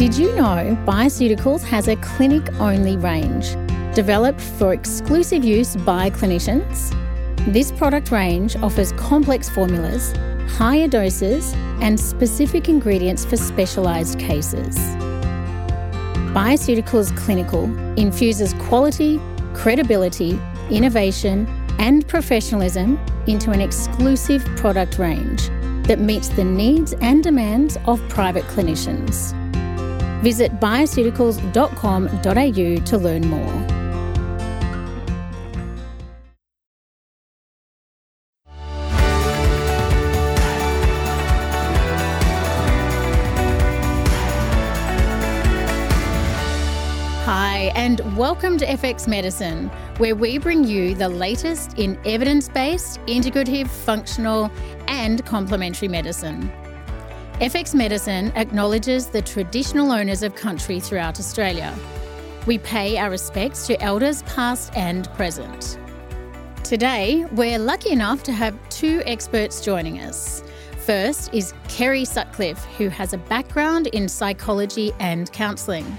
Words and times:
Did 0.00 0.16
you 0.16 0.34
know 0.34 0.78
Bioceuticals 0.86 1.62
has 1.64 1.86
a 1.86 1.96
clinic 1.96 2.50
only 2.54 2.96
range 2.96 3.54
developed 3.94 4.40
for 4.40 4.72
exclusive 4.72 5.44
use 5.44 5.76
by 5.76 6.08
clinicians? 6.08 6.88
This 7.52 7.70
product 7.70 8.10
range 8.10 8.56
offers 8.56 8.92
complex 8.92 9.50
formulas, 9.50 10.14
higher 10.56 10.88
doses, 10.88 11.52
and 11.82 12.00
specific 12.00 12.66
ingredients 12.66 13.26
for 13.26 13.36
specialised 13.36 14.18
cases. 14.18 14.74
Bioceuticals 16.32 17.14
Clinical 17.14 17.64
infuses 17.98 18.54
quality, 18.54 19.20
credibility, 19.52 20.40
innovation, 20.70 21.46
and 21.78 22.08
professionalism 22.08 22.98
into 23.26 23.50
an 23.50 23.60
exclusive 23.60 24.42
product 24.56 24.98
range 24.98 25.48
that 25.86 26.00
meets 26.00 26.28
the 26.30 26.44
needs 26.44 26.94
and 27.02 27.22
demands 27.22 27.76
of 27.84 28.00
private 28.08 28.44
clinicians. 28.44 29.36
Visit 30.22 30.60
bioceuticals.com.au 30.60 32.84
to 32.84 32.98
learn 32.98 33.26
more. 33.26 33.66
Hi, 47.24 47.72
and 47.74 48.00
welcome 48.14 48.58
to 48.58 48.66
FX 48.66 49.08
Medicine, 49.08 49.70
where 49.96 50.14
we 50.14 50.36
bring 50.36 50.64
you 50.64 50.94
the 50.94 51.08
latest 51.08 51.78
in 51.78 51.98
evidence 52.04 52.50
based, 52.50 53.00
integrative, 53.06 53.68
functional, 53.68 54.52
and 54.86 55.24
complementary 55.24 55.88
medicine. 55.88 56.52
FX 57.40 57.74
Medicine 57.74 58.30
acknowledges 58.36 59.06
the 59.06 59.22
traditional 59.22 59.92
owners 59.92 60.22
of 60.22 60.34
country 60.34 60.78
throughout 60.78 61.18
Australia. 61.18 61.74
We 62.44 62.58
pay 62.58 62.98
our 62.98 63.08
respects 63.08 63.66
to 63.66 63.80
elders 63.80 64.22
past 64.24 64.76
and 64.76 65.10
present. 65.14 65.78
Today, 66.64 67.24
we're 67.32 67.58
lucky 67.58 67.92
enough 67.92 68.22
to 68.24 68.32
have 68.32 68.54
two 68.68 69.02
experts 69.06 69.62
joining 69.62 70.00
us. 70.00 70.42
First 70.84 71.32
is 71.32 71.54
Kerry 71.66 72.04
Sutcliffe, 72.04 72.62
who 72.76 72.90
has 72.90 73.14
a 73.14 73.18
background 73.18 73.86
in 73.86 74.06
psychology 74.06 74.92
and 75.00 75.32
counselling. 75.32 75.96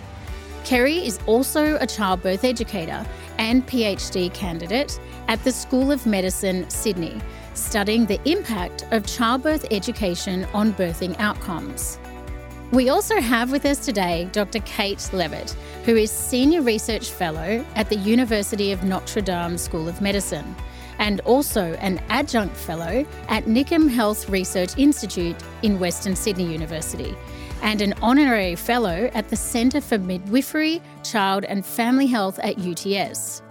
Kerry 0.63 0.97
is 0.97 1.19
also 1.25 1.75
a 1.77 1.87
childbirth 1.87 2.43
educator 2.43 3.03
and 3.39 3.65
PhD 3.65 4.31
candidate 4.31 4.99
at 5.27 5.43
the 5.43 5.51
School 5.51 5.91
of 5.91 6.05
Medicine, 6.05 6.69
Sydney, 6.69 7.19
studying 7.53 8.05
the 8.05 8.19
impact 8.29 8.85
of 8.91 9.05
childbirth 9.05 9.65
education 9.71 10.45
on 10.53 10.73
birthing 10.73 11.19
outcomes. 11.19 11.99
We 12.71 12.89
also 12.89 13.19
have 13.19 13.51
with 13.51 13.65
us 13.65 13.79
today 13.79 14.29
Dr. 14.31 14.59
Kate 14.59 14.97
Levett, 15.11 15.51
who 15.83 15.95
is 15.95 16.09
Senior 16.09 16.61
Research 16.61 17.11
Fellow 17.11 17.65
at 17.75 17.89
the 17.89 17.97
University 17.97 18.71
of 18.71 18.83
Notre 18.83 19.21
Dame 19.21 19.57
School 19.57 19.89
of 19.89 20.01
Medicine 20.01 20.55
and 20.97 21.19
also 21.21 21.73
an 21.73 21.99
Adjunct 22.09 22.55
Fellow 22.55 23.05
at 23.27 23.45
NICM 23.45 23.89
Health 23.89 24.29
Research 24.29 24.77
Institute 24.77 25.35
in 25.63 25.79
Western 25.79 26.15
Sydney 26.15 26.49
University 26.49 27.17
and 27.61 27.81
an 27.81 27.93
honorary 28.01 28.55
fellow 28.55 29.09
at 29.13 29.29
the 29.29 29.35
Centre 29.35 29.81
for 29.81 29.97
Midwifery, 29.97 30.81
Child 31.03 31.45
and 31.45 31.65
Family 31.65 32.07
Health 32.07 32.39
at 32.39 32.57
UTS. 32.57 33.41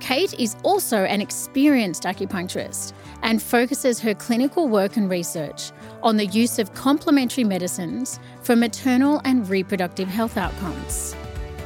Kate 0.00 0.34
is 0.38 0.56
also 0.62 1.04
an 1.04 1.20
experienced 1.20 2.04
acupuncturist 2.04 2.92
and 3.22 3.42
focuses 3.42 4.00
her 4.00 4.14
clinical 4.14 4.68
work 4.68 4.96
and 4.96 5.10
research 5.10 5.72
on 6.02 6.16
the 6.16 6.26
use 6.26 6.58
of 6.58 6.72
complementary 6.74 7.44
medicines 7.44 8.20
for 8.42 8.56
maternal 8.56 9.20
and 9.24 9.48
reproductive 9.48 10.08
health 10.08 10.36
outcomes. 10.36 11.14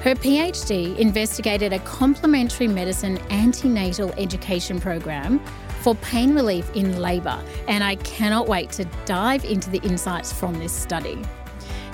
Her 0.03 0.15
PhD 0.15 0.97
investigated 0.99 1.73
a 1.75 1.79
complementary 1.81 2.69
medicine 2.69 3.19
antenatal 3.29 4.13
education 4.13 4.81
program 4.81 5.41
for 5.83 5.95
pain 5.97 6.35
relief 6.35 6.75
in 6.75 7.01
labour, 7.01 7.43
and 7.69 7.85
I 7.85 7.97
cannot 7.97 8.49
wait 8.49 8.71
to 8.73 8.85
dive 9.05 9.45
into 9.45 9.69
the 9.71 9.79
insights 9.79 10.33
from 10.33 10.59
this 10.59 10.73
study. 10.73 11.23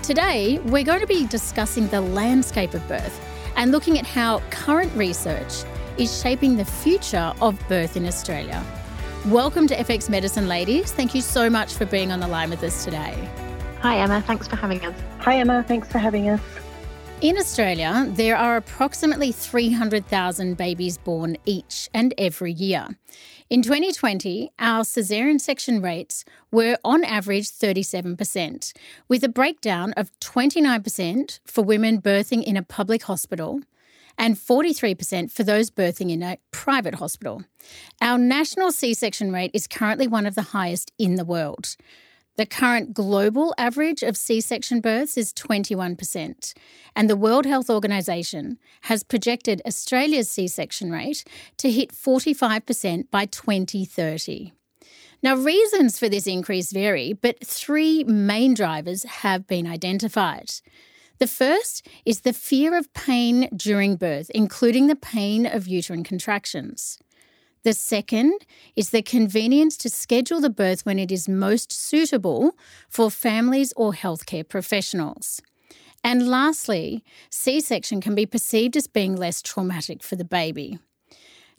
Today, 0.03 0.59
we're 0.67 0.85
going 0.85 1.01
to 1.01 1.07
be 1.07 1.27
discussing 1.27 1.89
the 1.89 2.01
landscape 2.01 2.75
of 2.75 2.87
birth 2.87 3.21
and 3.57 3.73
looking 3.73 3.99
at 3.99 4.07
how 4.07 4.41
current 4.51 4.93
research 4.95 5.65
is 5.99 6.21
shaping 6.21 6.57
the 6.57 6.65
future 6.65 7.33
of 7.41 7.59
birth 7.69 7.97
in 7.97 8.07
Australia. 8.07 8.65
Welcome 9.31 9.67
to 9.67 9.75
FX 9.75 10.09
Medicine, 10.09 10.47
ladies. 10.47 10.93
Thank 10.93 11.13
you 11.13 11.21
so 11.21 11.51
much 11.51 11.75
for 11.75 11.85
being 11.85 12.13
on 12.13 12.21
the 12.21 12.29
line 12.29 12.49
with 12.49 12.63
us 12.63 12.85
today. 12.85 13.29
Hi, 13.81 13.97
Emma. 13.97 14.23
Thanks 14.23 14.47
for 14.47 14.55
having 14.55 14.87
us. 14.87 14.95
Hi, 15.19 15.39
Emma. 15.39 15.65
Thanks 15.67 15.91
for 15.91 15.99
having 15.99 16.29
us. 16.29 16.41
In 17.23 17.37
Australia, 17.37 18.07
there 18.11 18.37
are 18.37 18.57
approximately 18.57 19.33
300,000 19.33 20.57
babies 20.57 20.97
born 20.97 21.39
each 21.45 21.91
and 21.93 22.15
every 22.17 22.53
year. 22.53 22.87
In 23.51 23.63
2020, 23.63 24.53
our 24.61 24.85
caesarean 24.85 25.41
section 25.41 25.83
rates 25.83 26.25
were 26.53 26.79
on 26.85 27.03
average 27.03 27.51
37%, 27.51 28.73
with 29.09 29.25
a 29.25 29.29
breakdown 29.29 29.93
of 29.97 30.13
29% 30.21 31.41
for 31.45 31.65
women 31.65 32.01
birthing 32.01 32.45
in 32.45 32.57
a 32.57 32.63
public 32.63 33.03
hospital 33.03 33.61
and 34.19 34.37
43% 34.37 35.31
for 35.31 35.43
those 35.43 35.71
birthing 35.71 36.11
in 36.11 36.23
a 36.23 36.39
private 36.51 36.95
hospital. 36.95 37.45
Our 38.01 38.19
national 38.19 38.73
C 38.73 38.95
section 38.95 39.33
rate 39.33 39.51
is 39.55 39.67
currently 39.67 40.07
one 40.07 40.27
of 40.27 40.35
the 40.35 40.43
highest 40.43 40.93
in 40.99 41.17
the 41.17 41.25
world. 41.25 41.77
The 42.37 42.47
current 42.47 42.93
global 42.93 43.55
average 43.57 44.03
of 44.03 44.17
C 44.17 44.43
section 44.43 44.81
births 44.81 45.17
is 45.17 45.33
21%, 45.33 46.53
and 46.95 47.09
the 47.09 47.17
World 47.17 47.47
Health 47.47 47.71
Organization 47.71 48.59
has 48.83 49.03
projected 49.03 49.63
Australia's 49.67 50.31
C 50.31 50.47
section 50.47 50.91
rate 50.91 51.25
to 51.57 51.71
hit 51.71 51.93
45% 51.93 53.11
by 53.11 53.25
2030. 53.25 54.53
Now, 55.23 55.35
reasons 55.35 55.99
for 55.99 56.11
this 56.11 56.27
increase 56.27 56.73
vary, 56.73 57.15
but 57.15 57.45
three 57.45 58.05
main 58.05 58.53
drivers 58.53 59.05
have 59.05 59.47
been 59.47 59.67
identified. 59.67 60.51
The 61.19 61.27
first 61.27 61.87
is 62.05 62.21
the 62.21 62.33
fear 62.33 62.77
of 62.77 62.93
pain 62.93 63.49
during 63.57 63.97
birth, 63.97 64.31
including 64.31 64.87
the 64.87 64.97
pain 64.97 65.47
of 65.47 65.67
uterine 65.67 66.05
contractions. 66.05 66.99
The 67.63 67.73
second 67.73 68.47
is 68.77 68.91
the 68.91 69.03
convenience 69.03 69.77
to 69.79 69.89
schedule 69.89 70.41
the 70.41 70.51
birth 70.51 70.87
when 70.87 70.99
it 70.99 71.11
is 71.11 71.29
most 71.29 71.73
suitable 71.73 72.53
for 72.89 73.11
families 73.11 73.73
or 73.77 73.93
healthcare 73.93 74.49
professionals. 74.49 75.41
And 76.05 76.29
lastly, 76.29 77.03
C 77.31 77.61
section 77.61 78.01
can 78.01 78.15
be 78.15 78.27
perceived 78.27 78.77
as 78.77 78.87
being 78.87 79.17
less 79.17 79.43
traumatic 79.43 80.05
for 80.05 80.15
the 80.15 80.25
baby. 80.25 80.79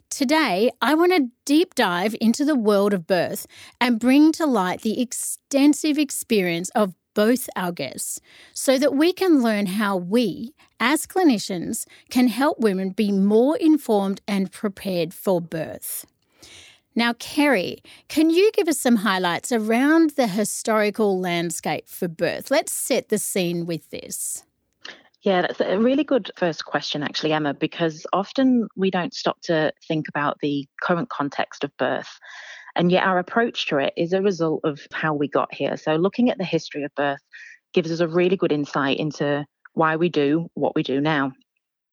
Today, 0.08 0.70
I 0.80 0.94
want 0.94 1.12
to 1.12 1.28
deep 1.44 1.74
dive 1.74 2.16
into 2.18 2.46
the 2.46 2.54
world 2.54 2.94
of 2.94 3.06
birth 3.06 3.46
and 3.78 4.00
bring 4.00 4.32
to 4.32 4.46
light 4.46 4.80
the 4.80 5.02
extensive 5.02 5.98
experience 5.98 6.70
of 6.70 6.94
both 7.18 7.50
our 7.56 7.72
guests 7.72 8.20
so 8.54 8.78
that 8.78 8.94
we 8.94 9.12
can 9.12 9.42
learn 9.42 9.66
how 9.66 9.96
we, 9.96 10.54
as 10.78 11.04
clinicians, 11.04 11.84
can 12.10 12.28
help 12.28 12.60
women 12.60 12.90
be 12.90 13.10
more 13.10 13.56
informed 13.56 14.20
and 14.28 14.52
prepared 14.52 15.12
for 15.12 15.40
birth. 15.40 16.06
Now, 16.94 17.14
Kerry, 17.14 17.82
can 18.06 18.30
you 18.30 18.52
give 18.52 18.68
us 18.68 18.78
some 18.78 18.94
highlights 18.94 19.50
around 19.50 20.10
the 20.10 20.28
historical 20.28 21.18
landscape 21.18 21.88
for 21.88 22.06
birth? 22.06 22.52
Let's 22.52 22.72
set 22.72 23.08
the 23.08 23.18
scene 23.18 23.66
with 23.66 23.90
this. 23.90 24.44
Yeah, 25.22 25.42
that's 25.42 25.60
a 25.60 25.76
really 25.76 26.04
good 26.04 26.30
first 26.36 26.66
question, 26.66 27.02
actually, 27.02 27.32
Emma, 27.32 27.52
because 27.52 28.06
often 28.12 28.68
we 28.76 28.92
don't 28.92 29.12
stop 29.12 29.40
to 29.42 29.72
think 29.88 30.08
about 30.08 30.38
the 30.40 30.68
current 30.80 31.08
context 31.08 31.64
of 31.64 31.76
birth. 31.78 32.20
And 32.78 32.92
yet, 32.92 33.04
our 33.04 33.18
approach 33.18 33.66
to 33.68 33.78
it 33.78 33.92
is 33.96 34.12
a 34.12 34.22
result 34.22 34.60
of 34.62 34.80
how 34.92 35.12
we 35.12 35.28
got 35.28 35.52
here. 35.52 35.76
So, 35.76 35.96
looking 35.96 36.30
at 36.30 36.38
the 36.38 36.44
history 36.44 36.84
of 36.84 36.94
birth 36.94 37.20
gives 37.74 37.90
us 37.90 38.00
a 38.00 38.08
really 38.08 38.36
good 38.36 38.52
insight 38.52 38.98
into 38.98 39.44
why 39.74 39.96
we 39.96 40.08
do 40.08 40.48
what 40.54 40.76
we 40.76 40.84
do 40.84 41.00
now. 41.00 41.32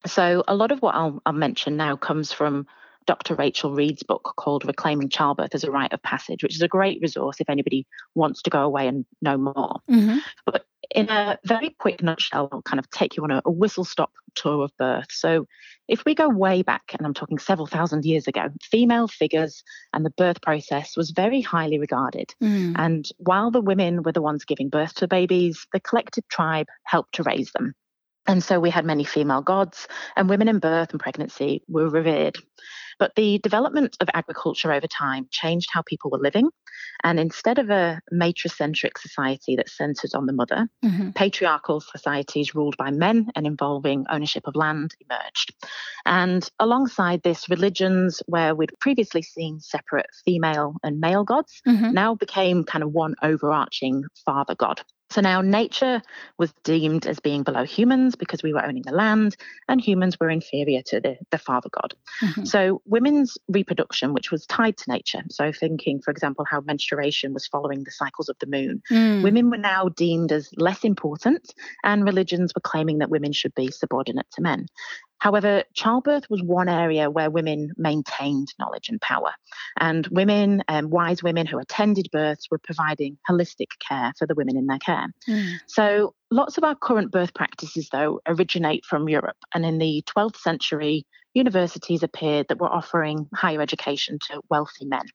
So, 0.06 0.44
a 0.48 0.56
lot 0.56 0.72
of 0.72 0.84
what 0.84 0.94
I'll, 0.94 1.20
I'll 1.26 1.34
mention 1.34 1.76
now 1.76 1.96
comes 1.96 2.32
from 2.32 2.68
Dr. 3.08 3.34
Rachel 3.36 3.74
Reed's 3.74 4.04
book 4.04 4.34
called 4.38 4.66
Reclaiming 4.66 5.10
Childbirth 5.10 5.56
as 5.56 5.64
a 5.64 5.72
Rite 5.72 5.94
of 5.94 6.02
Passage, 6.04 6.44
which 6.44 6.56
is 6.56 6.62
a 6.62 6.68
great 6.68 7.00
resource 7.02 7.38
if 7.40 7.50
anybody 7.50 7.88
wants 8.14 8.44
to 8.44 8.50
go 8.52 8.62
away 8.62 8.88
and 8.88 9.06
know 9.22 9.38
more. 9.38 9.80
Mm-hmm. 9.90 10.20
But 10.46 10.66
in 10.94 11.10
a 11.10 11.38
very 11.46 11.76
quick 11.80 12.02
nutshell, 12.02 12.50
I'll 12.52 12.62
kind 12.62 12.80
of 12.80 12.90
take 12.90 13.16
you 13.18 13.24
on 13.24 13.32
a, 13.32 13.42
a 13.46 13.52
whistle 13.52 13.86
stop 13.86 14.12
tour 14.36 14.64
of 14.64 14.72
birth. 14.78 15.08
So, 15.10 15.46
if 15.88 16.04
we 16.06 16.16
go 16.16 16.30
way 16.30 16.62
back, 16.62 16.94
and 16.98 17.06
I'm 17.06 17.14
talking 17.14 17.38
several 17.38 17.68
thousand 17.68 18.06
years 18.06 18.28
ago, 18.28 18.50
female 18.62 19.08
figures 19.08 19.64
and 19.94 20.06
the 20.06 20.10
birth 20.10 20.42
process 20.42 20.98
was 20.98 21.12
very 21.12 21.42
highly 21.42 21.78
regarded. 21.80 22.34
Mm. 22.42 22.74
And 22.78 23.10
while 23.18 23.52
the 23.52 23.62
women 23.62 24.04
were 24.04 24.12
the 24.12 24.22
ones 24.22 24.46
giving 24.46 24.70
birth 24.70 24.96
to 24.96 25.08
babies, 25.08 25.68
the 25.74 25.80
collective 25.80 26.28
tribe 26.28 26.68
helped 26.84 27.16
to 27.16 27.24
raise 27.24 27.52
them. 27.52 27.76
And 28.27 28.44
so 28.44 28.60
we 28.60 28.69
had 28.69 28.86
many 28.86 29.04
female 29.04 29.42
gods, 29.42 29.88
and 30.16 30.30
women 30.30 30.48
in 30.48 30.60
birth 30.60 30.92
and 30.92 31.00
pregnancy 31.00 31.63
were 31.68 31.89
revered. 31.89 32.38
But 32.98 33.16
the 33.16 33.39
development 33.39 33.98
of 34.00 34.10
agriculture 34.13 34.72
over 34.72 34.88
time 34.88 35.27
changed 35.30 35.69
how 35.72 35.81
people 35.81 36.12
were 36.12 36.19
living. 36.19 36.50
And 37.04 37.19
instead 37.19 37.60
of 37.60 37.69
a 37.69 38.01
matricentric 38.12 38.98
society 38.98 39.56
that 39.57 39.69
centered 39.69 40.16
on 40.16 40.25
the 40.25 40.33
mother, 40.33 40.68
mm-hmm. 40.83 41.12
patriarchal 41.12 41.81
societies 41.81 42.56
ruled 42.56 42.77
by 42.77 42.92
men 42.92 43.27
and 43.36 43.45
involving 43.45 44.06
ownership 44.10 44.48
of 44.48 44.56
land 44.56 44.95
emerged. 45.01 45.54
And 46.06 46.50
alongside 46.60 47.21
this, 47.24 47.50
religions 47.50 48.21
where 48.28 48.56
we'd 48.56 48.71
previously 48.80 49.21
seen 49.21 49.60
separate 49.60 50.07
female 50.24 50.75
and 50.83 51.00
male 51.00 51.24
gods 51.24 51.62
mm-hmm. 51.68 51.92
now 51.92 52.16
became 52.16 52.63
kind 52.63 52.83
of 52.83 52.92
one 52.92 53.16
overarching 53.21 54.04
father 54.25 54.56
god. 54.56 54.81
So 55.16 55.22
now 55.22 55.40
nature 55.40 56.02
was 56.38 56.54
deemed 56.66 57.08
as 57.08 57.22
being 57.22 57.44
below 57.44 57.64
humans 57.64 58.16
because 58.16 58.44
we 58.44 58.52
were 58.52 58.66
owning 58.66 58.84
the 58.86 58.92
land, 58.92 59.38
and 59.70 59.80
humans 59.80 60.20
were 60.20 60.30
inferior 60.30 60.82
to 60.88 61.00
the, 61.00 61.18
the 61.32 61.38
father 61.38 61.70
god. 61.70 61.94
Mm-hmm. 62.22 62.44
So 62.44 62.82
women's 62.86 63.38
reproduction, 63.48 64.14
which 64.14 64.30
was 64.30 64.46
tied 64.46 64.76
to 64.76 64.92
nature, 64.92 65.24
so 65.30 65.54
thinking, 65.54 66.02
for 66.02 66.12
example, 66.12 66.44
how 66.44 66.60
menstruation 66.60 67.34
was 67.34 67.48
following 67.48 67.86
the 67.86 67.92
cycles 67.92 68.28
of 68.28 68.36
the 68.40 68.48
moon, 68.48 68.84
mm. 68.92 69.24
women 69.24 69.50
were 69.50 69.58
now 69.58 69.88
deemed 69.88 70.34
as 70.34 70.50
less 70.58 70.84
important, 70.84 71.54
and 71.86 72.04
religions 72.04 72.52
were 72.54 72.60
claiming 72.60 72.98
that 72.98 73.10
women 73.10 73.32
should 73.32 73.56
be 73.56 73.72
subordinate 73.72 74.28
to 74.34 74.42
men. 74.42 74.68
However, 75.20 75.64
childbirth 75.74 76.30
was 76.30 76.44
one 76.44 76.70
area 76.70 77.10
where 77.10 77.30
women 77.30 77.72
maintained 77.78 78.54
knowledge 78.60 78.90
and 78.90 79.02
power. 79.02 79.32
And 79.80 80.08
women, 80.08 80.64
um, 80.68 80.90
wise 80.90 81.24
women 81.24 81.48
who 81.48 81.58
attended 81.58 82.10
births, 82.12 82.48
were 82.52 82.60
providing 82.60 83.18
holistic 83.30 83.68
care 83.80 84.14
for 84.18 84.28
the 84.28 84.36
women 84.36 84.58
in 84.58 84.68
their 84.68 84.80
care. 84.80 85.08
Mm. 85.28 85.56
So 85.68 86.14
lots 86.32 86.58
of 86.58 86.64
our 86.64 86.76
current 86.76 87.12
birth 87.12 87.34
practices, 87.34 87.90
though, 87.92 88.20
originate 88.28 88.86
from 88.86 89.10
Europe. 89.10 89.38
And 89.54 89.66
in 89.66 89.78
the 89.78 90.04
12th 90.06 90.38
century, 90.38 91.06
universities 91.34 92.04
appeared 92.04 92.48
that 92.50 92.60
were 92.60 92.72
offering 92.72 93.28
higher 93.34 93.62
education 93.62 94.20
to 94.30 94.42
wealthy 94.50 94.86
men. 94.86 95.06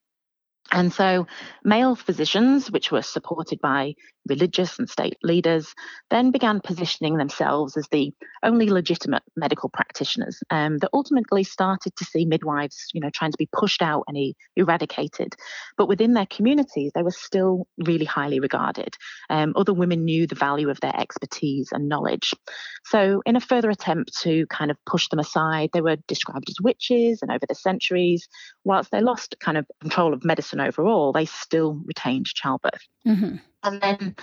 And 0.73 0.93
so, 0.93 1.27
male 1.65 1.97
physicians, 1.97 2.71
which 2.71 2.93
were 2.93 3.03
supported 3.03 3.61
by 3.61 3.95
religious 4.29 4.79
and 4.79 4.89
state 4.89 5.17
leaders, 5.23 5.75
then 6.11 6.31
began 6.31 6.61
positioning 6.61 7.17
themselves 7.17 7.77
as 7.77 7.89
the 7.91 8.13
only 8.43 8.71
legitimate 8.71 9.23
medical 9.35 9.69
practitioners 9.69 10.41
um, 10.51 10.79
that 10.79 10.91
ultimately 10.93 11.43
started 11.43 11.97
to 11.97 12.05
see 12.05 12.25
midwives, 12.25 12.89
you 12.93 13.01
know, 13.01 13.11
trying 13.11 13.33
to 13.33 13.39
be 13.39 13.49
pushed 13.53 13.83
out 13.83 14.05
and 14.07 14.35
eradicated. 14.57 15.35
But 15.77 15.89
within 15.89 16.15
their 16.15 16.27
communities, 16.27 16.93
they 16.95 17.03
were 17.03 17.11
still 17.11 17.67
really 17.79 18.05
highly 18.05 18.39
regarded. 18.39 18.95
Um, 19.29 19.55
other 19.57 19.75
women 19.75 20.05
knew 20.05 20.27
the 20.27 20.35
value 20.35 20.71
of 20.71 20.81
their 20.81 20.95
expertise 20.97 21.71
and 21.73 21.89
knowledge. 21.89 22.33
So, 22.85 23.23
in 23.27 23.37
a 23.37 23.41
further 23.41 23.71
attempt 23.71 24.17
to 24.21 24.47
kind 24.47 24.71
of 24.71 24.77
push 24.87 25.09
them 25.09 25.19
aside, 25.19 25.71
they 25.73 25.81
were 25.81 25.97
described 26.07 26.49
as 26.49 26.61
witches, 26.63 27.21
and 27.23 27.31
over 27.31 27.47
the 27.49 27.55
centuries, 27.55 28.29
whilst 28.65 28.91
they 28.91 29.01
lost 29.01 29.37
kind 29.41 29.59
of 29.59 29.67
control 29.81 30.15
of 30.15 30.25
medicine 30.25 30.60
overall, 30.61 31.13
they 31.13 31.25
still 31.25 31.81
retained 31.85 32.27
childbirth. 32.27 32.87
Mm-hmm. 33.07 33.37
And 33.63 33.81
then 33.81 34.17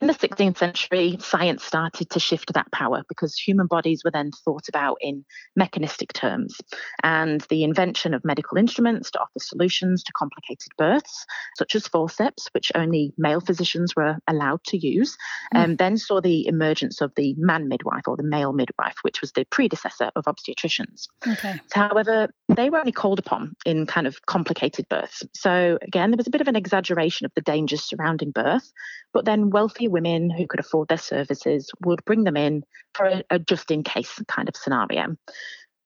in 0.00 0.06
the 0.06 0.14
16th 0.14 0.58
century, 0.58 1.16
science 1.20 1.64
started 1.64 2.10
to 2.10 2.20
shift 2.20 2.52
that 2.52 2.70
power 2.72 3.02
because 3.08 3.34
human 3.34 3.66
bodies 3.66 4.02
were 4.04 4.10
then 4.10 4.30
thought 4.44 4.68
about 4.68 4.98
in 5.00 5.24
mechanistic 5.56 6.12
terms. 6.12 6.56
And 7.02 7.40
the 7.48 7.64
invention 7.64 8.12
of 8.12 8.24
medical 8.24 8.58
instruments 8.58 9.10
to 9.12 9.20
offer 9.20 9.38
solutions 9.38 10.02
to 10.04 10.12
complicated 10.12 10.68
births, 10.76 11.24
such 11.56 11.74
as 11.74 11.88
forceps, 11.88 12.48
which 12.52 12.70
only 12.74 13.14
male 13.16 13.40
physicians 13.40 13.94
were 13.96 14.16
allowed 14.28 14.62
to 14.64 14.76
use, 14.76 15.16
mm. 15.54 15.64
and 15.64 15.78
then 15.78 15.96
saw 15.96 16.20
the 16.20 16.46
emergence 16.46 17.00
of 17.00 17.12
the 17.16 17.34
man 17.38 17.68
midwife 17.68 18.06
or 18.06 18.16
the 18.16 18.22
male 18.22 18.52
midwife, 18.52 18.96
which 19.02 19.20
was 19.20 19.32
the 19.32 19.46
predecessor 19.46 20.10
of 20.16 20.24
obstetricians. 20.24 21.06
Okay. 21.26 21.60
However, 21.72 22.28
they 22.48 22.68
were 22.68 22.78
only 22.78 22.92
called 22.92 23.18
upon 23.18 23.54
in 23.64 23.86
kind 23.86 24.06
of 24.06 24.24
complicated 24.26 24.86
births. 24.88 25.22
So 25.34 25.78
again, 25.80 26.10
there 26.10 26.18
was 26.18 26.26
a 26.26 26.30
bit 26.30 26.40
of 26.42 26.48
an 26.48 26.56
exaggeration 26.56 27.24
of 27.24 27.32
the 27.34 27.40
dangers 27.40 27.82
surrounding 27.82 28.21
birth. 28.30 28.72
But 29.12 29.24
then 29.24 29.50
wealthy 29.50 29.88
women 29.88 30.30
who 30.30 30.46
could 30.46 30.60
afford 30.60 30.88
their 30.88 30.98
services 30.98 31.70
would 31.84 32.04
bring 32.04 32.24
them 32.24 32.36
in 32.36 32.62
for 32.94 33.06
a, 33.06 33.24
a 33.30 33.38
just 33.38 33.70
in 33.70 33.82
case 33.82 34.20
kind 34.28 34.48
of 34.48 34.56
scenario. 34.56 35.16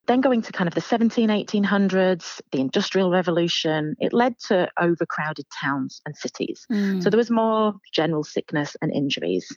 Then 0.06 0.21
going 0.21 0.43
to 0.43 0.53
kind 0.53 0.69
of 0.69 0.75
the 0.75 0.81
17, 0.81 1.31
1800s, 1.31 2.41
the 2.53 2.61
Industrial 2.61 3.11
Revolution, 3.11 3.97
it 3.99 4.12
led 4.12 4.38
to 4.47 4.69
overcrowded 4.81 5.47
towns 5.61 6.00
and 6.06 6.17
cities. 6.17 6.65
Mm. 6.71 7.03
So 7.03 7.11
there 7.11 7.19
was 7.19 7.31
more 7.31 7.75
general 7.93 8.23
sickness 8.23 8.77
and 8.81 8.93
injuries. 8.93 9.49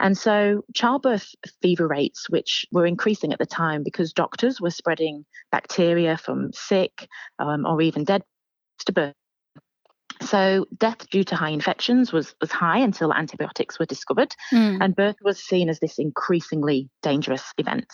And 0.00 0.16
so 0.18 0.62
childbirth 0.74 1.34
fever 1.62 1.88
rates, 1.88 2.28
which 2.28 2.66
were 2.70 2.84
increasing 2.84 3.32
at 3.32 3.38
the 3.38 3.46
time 3.46 3.82
because 3.82 4.12
doctors 4.12 4.60
were 4.60 4.70
spreading 4.70 5.24
bacteria 5.50 6.18
from 6.18 6.52
sick 6.52 7.08
um, 7.38 7.64
or 7.64 7.80
even 7.80 8.04
dead 8.04 8.24
to 8.84 8.92
birth 8.92 9.14
so 10.20 10.66
death 10.76 11.08
due 11.10 11.24
to 11.24 11.36
high 11.36 11.50
infections 11.50 12.12
was, 12.12 12.34
was 12.40 12.50
high 12.50 12.78
until 12.78 13.12
antibiotics 13.12 13.78
were 13.78 13.86
discovered, 13.86 14.34
mm. 14.52 14.78
and 14.80 14.94
birth 14.94 15.16
was 15.22 15.38
seen 15.38 15.68
as 15.68 15.80
this 15.80 15.98
increasingly 15.98 16.88
dangerous 17.02 17.52
event. 17.58 17.86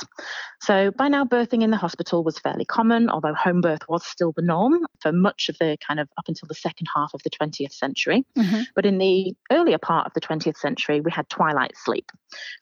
So 0.60 0.90
by 0.90 1.08
now, 1.08 1.24
birthing 1.24 1.62
in 1.62 1.70
the 1.70 1.76
hospital 1.76 2.22
was 2.22 2.38
fairly 2.38 2.64
common, 2.64 3.08
although 3.08 3.34
home 3.34 3.60
birth 3.60 3.88
was 3.88 4.04
still 4.06 4.32
the 4.32 4.42
norm 4.42 4.86
for 5.00 5.12
much 5.12 5.48
of 5.48 5.56
the 5.58 5.76
kind 5.86 6.00
of 6.00 6.08
up 6.18 6.24
until 6.28 6.46
the 6.46 6.54
second 6.54 6.86
half 6.94 7.12
of 7.14 7.22
the 7.22 7.30
20th 7.30 7.72
century. 7.72 8.24
Mm-hmm. 8.36 8.62
But 8.74 8.86
in 8.86 8.98
the 8.98 9.34
earlier 9.50 9.78
part 9.78 10.06
of 10.06 10.14
the 10.14 10.20
20th 10.20 10.56
century, 10.56 11.00
we 11.00 11.10
had 11.10 11.28
twilight 11.28 11.72
sleep, 11.76 12.10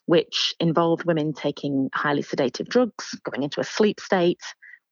which 0.06 0.54
involved 0.60 1.04
women 1.04 1.32
taking 1.32 1.90
highly 1.94 2.22
sedative 2.22 2.68
drugs, 2.68 3.18
going 3.24 3.42
into 3.42 3.60
a 3.60 3.64
sleep 3.64 4.00
state, 4.00 4.40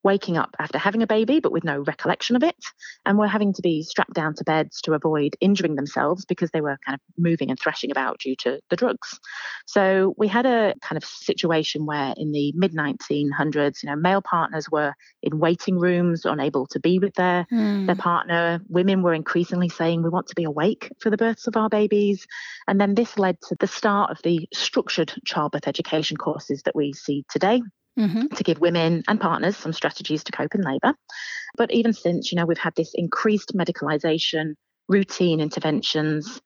waking 0.07 0.37
up 0.37 0.55
after 0.61 0.79
having 0.79 1.03
a 1.03 1.07
baby 1.07 1.41
but 1.41 1.51
with 1.51 1.65
no 1.65 1.81
recollection 1.81 2.37
of 2.37 2.45
it 2.45 2.65
and 3.05 3.19
were 3.19 3.27
having 3.27 3.53
to 3.53 3.61
be 3.61 3.83
strapped 3.83 4.15
down 4.15 4.35
to 4.37 4.45
beds 4.45 4.81
to 4.81 4.93
avoid 4.93 5.35
injuring 5.41 5.75
themselves 5.75 6.25
because 6.25 6.49
they 6.53 6.61
were 6.61 6.79
kind 6.87 6.95
of 6.95 7.01
moving 7.19 7.51
and 7.51 7.59
thrashing 7.59 7.91
about 7.91 8.21
due 8.21 8.37
to 8.37 8.61
the 8.71 8.77
drugs. 8.77 9.19
So 9.67 10.15
we 10.17 10.29
had 10.29 10.47
a 10.47 10.75
kind 10.81 10.97
of 10.97 11.05
situation 11.05 11.87
where 11.87 12.15
in 12.17 12.31
the 12.31 12.53
mid 12.55 12.73
1900s, 12.73 13.83
you 13.83 13.91
know, 13.91 13.97
male 13.97 14.23
partners 14.23 14.71
were 14.71 14.95
in 15.25 15.41
waiting 15.41 15.77
rooms, 15.77 16.25
unable 16.25 16.69
to 16.69 16.79
be 16.79 17.01
with 17.01 17.15
their 17.15 17.45
mm. 17.53 17.87
their 17.87 17.97
partner. 17.97 18.61
Women 18.69 19.03
were 19.03 19.13
increasingly 19.13 19.69
saying 19.69 20.05
we 20.05 20.09
want 20.09 20.29
to 20.29 20.37
be 20.37 20.45
awake 20.45 20.89
for 21.01 21.11
the 21.11 21.17
births 21.17 21.49
of 21.49 21.57
our 21.57 21.69
babies, 21.69 22.27
and 22.69 22.81
then 22.81 22.95
this 22.95 23.19
led 23.19 23.41
to 23.49 23.57
the 23.59 23.67
start 23.67 24.13
of 24.13 24.19
the 24.23 24.49
structured 24.55 25.13
childbirth 25.25 25.67
education 25.67 26.17
courses 26.17 26.63
that 26.63 26.77
we 26.77 26.93
see 26.93 27.25
today 27.29 27.61
mm-hmm. 27.99 28.35
to 28.35 28.45
give 28.45 28.61
women 28.61 29.03
and 29.09 29.21
partners 29.21 29.57
some 29.57 29.73
strategies 29.73 30.25
to 30.25 30.33
cope 30.33 30.55
in 30.55 30.63
labour. 30.63 30.95
But 31.57 31.73
even 31.73 31.93
since, 31.93 32.33
you 32.33 32.37
know, 32.37 32.47
we've 32.47 32.59
had 32.59 32.75
this 32.77 32.93
increased 32.95 33.53
medicalisation, 33.55 34.55
routine 34.89 35.41
interventions, 35.41 36.41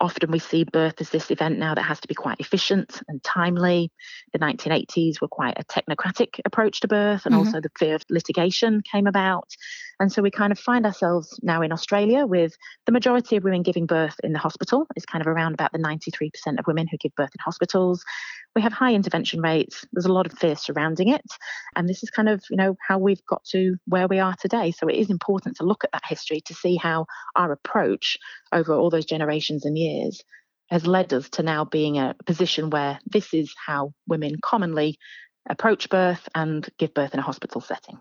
often 0.00 0.30
we 0.30 0.38
see 0.38 0.64
birth 0.64 1.00
as 1.00 1.10
this 1.10 1.30
event 1.30 1.58
now 1.58 1.74
that 1.74 1.82
has 1.82 2.00
to 2.00 2.08
be 2.08 2.14
quite 2.14 2.40
efficient 2.40 3.00
and 3.08 3.22
timely. 3.22 3.90
The 4.32 4.38
1980s 4.38 5.20
were 5.20 5.28
quite 5.28 5.58
a 5.58 5.64
technocratic 5.64 6.40
approach 6.44 6.80
to 6.80 6.88
birth, 6.88 7.24
and 7.24 7.34
mm-hmm. 7.34 7.46
also 7.46 7.60
the 7.60 7.70
fear 7.78 7.94
of 7.94 8.02
litigation 8.10 8.82
came 8.82 9.06
about. 9.06 9.48
And 9.98 10.12
so 10.12 10.20
we 10.20 10.30
kind 10.30 10.52
of 10.52 10.58
find 10.58 10.84
ourselves 10.84 11.38
now 11.42 11.62
in 11.62 11.72
Australia 11.72 12.26
with 12.26 12.54
the 12.84 12.92
majority 12.92 13.36
of 13.36 13.44
women 13.44 13.62
giving 13.62 13.86
birth 13.86 14.16
in 14.22 14.32
the 14.32 14.38
hospital 14.38 14.86
is 14.94 15.06
kind 15.06 15.22
of 15.22 15.26
around 15.26 15.54
about 15.54 15.72
the 15.72 15.78
93% 15.78 16.58
of 16.58 16.66
women 16.66 16.86
who 16.90 16.98
give 16.98 17.14
birth 17.14 17.30
in 17.34 17.42
hospitals. 17.42 18.04
We 18.54 18.62
have 18.62 18.72
high 18.72 18.92
intervention 18.92 19.40
rates. 19.40 19.86
There's 19.92 20.04
a 20.04 20.12
lot 20.12 20.26
of 20.26 20.38
fear 20.38 20.54
surrounding 20.54 21.08
it. 21.08 21.24
And 21.76 21.88
this 21.88 22.02
is 22.02 22.10
kind 22.10 22.28
of, 22.28 22.44
you 22.50 22.56
know, 22.56 22.76
how 22.86 22.98
we've 22.98 23.24
got 23.26 23.44
to 23.52 23.76
where 23.86 24.06
we 24.06 24.18
are 24.18 24.34
today. 24.38 24.70
So 24.70 24.88
it 24.88 24.96
is 24.96 25.10
important 25.10 25.56
to 25.56 25.64
look 25.64 25.84
at 25.84 25.92
that 25.92 26.04
history 26.06 26.42
to 26.42 26.54
see 26.54 26.76
how 26.76 27.06
our 27.34 27.52
approach 27.52 28.18
over 28.52 28.74
all 28.74 28.90
those 28.90 29.06
generations 29.06 29.64
and 29.64 29.78
years 29.78 30.22
has 30.68 30.86
led 30.86 31.12
us 31.12 31.30
to 31.30 31.42
now 31.42 31.64
being 31.64 31.96
a 31.98 32.14
position 32.26 32.70
where 32.70 32.98
this 33.06 33.32
is 33.32 33.54
how 33.66 33.92
women 34.06 34.36
commonly 34.42 34.98
approach 35.48 35.88
birth 35.88 36.28
and 36.34 36.68
give 36.78 36.92
birth 36.92 37.14
in 37.14 37.20
a 37.20 37.22
hospital 37.22 37.60
setting. 37.60 37.98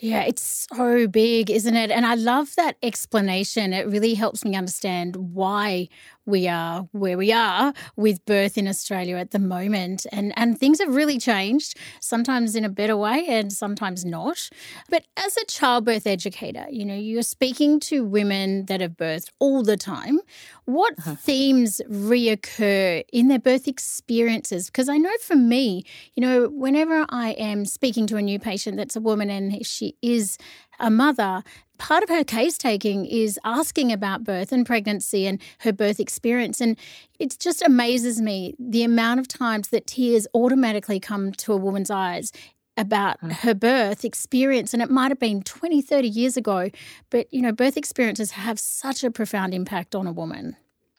Yeah, 0.00 0.22
it's 0.22 0.66
so 0.72 1.08
big, 1.08 1.50
isn't 1.50 1.74
it? 1.74 1.90
And 1.90 2.06
I 2.06 2.14
love 2.14 2.54
that 2.56 2.76
explanation. 2.84 3.72
It 3.72 3.88
really 3.88 4.14
helps 4.14 4.44
me 4.44 4.54
understand 4.54 5.16
why 5.16 5.88
we 6.28 6.46
are 6.46 6.88
where 6.92 7.16
we 7.16 7.32
are 7.32 7.72
with 7.96 8.24
birth 8.26 8.58
in 8.58 8.68
Australia 8.68 9.16
at 9.16 9.30
the 9.30 9.38
moment. 9.38 10.06
And, 10.12 10.32
and 10.36 10.58
things 10.58 10.78
have 10.78 10.94
really 10.94 11.18
changed, 11.18 11.76
sometimes 12.00 12.54
in 12.54 12.64
a 12.64 12.68
better 12.68 12.96
way 12.96 13.24
and 13.26 13.52
sometimes 13.52 14.04
not. 14.04 14.50
But 14.90 15.06
as 15.16 15.36
a 15.38 15.44
childbirth 15.46 16.06
educator, 16.06 16.66
you 16.70 16.84
know, 16.84 16.94
you're 16.94 17.22
speaking 17.22 17.80
to 17.80 18.04
women 18.04 18.66
that 18.66 18.80
have 18.80 18.92
birthed 18.92 19.30
all 19.38 19.62
the 19.62 19.76
time. 19.76 20.20
What 20.66 20.94
uh-huh. 20.98 21.14
themes 21.14 21.80
reoccur 21.88 23.04
in 23.10 23.28
their 23.28 23.38
birth 23.38 23.66
experiences? 23.66 24.66
Because 24.66 24.90
I 24.90 24.98
know 24.98 25.10
for 25.22 25.36
me, 25.36 25.84
you 26.14 26.20
know, 26.20 26.48
whenever 26.48 27.06
I 27.08 27.30
am 27.30 27.64
speaking 27.64 28.06
to 28.08 28.16
a 28.16 28.22
new 28.22 28.38
patient 28.38 28.76
that's 28.76 28.96
a 28.96 29.00
woman 29.00 29.30
and 29.30 29.64
she 29.64 29.96
is 30.02 30.36
a 30.78 30.90
mother, 30.90 31.42
part 31.78 32.02
of 32.02 32.08
her 32.08 32.24
case 32.24 32.58
taking 32.58 33.06
is 33.06 33.38
asking 33.44 33.92
about 33.92 34.24
birth 34.24 34.52
and 34.52 34.66
pregnancy 34.66 35.26
and 35.26 35.40
her 35.60 35.72
birth 35.72 36.00
experience. 36.00 36.60
And 36.60 36.76
it 37.18 37.38
just 37.38 37.62
amazes 37.62 38.20
me 38.20 38.54
the 38.58 38.82
amount 38.82 39.20
of 39.20 39.28
times 39.28 39.68
that 39.68 39.86
tears 39.86 40.26
automatically 40.34 41.00
come 41.00 41.32
to 41.32 41.52
a 41.52 41.56
woman's 41.56 41.90
eyes 41.90 42.32
about 42.76 43.20
mm. 43.20 43.32
her 43.32 43.54
birth 43.54 44.04
experience 44.04 44.72
and 44.72 44.80
it 44.80 44.88
might 44.88 45.10
have 45.10 45.18
been 45.18 45.42
20 45.42 45.82
30 45.82 46.06
years 46.06 46.36
ago 46.36 46.70
but 47.10 47.26
you 47.34 47.42
know 47.42 47.50
birth 47.50 47.76
experiences 47.76 48.30
have 48.30 48.56
such 48.58 49.02
a 49.02 49.10
profound 49.10 49.52
impact 49.52 49.96
on 49.96 50.06
a 50.06 50.12
woman 50.12 50.56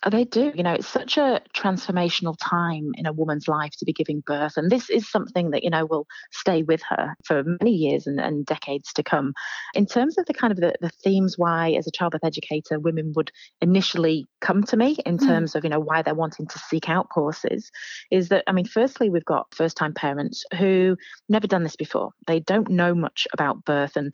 they 0.10 0.24
do. 0.24 0.52
You 0.56 0.64
know, 0.64 0.74
it's 0.74 0.88
such 0.88 1.18
a 1.18 1.42
transformational 1.56 2.36
time 2.42 2.92
in 2.96 3.06
a 3.06 3.14
woman's 3.14 3.48
life 3.48 3.72
to 3.80 3.86
be 3.86 3.94
giving 3.94 4.22
birth. 4.22 4.54
And 4.56 4.72
this 4.72 4.90
is 4.90 5.10
something 5.10 5.52
that, 5.52 5.64
you 5.64 5.70
know, 5.70 5.86
will 5.86 6.08
stay 6.32 6.64
with 6.64 6.82
her 6.90 7.16
for 7.26 7.44
many 7.62 7.72
years 7.72 8.08
and, 8.08 8.20
and 8.20 8.46
decades 8.46 8.94
to 8.94 9.04
come. 9.04 9.34
In 9.74 9.86
terms 9.86 10.18
of 10.18 10.26
the 10.26 10.34
kind 10.34 10.52
of 10.52 10.60
the, 10.60 10.74
the 10.80 10.90
themes 11.04 11.38
why, 11.38 11.72
as 11.72 11.88
a 11.88 11.92
childbirth 11.92 12.24
educator, 12.24 12.80
women 12.80 13.14
would 13.16 13.32
initially 13.62 14.26
come 14.42 14.64
to 14.64 14.78
me 14.78 14.98
in 15.06 15.18
mm. 15.18 15.26
terms 15.28 15.56
of, 15.56 15.64
you 15.64 15.70
know, 15.70 15.80
why 15.80 16.02
they're 16.02 16.16
wanting 16.16 16.48
to 16.48 16.60
seek 16.60 16.88
out 16.88 17.10
courses, 17.10 17.70
is 18.10 18.30
that, 18.30 18.44
I 18.48 18.52
mean, 18.54 18.66
firstly, 18.66 19.10
we've 19.10 19.26
got 19.26 19.54
first 19.54 19.76
time 19.76 19.94
parents 19.94 20.46
who 20.58 20.96
never 21.28 21.48
done 21.48 21.64
this 21.64 21.76
before. 21.76 22.12
They 22.26 22.40
don't 22.40 22.70
know 22.70 22.96
much 22.96 23.28
about 23.34 23.66
birth. 23.66 23.96
And 23.96 24.14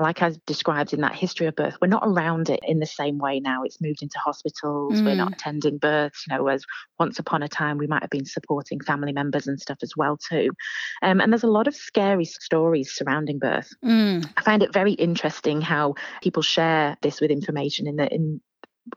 like 0.00 0.22
I 0.22 0.32
described 0.46 0.92
in 0.92 1.00
that 1.02 1.14
history 1.14 1.46
of 1.46 1.54
birth, 1.54 1.76
we're 1.80 1.88
not 1.88 2.02
around 2.04 2.50
it 2.50 2.60
in 2.64 2.80
the 2.80 2.86
same 2.86 3.18
way 3.18 3.38
now. 3.38 3.62
It's 3.62 3.80
moved 3.80 4.02
into 4.02 4.18
hospitals. 4.18 4.94
Mm. 4.94 5.04
We're 5.04 5.14
not 5.14 5.30
mm. 5.30 5.34
attending 5.34 5.78
births, 5.78 6.24
you 6.28 6.36
know, 6.36 6.48
as 6.48 6.64
once 6.98 7.18
upon 7.18 7.42
a 7.42 7.48
time 7.48 7.78
we 7.78 7.86
might 7.86 8.02
have 8.02 8.10
been 8.10 8.24
supporting 8.24 8.80
family 8.80 9.12
members 9.12 9.46
and 9.46 9.60
stuff 9.60 9.78
as 9.82 9.92
well 9.96 10.16
too. 10.16 10.50
Um, 11.02 11.20
and 11.20 11.32
there's 11.32 11.44
a 11.44 11.48
lot 11.48 11.68
of 11.68 11.76
scary 11.76 12.24
stories 12.24 12.92
surrounding 12.92 13.38
birth. 13.38 13.70
Mm. 13.84 14.28
I 14.36 14.42
find 14.42 14.62
it 14.62 14.72
very 14.72 14.92
interesting 14.92 15.60
how 15.60 15.94
people 16.22 16.42
share 16.42 16.96
this 17.02 17.20
with 17.20 17.30
information 17.30 17.86
in 17.86 17.96
the 17.96 18.12
in 18.12 18.40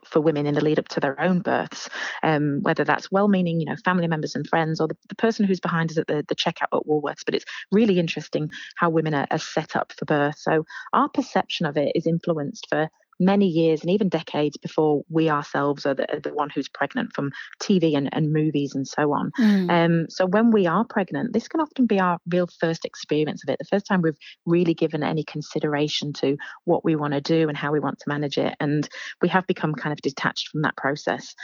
for 0.04 0.20
women 0.20 0.46
in 0.46 0.54
the 0.54 0.64
lead 0.64 0.78
up 0.78 0.88
to 0.88 1.00
their 1.00 1.20
own 1.20 1.40
births, 1.40 1.88
um, 2.22 2.60
whether 2.62 2.84
that's 2.84 3.10
well-meaning, 3.10 3.60
you 3.60 3.66
know, 3.66 3.76
family 3.84 4.06
members 4.06 4.34
and 4.34 4.46
friends, 4.46 4.80
or 4.80 4.88
the, 4.88 4.96
the 5.08 5.14
person 5.14 5.46
who's 5.46 5.60
behind 5.60 5.90
us 5.90 5.98
at 5.98 6.06
the, 6.06 6.24
the 6.28 6.36
checkout 6.36 6.72
at 6.72 6.86
Woolworths. 6.86 7.24
But 7.24 7.34
it's 7.34 7.44
really 7.72 7.98
interesting 7.98 8.50
how 8.76 8.90
women 8.90 9.14
are, 9.14 9.26
are 9.30 9.38
set 9.38 9.76
up 9.76 9.92
for 9.92 10.04
birth. 10.04 10.38
So 10.38 10.64
our 10.92 11.08
perception 11.08 11.66
of 11.66 11.76
it 11.76 11.92
is 11.94 12.06
influenced 12.06 12.66
for 12.68 12.90
many 13.18 13.46
years 13.46 13.80
and 13.82 13.90
even 13.90 14.08
decades 14.08 14.56
before 14.56 15.02
we 15.08 15.28
ourselves 15.30 15.86
are 15.86 15.94
the, 15.94 16.20
the 16.22 16.34
one 16.34 16.50
who's 16.50 16.68
pregnant 16.68 17.12
from 17.14 17.30
TV 17.60 17.96
and, 17.96 18.08
and 18.12 18.32
movies 18.32 18.74
and 18.74 18.86
so 18.86 19.12
on. 19.12 19.30
Mm. 19.38 19.70
Um, 19.70 20.06
so 20.08 20.26
when 20.26 20.50
we 20.50 20.66
are 20.66 20.84
pregnant, 20.84 21.32
this 21.32 21.48
can 21.48 21.60
often 21.60 21.86
be 21.86 22.00
our 22.00 22.18
real 22.30 22.48
first 22.60 22.84
experience 22.84 23.42
of 23.44 23.52
it, 23.52 23.58
the 23.58 23.64
first 23.64 23.86
time 23.86 24.02
we've 24.02 24.18
really 24.46 24.74
given 24.74 25.02
any 25.02 25.24
consideration 25.24 26.12
to 26.14 26.36
what 26.64 26.84
we 26.84 26.96
want 26.96 27.14
to 27.14 27.20
do 27.20 27.48
and 27.48 27.56
how 27.56 27.72
we 27.72 27.80
want 27.80 27.98
to 27.98 28.08
manage 28.08 28.38
it. 28.38 28.54
And 28.60 28.88
we 29.22 29.28
have 29.28 29.46
become 29.46 29.74
kind 29.74 29.92
of 29.92 30.00
detached 30.00 30.48
from 30.48 30.62
that 30.62 30.76
process 30.76 31.34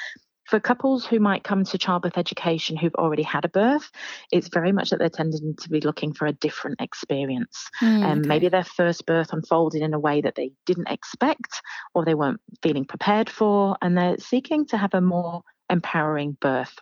for 0.44 0.60
couples 0.60 1.06
who 1.06 1.20
might 1.20 1.44
come 1.44 1.64
to 1.64 1.78
childbirth 1.78 2.18
education 2.18 2.76
who've 2.76 2.94
already 2.94 3.22
had 3.22 3.44
a 3.44 3.48
birth, 3.48 3.90
it's 4.30 4.48
very 4.48 4.72
much 4.72 4.90
that 4.90 4.98
they're 4.98 5.08
tending 5.08 5.54
to 5.60 5.68
be 5.70 5.80
looking 5.80 6.12
for 6.12 6.26
a 6.26 6.32
different 6.32 6.80
experience. 6.80 7.70
Mm, 7.82 8.04
um, 8.04 8.18
okay. 8.18 8.28
Maybe 8.28 8.48
their 8.48 8.64
first 8.64 9.06
birth 9.06 9.32
unfolded 9.32 9.82
in 9.82 9.94
a 9.94 9.98
way 9.98 10.20
that 10.20 10.34
they 10.34 10.52
didn't 10.66 10.90
expect 10.90 11.60
or 11.94 12.04
they 12.04 12.14
weren't 12.14 12.40
feeling 12.62 12.84
prepared 12.84 13.30
for, 13.30 13.76
and 13.80 13.96
they're 13.96 14.18
seeking 14.18 14.66
to 14.66 14.76
have 14.76 14.94
a 14.94 15.00
more 15.00 15.42
empowering 15.70 16.36
birth. 16.40 16.74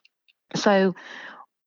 So, 0.54 0.95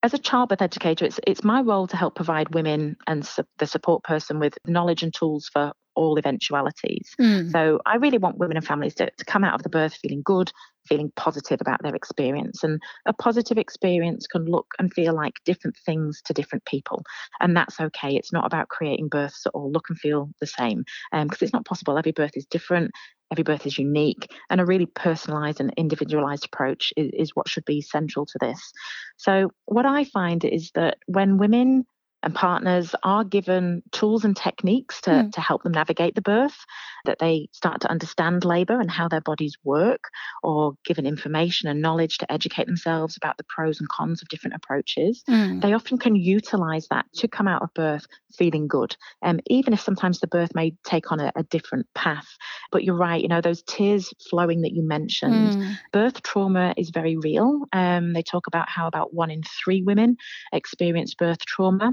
as 0.02 0.14
a 0.14 0.18
childbirth 0.18 0.62
educator, 0.62 1.04
it's 1.04 1.18
it's 1.26 1.42
my 1.42 1.62
role 1.62 1.86
to 1.88 1.96
help 1.96 2.14
provide 2.14 2.54
women 2.54 2.96
and 3.06 3.26
su- 3.26 3.44
the 3.58 3.66
support 3.66 4.04
person 4.04 4.38
with 4.38 4.56
knowledge 4.66 5.02
and 5.02 5.12
tools 5.12 5.48
for 5.52 5.72
all 5.96 6.18
eventualities. 6.18 7.14
Mm. 7.20 7.50
So 7.50 7.80
I 7.84 7.96
really 7.96 8.18
want 8.18 8.38
women 8.38 8.56
and 8.56 8.66
families 8.66 8.94
to, 8.96 9.10
to 9.10 9.24
come 9.24 9.42
out 9.42 9.54
of 9.54 9.62
the 9.62 9.68
birth 9.68 9.94
feeling 9.94 10.22
good, 10.22 10.52
feeling 10.86 11.12
positive 11.16 11.60
about 11.60 11.82
their 11.82 11.94
experience. 11.94 12.62
And 12.62 12.80
a 13.06 13.12
positive 13.12 13.58
experience 13.58 14.26
can 14.26 14.46
look 14.46 14.66
and 14.78 14.92
feel 14.92 15.14
like 15.14 15.34
different 15.44 15.76
things 15.84 16.22
to 16.26 16.32
different 16.32 16.64
people. 16.64 17.02
And 17.40 17.56
that's 17.56 17.80
okay. 17.80 18.14
It's 18.16 18.32
not 18.32 18.46
about 18.46 18.68
creating 18.68 19.08
births 19.08 19.42
that 19.44 19.50
all 19.50 19.70
look 19.70 19.86
and 19.88 19.98
feel 19.98 20.30
the 20.40 20.46
same 20.46 20.84
because 21.12 21.42
um, 21.42 21.44
it's 21.44 21.52
not 21.52 21.64
possible. 21.64 21.98
Every 21.98 22.12
birth 22.12 22.36
is 22.36 22.46
different. 22.46 22.92
Every 23.32 23.42
birth 23.42 23.66
is 23.66 23.76
unique, 23.76 24.32
and 24.50 24.60
a 24.60 24.64
really 24.64 24.86
personalised 24.86 25.58
and 25.58 25.74
individualised 25.76 26.44
approach 26.44 26.92
is, 26.96 27.10
is 27.12 27.30
what 27.34 27.48
should 27.48 27.64
be 27.64 27.80
central 27.80 28.24
to 28.24 28.38
this. 28.40 28.72
So, 29.16 29.50
what 29.64 29.84
I 29.84 30.04
find 30.04 30.44
is 30.44 30.70
that 30.76 30.98
when 31.06 31.36
women 31.36 31.86
and 32.22 32.34
partners 32.34 32.94
are 33.02 33.24
given 33.24 33.82
tools 33.92 34.24
and 34.24 34.36
techniques 34.36 35.00
to, 35.02 35.10
mm. 35.10 35.32
to 35.32 35.40
help 35.40 35.62
them 35.62 35.72
navigate 35.72 36.14
the 36.14 36.22
birth, 36.22 36.56
that 37.04 37.18
they 37.18 37.48
start 37.52 37.80
to 37.82 37.90
understand 37.90 38.44
labour 38.44 38.80
and 38.80 38.90
how 38.90 39.08
their 39.08 39.20
bodies 39.20 39.56
work, 39.64 40.04
or 40.42 40.74
given 40.84 41.06
information 41.06 41.68
and 41.68 41.80
knowledge 41.80 42.18
to 42.18 42.32
educate 42.32 42.66
themselves 42.66 43.16
about 43.16 43.36
the 43.36 43.44
pros 43.44 43.80
and 43.80 43.88
cons 43.88 44.22
of 44.22 44.28
different 44.28 44.56
approaches. 44.56 45.22
Mm. 45.28 45.60
They 45.60 45.72
often 45.72 45.98
can 45.98 46.16
utilise 46.16 46.88
that 46.88 47.06
to 47.16 47.28
come 47.28 47.46
out 47.46 47.62
of 47.62 47.72
birth 47.74 48.06
feeling 48.36 48.66
good, 48.66 48.96
um, 49.22 49.40
even 49.46 49.72
if 49.72 49.80
sometimes 49.80 50.20
the 50.20 50.26
birth 50.26 50.54
may 50.54 50.74
take 50.84 51.12
on 51.12 51.20
a, 51.20 51.32
a 51.36 51.42
different 51.44 51.86
path. 51.94 52.26
But 52.72 52.84
you're 52.84 52.96
right, 52.96 53.22
you 53.22 53.28
know, 53.28 53.40
those 53.40 53.62
tears 53.62 54.12
flowing 54.28 54.62
that 54.62 54.72
you 54.72 54.82
mentioned, 54.82 55.56
mm. 55.56 55.78
birth 55.92 56.22
trauma 56.22 56.74
is 56.76 56.90
very 56.90 57.16
real. 57.16 57.66
Um, 57.72 58.12
they 58.12 58.22
talk 58.22 58.46
about 58.46 58.68
how 58.68 58.86
about 58.86 59.14
one 59.14 59.30
in 59.30 59.42
three 59.42 59.82
women 59.82 60.16
experience 60.52 61.14
birth 61.14 61.44
trauma 61.46 61.92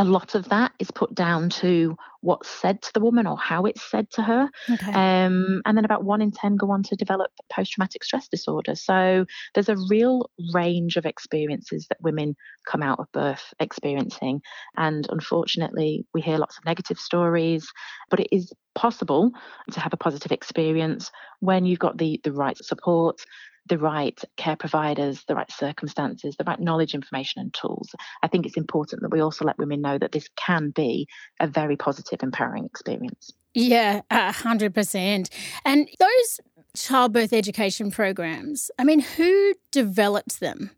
a 0.00 0.04
lot 0.04 0.34
of 0.34 0.48
that 0.48 0.72
is 0.78 0.90
put 0.90 1.14
down 1.14 1.50
to 1.50 1.94
what's 2.22 2.48
said 2.48 2.80
to 2.80 2.90
the 2.94 3.00
woman 3.00 3.26
or 3.26 3.36
how 3.36 3.66
it's 3.66 3.82
said 3.90 4.10
to 4.10 4.22
her. 4.22 4.48
Okay. 4.70 4.92
Um, 4.92 5.60
and 5.66 5.76
then 5.76 5.84
about 5.84 6.04
one 6.04 6.22
in 6.22 6.30
10 6.30 6.56
go 6.56 6.70
on 6.70 6.82
to 6.84 6.96
develop 6.96 7.30
post 7.52 7.72
traumatic 7.72 8.02
stress 8.02 8.26
disorder. 8.26 8.74
So 8.76 9.26
there's 9.52 9.68
a 9.68 9.76
real 9.90 10.30
range 10.54 10.96
of 10.96 11.04
experiences 11.04 11.86
that 11.88 12.00
women 12.00 12.34
come 12.66 12.82
out 12.82 12.98
of 12.98 13.12
birth 13.12 13.52
experiencing. 13.60 14.40
And 14.74 15.06
unfortunately, 15.10 16.06
we 16.14 16.22
hear 16.22 16.38
lots 16.38 16.56
of 16.56 16.64
negative 16.64 16.98
stories, 16.98 17.70
but 18.08 18.20
it 18.20 18.28
is 18.32 18.54
possible 18.74 19.32
to 19.72 19.80
have 19.80 19.92
a 19.92 19.98
positive 19.98 20.32
experience 20.32 21.10
when 21.40 21.66
you've 21.66 21.78
got 21.78 21.98
the, 21.98 22.18
the 22.24 22.32
right 22.32 22.56
support 22.56 23.20
the 23.70 23.78
right 23.78 24.22
care 24.36 24.56
providers, 24.56 25.24
the 25.28 25.34
right 25.34 25.50
circumstances, 25.50 26.36
the 26.36 26.44
right 26.44 26.60
knowledge, 26.60 26.92
information, 26.92 27.40
and 27.40 27.54
tools. 27.54 27.94
I 28.22 28.26
think 28.26 28.44
it's 28.44 28.56
important 28.56 29.00
that 29.00 29.10
we 29.10 29.20
also 29.20 29.44
let 29.44 29.58
women 29.58 29.80
know 29.80 29.96
that 29.96 30.12
this 30.12 30.28
can 30.36 30.70
be 30.70 31.06
a 31.38 31.46
very 31.46 31.76
positive, 31.76 32.22
empowering 32.22 32.66
experience. 32.66 33.32
Yeah, 33.54 34.02
a 34.10 34.32
hundred 34.32 34.74
percent. 34.74 35.30
And 35.64 35.88
those 35.98 36.40
childbirth 36.76 37.32
education 37.32 37.90
programs, 37.90 38.70
I 38.78 38.84
mean, 38.84 39.00
who 39.00 39.54
developed 39.70 40.40
them? 40.40 40.70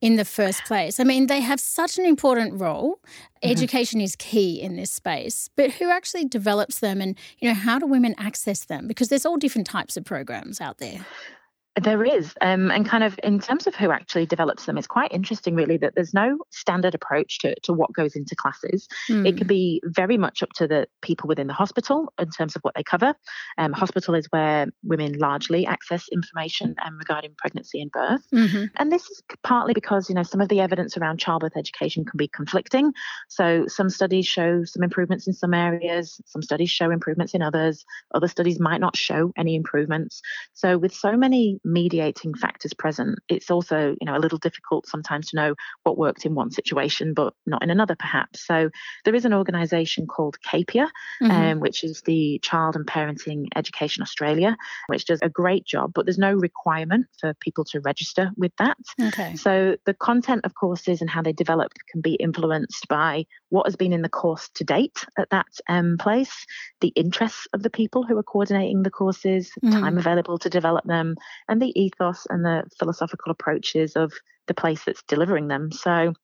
in 0.00 0.16
the 0.16 0.24
first 0.24 0.64
place. 0.64 0.98
I 0.98 1.04
mean, 1.04 1.28
they 1.28 1.40
have 1.40 1.60
such 1.60 1.96
an 1.96 2.04
important 2.04 2.60
role. 2.60 2.96
Mm-hmm. 2.96 3.50
Education 3.52 4.00
is 4.00 4.16
key 4.16 4.60
in 4.60 4.74
this 4.74 4.90
space, 4.90 5.48
but 5.54 5.70
who 5.70 5.90
actually 5.90 6.24
develops 6.24 6.80
them 6.80 7.00
and, 7.00 7.16
you 7.38 7.48
know, 7.48 7.54
how 7.54 7.78
do 7.78 7.86
women 7.86 8.16
access 8.18 8.64
them? 8.64 8.88
Because 8.88 9.10
there's 9.10 9.24
all 9.24 9.36
different 9.36 9.68
types 9.68 9.96
of 9.96 10.04
programs 10.04 10.60
out 10.60 10.78
there. 10.78 11.06
There 11.80 12.04
is. 12.04 12.34
Um, 12.42 12.70
and 12.70 12.86
kind 12.86 13.02
of 13.02 13.18
in 13.22 13.40
terms 13.40 13.66
of 13.66 13.74
who 13.74 13.90
actually 13.90 14.26
develops 14.26 14.66
them, 14.66 14.76
it's 14.76 14.86
quite 14.86 15.10
interesting, 15.10 15.54
really, 15.54 15.78
that 15.78 15.94
there's 15.94 16.12
no 16.12 16.38
standard 16.50 16.94
approach 16.94 17.38
to, 17.40 17.58
to 17.62 17.72
what 17.72 17.92
goes 17.94 18.14
into 18.14 18.36
classes. 18.36 18.86
Mm. 19.08 19.26
It 19.26 19.36
can 19.38 19.46
be 19.46 19.80
very 19.84 20.18
much 20.18 20.42
up 20.42 20.50
to 20.56 20.68
the 20.68 20.86
people 21.00 21.28
within 21.28 21.46
the 21.46 21.54
hospital 21.54 22.12
in 22.18 22.28
terms 22.28 22.56
of 22.56 22.62
what 22.62 22.74
they 22.74 22.82
cover. 22.82 23.14
Um, 23.56 23.72
hospital 23.72 24.14
is 24.14 24.26
where 24.30 24.66
women 24.82 25.18
largely 25.18 25.66
access 25.66 26.08
information 26.12 26.74
um, 26.84 26.98
regarding 26.98 27.34
pregnancy 27.38 27.80
and 27.80 27.90
birth. 27.90 28.26
Mm-hmm. 28.34 28.64
And 28.76 28.92
this 28.92 29.08
is 29.08 29.22
partly 29.42 29.72
because, 29.72 30.10
you 30.10 30.14
know, 30.14 30.24
some 30.24 30.42
of 30.42 30.50
the 30.50 30.60
evidence 30.60 30.98
around 30.98 31.20
childbirth 31.20 31.56
education 31.56 32.04
can 32.04 32.18
be 32.18 32.28
conflicting. 32.28 32.92
So 33.28 33.64
some 33.66 33.88
studies 33.88 34.26
show 34.26 34.64
some 34.64 34.82
improvements 34.82 35.26
in 35.26 35.32
some 35.32 35.54
areas, 35.54 36.20
some 36.26 36.42
studies 36.42 36.68
show 36.68 36.90
improvements 36.90 37.32
in 37.32 37.40
others, 37.40 37.86
other 38.14 38.28
studies 38.28 38.60
might 38.60 38.80
not 38.80 38.94
show 38.94 39.32
any 39.38 39.56
improvements. 39.56 40.20
So 40.52 40.76
with 40.76 40.92
so 40.92 41.16
many 41.16 41.60
mediating 41.64 42.34
factors 42.34 42.74
present, 42.74 43.18
it's 43.28 43.50
also, 43.50 43.94
you 44.00 44.06
know, 44.06 44.16
a 44.16 44.18
little 44.18 44.38
difficult 44.38 44.86
sometimes 44.86 45.30
to 45.30 45.36
know 45.36 45.54
what 45.82 45.98
worked 45.98 46.26
in 46.26 46.34
one 46.34 46.50
situation 46.50 47.14
but 47.14 47.34
not 47.46 47.62
in 47.62 47.70
another, 47.70 47.96
perhaps. 47.96 48.46
So 48.46 48.70
there 49.04 49.14
is 49.14 49.24
an 49.24 49.34
organisation 49.34 50.06
called 50.06 50.36
CAPEA, 50.46 50.88
mm-hmm. 51.22 51.30
um, 51.30 51.60
which 51.60 51.84
is 51.84 52.02
the 52.02 52.40
Child 52.42 52.76
and 52.76 52.86
Parenting 52.86 53.46
Education 53.56 54.02
Australia, 54.02 54.56
which 54.88 55.06
does 55.06 55.20
a 55.22 55.28
great 55.28 55.64
job, 55.64 55.92
but 55.94 56.06
there's 56.06 56.18
no 56.18 56.32
requirement 56.32 57.06
for 57.20 57.34
people 57.34 57.64
to 57.66 57.80
register 57.80 58.30
with 58.36 58.52
that. 58.58 58.76
Okay. 59.00 59.36
So 59.36 59.76
the 59.86 59.94
content 59.94 60.44
of 60.44 60.54
courses 60.54 61.00
and 61.00 61.10
how 61.10 61.22
they 61.22 61.32
develop 61.32 61.72
can 61.90 62.00
be 62.00 62.14
influenced 62.14 62.88
by 62.88 63.26
what 63.50 63.66
has 63.66 63.76
been 63.76 63.92
in 63.92 64.02
the 64.02 64.08
course 64.08 64.48
to 64.54 64.64
date 64.64 65.04
at 65.18 65.30
that 65.30 65.46
um, 65.68 65.96
place, 65.98 66.46
the 66.80 66.92
interests 66.96 67.46
of 67.52 67.62
the 67.62 67.70
people 67.70 68.04
who 68.04 68.16
are 68.16 68.22
coordinating 68.22 68.82
the 68.82 68.90
courses, 68.90 69.52
mm. 69.62 69.70
time 69.70 69.98
available 69.98 70.38
to 70.38 70.50
develop 70.50 70.84
them, 70.84 71.16
and 71.52 71.60
the 71.60 71.78
ethos 71.78 72.26
and 72.30 72.44
the 72.44 72.64
philosophical 72.78 73.30
approaches 73.30 73.94
of 73.94 74.10
the 74.46 74.54
place 74.54 74.84
that's 74.84 75.02
delivering 75.06 75.48
them. 75.48 75.70
So 75.70 76.14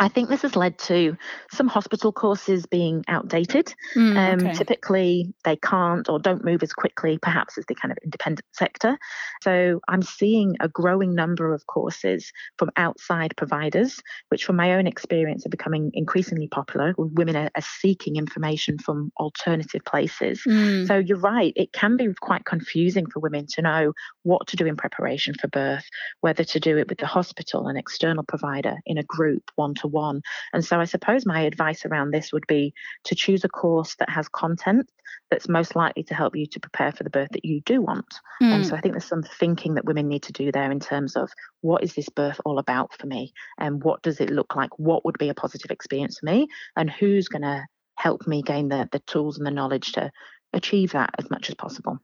I 0.00 0.08
think 0.08 0.30
this 0.30 0.42
has 0.42 0.56
led 0.56 0.78
to 0.80 1.16
some 1.52 1.68
hospital 1.68 2.10
courses 2.10 2.64
being 2.66 3.04
outdated. 3.06 3.74
Mm, 3.94 4.16
um. 4.48 4.54
Typically, 4.54 5.32
they 5.44 5.56
can't 5.56 6.08
or 6.08 6.18
don't 6.18 6.44
move 6.44 6.62
as 6.62 6.72
quickly, 6.72 7.18
perhaps, 7.20 7.58
as 7.58 7.66
the 7.66 7.74
kind 7.74 7.92
of 7.92 7.98
independent 8.02 8.46
sector. 8.52 8.98
So, 9.42 9.80
I'm 9.88 10.02
seeing 10.02 10.56
a 10.60 10.68
growing 10.68 11.14
number 11.14 11.52
of 11.52 11.66
courses 11.66 12.32
from 12.58 12.70
outside 12.76 13.34
providers, 13.36 14.00
which, 14.30 14.44
from 14.44 14.56
my 14.56 14.72
own 14.74 14.86
experience, 14.86 15.44
are 15.46 15.50
becoming 15.50 15.90
increasingly 15.92 16.48
popular. 16.48 16.94
Women 16.96 17.36
are, 17.36 17.50
are 17.54 17.62
seeking 17.62 18.16
information 18.16 18.78
from 18.78 19.12
alternative 19.18 19.82
places. 19.84 20.42
Mm, 20.48 20.86
So, 20.86 20.96
you're 20.96 21.18
right, 21.18 21.52
it 21.56 21.72
can 21.72 21.96
be 21.98 22.08
quite 22.20 22.44
confusing 22.46 23.06
for 23.10 23.20
women 23.20 23.46
to 23.54 23.62
know 23.62 23.92
what 24.22 24.46
to 24.48 24.56
do 24.56 24.66
in 24.66 24.76
preparation 24.76 25.34
for 25.34 25.48
birth, 25.48 25.84
whether 26.22 26.44
to 26.44 26.60
do 26.60 26.78
it 26.78 26.88
with 26.88 26.98
the 26.98 27.06
hospital, 27.06 27.68
an 27.68 27.76
external 27.76 28.24
provider, 28.24 28.76
in 28.86 28.96
a 28.96 29.02
group, 29.02 29.50
one 29.56 29.74
to 29.74 29.89
one. 29.90 30.22
And 30.52 30.64
so 30.64 30.80
I 30.80 30.84
suppose 30.84 31.26
my 31.26 31.40
advice 31.42 31.84
around 31.84 32.10
this 32.10 32.32
would 32.32 32.46
be 32.46 32.74
to 33.04 33.14
choose 33.14 33.44
a 33.44 33.48
course 33.48 33.96
that 33.96 34.10
has 34.10 34.28
content 34.28 34.90
that's 35.30 35.48
most 35.48 35.76
likely 35.76 36.02
to 36.04 36.14
help 36.14 36.34
you 36.36 36.46
to 36.46 36.60
prepare 36.60 36.92
for 36.92 37.04
the 37.04 37.10
birth 37.10 37.30
that 37.32 37.44
you 37.44 37.60
do 37.62 37.80
want. 37.80 38.06
And 38.40 38.64
mm. 38.64 38.68
so 38.68 38.74
I 38.74 38.80
think 38.80 38.94
there's 38.94 39.04
some 39.04 39.22
thinking 39.22 39.74
that 39.74 39.84
women 39.84 40.08
need 40.08 40.24
to 40.24 40.32
do 40.32 40.50
there 40.50 40.70
in 40.70 40.80
terms 40.80 41.16
of 41.16 41.30
what 41.60 41.84
is 41.84 41.94
this 41.94 42.08
birth 42.08 42.40
all 42.44 42.58
about 42.58 42.92
for 42.98 43.06
me? 43.06 43.32
And 43.58 43.82
what 43.82 44.02
does 44.02 44.20
it 44.20 44.30
look 44.30 44.56
like? 44.56 44.70
What 44.78 45.04
would 45.04 45.18
be 45.18 45.28
a 45.28 45.34
positive 45.34 45.70
experience 45.70 46.18
for 46.18 46.26
me? 46.26 46.48
And 46.76 46.90
who's 46.90 47.28
going 47.28 47.42
to 47.42 47.64
help 47.96 48.26
me 48.26 48.42
gain 48.42 48.68
the, 48.68 48.88
the 48.90 49.00
tools 49.00 49.38
and 49.38 49.46
the 49.46 49.50
knowledge 49.50 49.92
to 49.92 50.10
achieve 50.52 50.92
that 50.92 51.10
as 51.18 51.30
much 51.30 51.48
as 51.48 51.54
possible? 51.54 51.98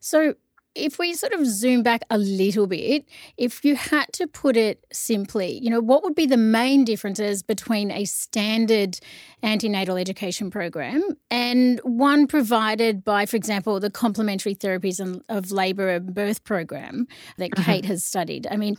So, 0.00 0.34
if 0.76 0.98
we 0.98 1.14
sort 1.14 1.32
of 1.32 1.46
zoom 1.46 1.82
back 1.82 2.02
a 2.10 2.18
little 2.18 2.66
bit, 2.66 3.06
if 3.36 3.64
you 3.64 3.74
had 3.74 4.06
to 4.12 4.26
put 4.26 4.56
it 4.56 4.84
simply, 4.92 5.58
you 5.58 5.70
know, 5.70 5.80
what 5.80 6.02
would 6.02 6.14
be 6.14 6.26
the 6.26 6.36
main 6.36 6.84
differences 6.84 7.42
between 7.42 7.90
a 7.90 8.04
standard 8.04 8.98
antenatal 9.42 9.96
education 9.96 10.50
program 10.50 11.02
and 11.30 11.80
one 11.82 12.26
provided 12.26 13.02
by, 13.04 13.24
for 13.26 13.36
example, 13.36 13.80
the 13.80 13.90
complementary 13.90 14.54
therapies 14.54 15.00
of 15.28 15.50
labour 15.50 15.88
and 15.88 16.14
birth 16.14 16.44
program 16.44 17.08
that 17.38 17.50
Mhm. 17.52 17.64
Kate 17.64 17.84
has 17.86 18.04
studied? 18.04 18.46
I 18.50 18.56
mean, 18.56 18.76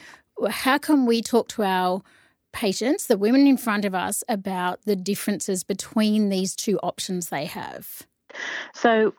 how 0.50 0.78
can 0.78 1.06
we 1.06 1.22
talk 1.22 1.48
to 1.50 1.64
our 1.64 2.04
patients, 2.54 3.08
the 3.08 3.18
women 3.18 3.48
in 3.48 3.58
front 3.58 3.86
of 3.86 3.94
us, 3.94 4.24
about 4.30 4.84
the 4.86 4.96
differences 4.96 5.64
between 5.64 6.30
these 6.30 6.56
two 6.56 6.78
options 6.80 7.30
they 7.30 7.46
have? 7.46 8.04
So, 8.74 9.14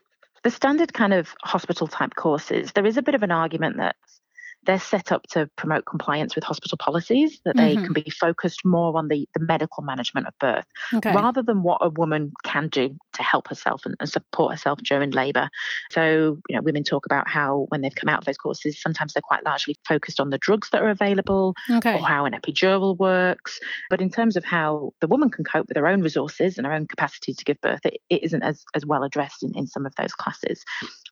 the 0.44 0.50
standard 0.50 0.92
kind 0.92 1.12
of 1.12 1.34
hospital 1.42 1.86
type 1.86 2.14
courses, 2.14 2.72
there 2.72 2.86
is 2.86 2.96
a 2.96 3.02
bit 3.02 3.14
of 3.14 3.22
an 3.22 3.30
argument 3.30 3.76
that 3.78 3.96
they're 4.64 4.78
set 4.78 5.12
up 5.12 5.22
to 5.28 5.48
promote 5.56 5.86
compliance 5.86 6.34
with 6.34 6.44
hospital 6.44 6.76
policies, 6.76 7.40
that 7.44 7.56
they 7.56 7.76
Mhm. 7.76 7.84
can 7.84 7.92
be 7.94 8.10
focused 8.10 8.64
more 8.64 8.96
on 8.98 9.08
the, 9.08 9.26
the 9.34 9.40
medical 9.40 9.82
management 9.82 10.26
of 10.26 10.34
birth 10.38 10.66
Okay. 10.92 11.12
rather 11.12 11.42
than 11.42 11.62
what 11.62 11.78
a 11.80 11.88
woman 11.88 12.32
can 12.44 12.68
do 12.68 12.94
to 13.14 13.22
help 13.22 13.48
herself 13.48 13.86
and, 13.86 13.94
and 14.00 14.10
support 14.10 14.52
herself 14.52 14.78
during 14.82 15.10
labour. 15.10 15.48
So, 15.90 16.38
you 16.48 16.56
know, 16.56 16.62
women 16.62 16.84
talk 16.84 17.06
about 17.06 17.28
how 17.28 17.66
when 17.68 17.80
they've 17.80 17.94
come 17.94 18.08
out 18.08 18.18
of 18.18 18.24
those 18.24 18.36
courses, 18.36 18.80
sometimes 18.80 19.14
they're 19.14 19.22
quite 19.22 19.44
largely 19.44 19.76
focused 19.86 20.20
on 20.20 20.30
the 20.30 20.38
drugs 20.38 20.68
that 20.70 20.82
are 20.82 20.90
available 20.90 21.54
Okay. 21.70 21.94
or 21.94 22.00
how 22.06 22.24
an 22.26 22.32
epidural 22.34 22.96
works. 22.98 23.58
But 23.90 24.00
in 24.00 24.10
terms 24.10 24.36
of 24.36 24.44
how 24.44 24.92
the 25.00 25.06
woman 25.06 25.30
can 25.30 25.44
cope 25.44 25.68
with 25.68 25.76
her 25.76 25.86
own 25.86 26.02
resources 26.02 26.58
and 26.58 26.66
her 26.66 26.72
own 26.72 26.86
capacity 26.86 27.32
to 27.32 27.44
give 27.44 27.60
birth, 27.60 27.80
it, 27.84 27.98
it 28.10 28.22
isn't 28.24 28.42
as, 28.42 28.64
as 28.74 28.84
well 28.84 29.02
addressed 29.04 29.42
in, 29.42 29.56
in 29.56 29.66
some 29.66 29.86
of 29.86 29.94
those 29.96 30.12
classes. 30.12 30.64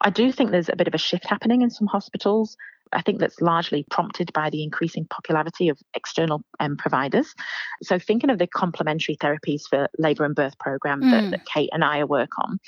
I 0.03 0.11
do 0.11 0.31
think 0.33 0.51
there's 0.51 0.69
a 0.69 0.77
bit 0.77 0.89
of 0.89 0.95
a 0.95 0.99
shift 0.99 1.25
happening 1.27 1.63
in 1.63 1.71
some 1.71 1.87
hospitals. 1.87 2.57
I 2.93 3.03
think 3.03 3.21
that's 3.21 3.41
largely 3.41 3.85
prompted 3.91 4.33
by 4.33 4.51
the 4.51 4.63
increasing 4.63 5.07
popularity 5.09 5.69
of 5.69 5.79
external 5.95 6.43
um, 6.61 6.77
providers. 6.77 7.35
So, 7.83 7.99
thinking 7.99 8.31
of 8.31 8.39
the 8.39 8.47
complementary 8.47 9.17
therapies 9.17 9.63
for 9.69 9.89
labour 9.99 10.25
and 10.25 10.35
birth 10.35 10.59
program 10.59 10.97
Mm. 10.97 11.11
that, 11.11 11.31
that 11.31 11.47
Kate 11.47 11.71
and 11.73 11.85
I 11.85 12.05
work 12.05 12.31
on, 12.43 12.59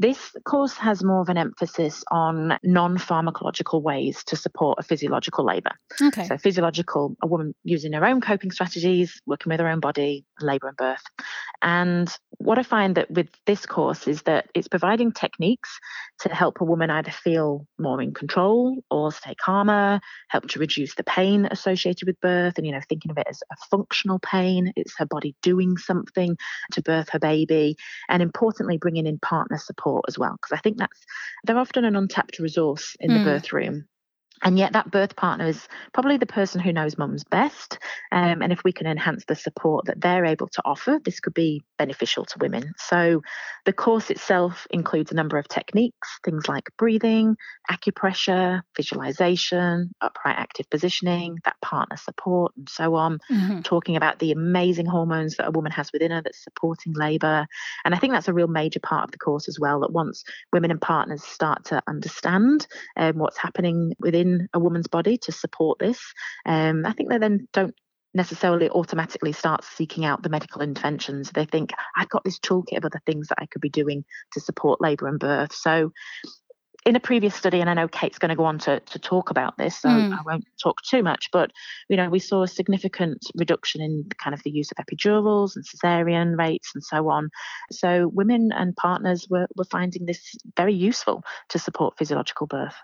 this 0.00 0.32
course 0.46 0.72
has 0.78 1.04
more 1.04 1.20
of 1.20 1.28
an 1.28 1.36
emphasis 1.36 2.02
on 2.10 2.58
non 2.64 2.96
pharmacological 2.96 3.82
ways 3.82 4.24
to 4.24 4.34
support 4.34 4.78
a 4.78 4.82
physiological 4.82 5.44
labour. 5.44 5.72
Okay. 6.00 6.24
So, 6.24 6.38
physiological, 6.38 7.16
a 7.22 7.26
woman 7.26 7.54
using 7.64 7.92
her 7.92 8.06
own 8.06 8.22
coping 8.22 8.50
strategies, 8.50 9.20
working 9.26 9.50
with 9.50 9.60
her 9.60 9.68
own 9.68 9.80
body, 9.80 10.24
labour 10.40 10.68
and 10.68 10.76
birth. 10.78 11.02
And 11.60 12.10
what 12.38 12.58
I 12.58 12.62
find 12.62 12.94
that 12.94 13.10
with 13.10 13.28
this 13.44 13.66
course 13.66 14.08
is 14.08 14.22
that 14.22 14.46
it's 14.54 14.68
providing 14.68 15.12
techniques 15.12 15.78
to 16.20 16.30
help 16.30 16.62
a 16.62 16.64
woman 16.64 16.88
either 16.88 17.10
feel 17.10 17.66
more 17.78 18.00
in 18.00 18.14
control 18.14 18.82
or 18.90 19.12
stay 19.12 19.34
calmer, 19.34 20.00
help 20.30 20.48
to 20.48 20.58
reduce 20.58 20.94
the 20.94 21.04
pain 21.04 21.46
associated 21.50 22.06
with 22.06 22.18
birth, 22.22 22.56
and 22.56 22.66
you 22.66 22.72
know, 22.72 22.80
thinking 22.88 23.10
of 23.10 23.18
it 23.18 23.26
as 23.28 23.42
a 23.52 23.56
functional 23.70 24.18
pain. 24.18 24.72
It's 24.76 24.96
her 24.96 25.04
body 25.06 25.36
doing 25.42 25.76
something 25.76 26.38
to 26.72 26.80
birth 26.80 27.10
her 27.10 27.18
baby, 27.18 27.76
and 28.08 28.22
importantly, 28.22 28.78
bringing 28.78 29.06
in 29.06 29.18
partner 29.18 29.58
support 29.58 29.89
as 30.08 30.18
well, 30.18 30.32
because 30.32 30.56
I 30.56 30.60
think 30.60 30.78
that's 30.78 31.00
they're 31.44 31.58
often 31.58 31.84
an 31.84 31.96
untapped 31.96 32.38
resource 32.38 32.96
in 33.00 33.10
Mm. 33.10 33.14
the 33.14 33.24
birth 33.30 33.52
room. 33.52 33.86
And 34.42 34.58
yet, 34.58 34.72
that 34.72 34.90
birth 34.90 35.16
partner 35.16 35.46
is 35.46 35.68
probably 35.92 36.16
the 36.16 36.26
person 36.26 36.60
who 36.60 36.72
knows 36.72 36.96
mums 36.96 37.24
best. 37.24 37.78
Um, 38.10 38.42
and 38.42 38.52
if 38.52 38.64
we 38.64 38.72
can 38.72 38.86
enhance 38.86 39.24
the 39.26 39.34
support 39.34 39.86
that 39.86 40.00
they're 40.00 40.24
able 40.24 40.48
to 40.48 40.62
offer, 40.64 40.98
this 41.04 41.20
could 41.20 41.34
be 41.34 41.62
beneficial 41.78 42.24
to 42.24 42.38
women. 42.40 42.72
So, 42.78 43.22
the 43.66 43.72
course 43.72 44.10
itself 44.10 44.66
includes 44.70 45.12
a 45.12 45.14
number 45.14 45.36
of 45.36 45.46
techniques, 45.48 46.18
things 46.24 46.48
like 46.48 46.70
breathing, 46.78 47.36
acupressure, 47.70 48.62
visualization, 48.76 49.94
upright 50.00 50.36
active 50.38 50.68
positioning, 50.70 51.38
that 51.44 51.56
partner 51.60 51.96
support, 51.96 52.52
and 52.56 52.68
so 52.68 52.94
on. 52.94 53.18
Mhm. 53.30 53.62
Talking 53.62 53.96
about 53.96 54.18
the 54.18 54.32
amazing 54.32 54.86
hormones 54.86 55.36
that 55.36 55.48
a 55.48 55.50
woman 55.50 55.72
has 55.72 55.92
within 55.92 56.10
her 56.10 56.22
that's 56.22 56.42
supporting 56.42 56.94
labour. 56.94 57.46
And 57.84 57.94
I 57.94 57.98
think 57.98 58.14
that's 58.14 58.28
a 58.28 58.32
real 58.32 58.48
major 58.48 58.80
part 58.80 59.04
of 59.04 59.10
the 59.10 59.18
course 59.18 59.48
as 59.48 59.58
well. 59.60 59.80
That 59.80 59.92
once 59.92 60.24
women 60.52 60.70
and 60.70 60.80
partners 60.80 61.22
start 61.22 61.64
to 61.66 61.82
understand 61.86 62.66
um, 62.96 63.18
what's 63.18 63.38
happening 63.38 63.94
within 64.00 64.29
a 64.52 64.58
woman's 64.58 64.88
body 64.88 65.18
to 65.18 65.32
support 65.32 65.78
this, 65.78 66.00
um, 66.46 66.86
I 66.86 66.92
think 66.92 67.10
they 67.10 67.18
then 67.18 67.48
don't 67.52 67.74
necessarily 68.12 68.68
automatically 68.70 69.32
start 69.32 69.64
seeking 69.64 70.04
out 70.04 70.22
the 70.22 70.28
medical 70.28 70.62
interventions. 70.62 71.30
They 71.30 71.44
think, 71.44 71.70
I've 71.96 72.08
got 72.08 72.24
this 72.24 72.40
toolkit 72.40 72.76
of 72.76 72.84
other 72.84 73.00
things 73.06 73.28
that 73.28 73.38
I 73.40 73.46
could 73.46 73.60
be 73.60 73.70
doing 73.70 74.04
to 74.32 74.40
support 74.40 74.80
labour 74.80 75.06
and 75.06 75.18
birth. 75.18 75.52
So, 75.52 75.92
in 76.90 76.96
a 76.96 77.00
previous 77.00 77.36
study, 77.36 77.60
and 77.60 77.70
I 77.70 77.74
know 77.74 77.86
Kate's 77.86 78.18
going 78.18 78.30
to 78.30 78.34
go 78.34 78.44
on 78.44 78.58
to, 78.58 78.80
to 78.80 78.98
talk 78.98 79.30
about 79.30 79.56
this, 79.56 79.76
so 79.76 79.88
Mm. 79.88 80.12
I 80.12 80.22
won't 80.26 80.44
talk 80.60 80.82
too 80.82 81.02
much, 81.04 81.30
but 81.30 81.52
you 81.88 81.96
know, 81.96 82.08
we 82.10 82.18
saw 82.18 82.42
a 82.42 82.48
significant 82.48 83.24
reduction 83.36 83.80
in 83.80 84.08
kind 84.22 84.34
of 84.34 84.42
the 84.42 84.50
use 84.50 84.72
of 84.72 84.84
epidurals 84.84 85.54
and 85.54 85.64
cesarean 85.64 86.36
rates 86.36 86.72
and 86.74 86.82
so 86.82 87.08
on. 87.08 87.30
So 87.70 88.08
women 88.12 88.50
and 88.52 88.74
partners 88.74 89.28
were, 89.30 89.46
were 89.56 89.64
finding 89.64 90.06
this 90.06 90.34
very 90.56 90.74
useful 90.74 91.22
to 91.50 91.58
support 91.60 91.96
physiological 91.96 92.48
birth. 92.48 92.74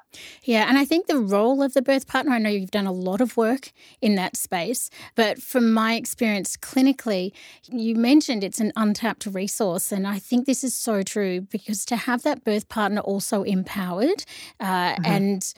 Yeah, 0.45 0.69
and 0.69 0.79
I 0.79 0.85
think 0.85 1.07
the 1.07 1.19
role 1.19 1.61
of 1.63 1.75
the 1.75 1.83
birth 1.83 2.07
partner, 2.07 2.33
I 2.33 2.39
know 2.39 2.51
you've 2.51 2.71
done 2.71 2.87
a 2.87 2.93
lot 2.93 3.21
of 3.21 3.37
work 3.37 3.73
in 4.01 4.15
that 4.15 4.37
space, 4.37 4.89
but 5.17 5.43
from 5.43 5.73
my 5.73 5.95
experience 5.95 6.57
clinically, 6.57 7.33
you 7.69 7.97
mentioned 7.97 8.45
it's 8.45 8.61
an 8.61 8.73
untapped 8.77 9.27
resource. 9.27 9.91
And 9.91 10.07
I 10.07 10.21
think 10.21 10.47
this 10.47 10.63
is 10.63 10.75
so 10.75 11.03
true 11.03 11.41
because 11.41 11.85
to 11.87 11.97
have 11.97 12.23
that 12.23 12.45
birth 12.45 12.69
partner 12.69 13.01
also 13.01 13.43
empowered 13.43 13.96
uh, 14.03 14.97
and 15.05 15.53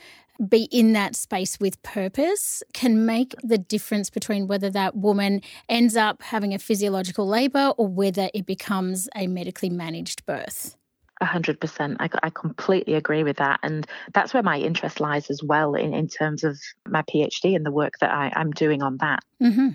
be 0.49 0.69
in 0.71 0.93
that 0.93 1.17
space 1.17 1.59
with 1.59 1.83
purpose 1.83 2.63
can 2.73 3.05
make 3.05 3.35
the 3.43 3.59
difference 3.59 4.09
between 4.09 4.47
whether 4.47 4.71
that 4.71 4.95
woman 4.95 5.41
ends 5.69 5.97
up 5.97 6.23
having 6.23 6.55
a 6.55 6.59
physiological 6.59 7.27
labour 7.27 7.73
or 7.77 7.89
whether 7.89 8.31
it 8.33 8.47
becomes 8.47 9.09
a 9.17 9.27
medically 9.27 9.69
managed 9.71 10.25
birth. 10.27 10.77
A 11.21 11.25
hundred 11.25 11.61
percent. 11.61 11.97
I, 11.99 12.09
I 12.23 12.31
completely 12.31 12.95
agree 12.95 13.25
with 13.25 13.39
that. 13.39 13.59
And 13.65 13.85
that's 14.15 14.33
where 14.33 14.43
my 14.45 14.59
interest 14.59 15.01
lies 15.01 15.29
as 15.31 15.43
well 15.43 15.75
in, 15.75 15.93
in 15.93 16.07
terms 16.07 16.45
of 16.45 16.57
my 16.87 17.03
PhD 17.03 17.57
and 17.57 17.67
the 17.67 17.73
work 17.73 17.95
that 18.01 18.13
I, 18.13 18.33
I'm 18.37 18.53
doing 18.53 18.81
on 18.83 18.99
that. 18.99 19.25
hmm 19.41 19.71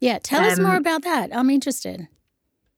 Yeah, 0.00 0.18
tell 0.22 0.44
us 0.44 0.58
more 0.58 0.72
Um, 0.72 0.76
about 0.76 1.02
that. 1.04 1.34
I'm 1.34 1.48
interested. 1.48 2.08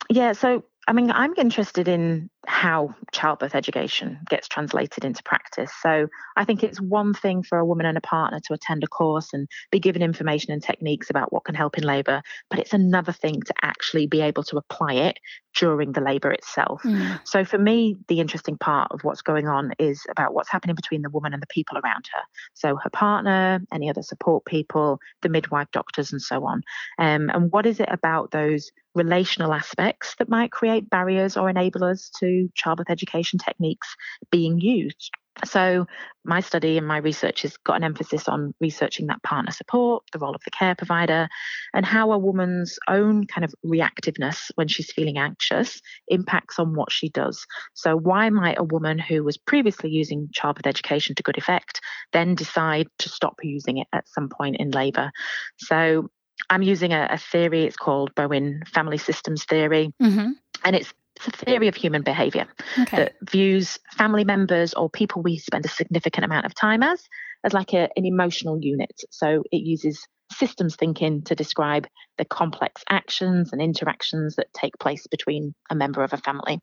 Yeah, 0.08 0.30
so 0.32 0.62
I 0.86 0.92
mean, 0.92 1.10
I'm 1.10 1.34
interested 1.36 1.88
in 1.88 2.30
how 2.48 2.94
childbirth 3.12 3.54
education 3.54 4.18
gets 4.28 4.48
translated 4.48 5.04
into 5.04 5.22
practice. 5.22 5.72
So 5.80 6.08
I 6.36 6.44
think 6.44 6.62
it's 6.62 6.80
one 6.80 7.14
thing 7.14 7.42
for 7.42 7.58
a 7.58 7.64
woman 7.64 7.86
and 7.86 7.96
a 7.96 8.00
partner 8.00 8.40
to 8.46 8.54
attend 8.54 8.84
a 8.84 8.86
course 8.86 9.32
and 9.32 9.48
be 9.70 9.80
given 9.80 10.02
information 10.02 10.52
and 10.52 10.62
techniques 10.62 11.10
about 11.10 11.32
what 11.32 11.44
can 11.44 11.54
help 11.54 11.78
in 11.78 11.84
labour, 11.84 12.22
but 12.50 12.58
it's 12.58 12.72
another 12.72 13.12
thing 13.12 13.42
to 13.42 13.54
actually 13.62 14.06
be 14.06 14.20
able 14.20 14.42
to 14.44 14.56
apply 14.56 14.94
it 14.94 15.18
during 15.58 15.92
the 15.92 16.00
labour 16.00 16.30
itself. 16.30 16.82
Mm. 16.82 17.20
So 17.24 17.44
for 17.44 17.58
me, 17.58 17.96
the 18.08 18.20
interesting 18.20 18.58
part 18.58 18.92
of 18.92 19.04
what's 19.04 19.22
going 19.22 19.48
on 19.48 19.72
is 19.78 20.04
about 20.10 20.34
what's 20.34 20.50
happening 20.50 20.76
between 20.76 21.02
the 21.02 21.10
woman 21.10 21.32
and 21.32 21.42
the 21.42 21.46
people 21.46 21.78
around 21.78 22.08
her. 22.12 22.22
So 22.54 22.76
her 22.76 22.90
partner, 22.90 23.60
any 23.72 23.88
other 23.88 24.02
support 24.02 24.44
people, 24.44 25.00
the 25.22 25.28
midwife, 25.28 25.70
doctors, 25.72 26.12
and 26.12 26.20
so 26.20 26.44
on. 26.44 26.62
Um, 26.98 27.30
and 27.30 27.50
what 27.50 27.66
is 27.66 27.80
it 27.80 27.88
about 27.90 28.30
those 28.30 28.70
relational 28.94 29.52
aspects 29.52 30.14
that 30.18 30.28
might 30.28 30.50
create 30.50 30.90
barriers 30.90 31.36
or 31.36 31.48
enable 31.48 31.84
us 31.84 32.10
to 32.18 32.35
to 32.36 32.50
childbirth 32.54 32.90
education 32.90 33.38
techniques 33.38 33.88
being 34.30 34.58
used. 34.60 35.10
So, 35.44 35.86
my 36.24 36.40
study 36.40 36.78
and 36.78 36.88
my 36.88 36.96
research 36.96 37.42
has 37.42 37.58
got 37.58 37.76
an 37.76 37.84
emphasis 37.84 38.26
on 38.26 38.54
researching 38.58 39.06
that 39.08 39.22
partner 39.22 39.52
support, 39.52 40.02
the 40.12 40.18
role 40.18 40.34
of 40.34 40.40
the 40.44 40.50
care 40.50 40.74
provider, 40.74 41.28
and 41.74 41.84
how 41.84 42.10
a 42.12 42.18
woman's 42.18 42.78
own 42.88 43.26
kind 43.26 43.44
of 43.44 43.54
reactiveness 43.64 44.50
when 44.54 44.66
she's 44.66 44.90
feeling 44.90 45.18
anxious 45.18 45.80
impacts 46.08 46.58
on 46.58 46.74
what 46.74 46.90
she 46.90 47.10
does. 47.10 47.46
So, 47.74 47.96
why 47.96 48.30
might 48.30 48.58
a 48.58 48.64
woman 48.64 48.98
who 48.98 49.22
was 49.22 49.36
previously 49.36 49.90
using 49.90 50.30
childbirth 50.32 50.66
education 50.66 51.14
to 51.16 51.22
good 51.22 51.36
effect 51.36 51.80
then 52.12 52.34
decide 52.34 52.88
to 53.00 53.10
stop 53.10 53.36
using 53.42 53.76
it 53.76 53.88
at 53.92 54.08
some 54.08 54.30
point 54.30 54.56
in 54.58 54.70
labour? 54.70 55.10
So, 55.58 56.08
I'm 56.48 56.62
using 56.62 56.92
a, 56.92 57.08
a 57.10 57.18
theory, 57.18 57.64
it's 57.64 57.76
called 57.76 58.14
Bowen 58.14 58.62
Family 58.72 58.98
Systems 58.98 59.44
Theory. 59.44 59.92
Mm-hmm. 60.02 60.30
And 60.64 60.76
it's 60.76 60.92
theory 61.18 61.68
of 61.68 61.74
human 61.74 62.02
behavior 62.02 62.46
okay. 62.80 62.96
that 62.96 63.14
views 63.30 63.78
family 63.96 64.24
members 64.24 64.74
or 64.74 64.90
people 64.90 65.22
we 65.22 65.38
spend 65.38 65.64
a 65.64 65.68
significant 65.68 66.24
amount 66.24 66.46
of 66.46 66.54
time 66.54 66.82
as 66.82 67.02
as 67.44 67.52
like 67.52 67.72
a, 67.72 67.88
an 67.96 68.04
emotional 68.04 68.58
unit. 68.60 68.92
So 69.10 69.42
it 69.52 69.58
uses 69.58 70.06
systems 70.32 70.74
thinking 70.74 71.22
to 71.22 71.34
describe 71.34 71.86
the 72.18 72.24
complex 72.24 72.82
actions 72.88 73.52
and 73.52 73.62
interactions 73.62 74.36
that 74.36 74.52
take 74.52 74.76
place 74.78 75.06
between 75.06 75.54
a 75.70 75.74
member 75.74 76.02
of 76.02 76.12
a 76.12 76.16
family. 76.16 76.58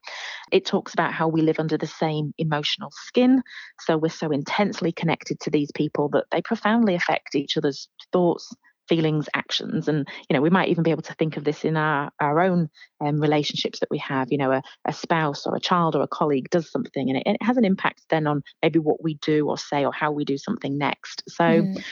It 0.52 0.66
talks 0.66 0.92
about 0.92 1.14
how 1.14 1.28
we 1.28 1.42
live 1.42 1.58
under 1.58 1.78
the 1.78 1.86
same 1.86 2.34
emotional 2.38 2.90
skin. 2.92 3.42
So 3.80 3.96
we're 3.96 4.08
so 4.10 4.30
intensely 4.30 4.92
connected 4.92 5.40
to 5.40 5.50
these 5.50 5.70
people 5.74 6.10
that 6.10 6.24
they 6.30 6.42
profoundly 6.42 6.94
affect 6.94 7.34
each 7.34 7.56
other's 7.56 7.88
thoughts, 8.12 8.52
feelings, 8.88 9.28
actions. 9.34 9.88
And, 9.88 10.06
you 10.28 10.34
know, 10.34 10.40
we 10.40 10.50
might 10.50 10.68
even 10.68 10.82
be 10.82 10.90
able 10.90 11.02
to 11.02 11.14
think 11.14 11.36
of 11.36 11.44
this 11.44 11.64
in 11.64 11.76
our, 11.76 12.10
our 12.20 12.40
own 12.40 12.68
um, 13.00 13.20
relationships 13.20 13.80
that 13.80 13.90
we 13.90 13.98
have. 13.98 14.30
You 14.30 14.38
know, 14.38 14.52
a, 14.52 14.62
a 14.84 14.92
spouse 14.92 15.46
or 15.46 15.54
a 15.56 15.60
child 15.60 15.96
or 15.96 16.02
a 16.02 16.08
colleague 16.08 16.50
does 16.50 16.70
something 16.70 17.08
and 17.08 17.18
it, 17.18 17.22
it 17.26 17.42
has 17.42 17.56
an 17.56 17.64
impact 17.64 18.02
then 18.10 18.26
on 18.26 18.42
maybe 18.62 18.78
what 18.78 19.02
we 19.02 19.14
do 19.14 19.48
or 19.48 19.58
say 19.58 19.84
or 19.84 19.92
how 19.92 20.12
we 20.12 20.24
do 20.24 20.38
something 20.38 20.78
next. 20.78 21.22
So 21.28 21.44
mm 21.44 21.84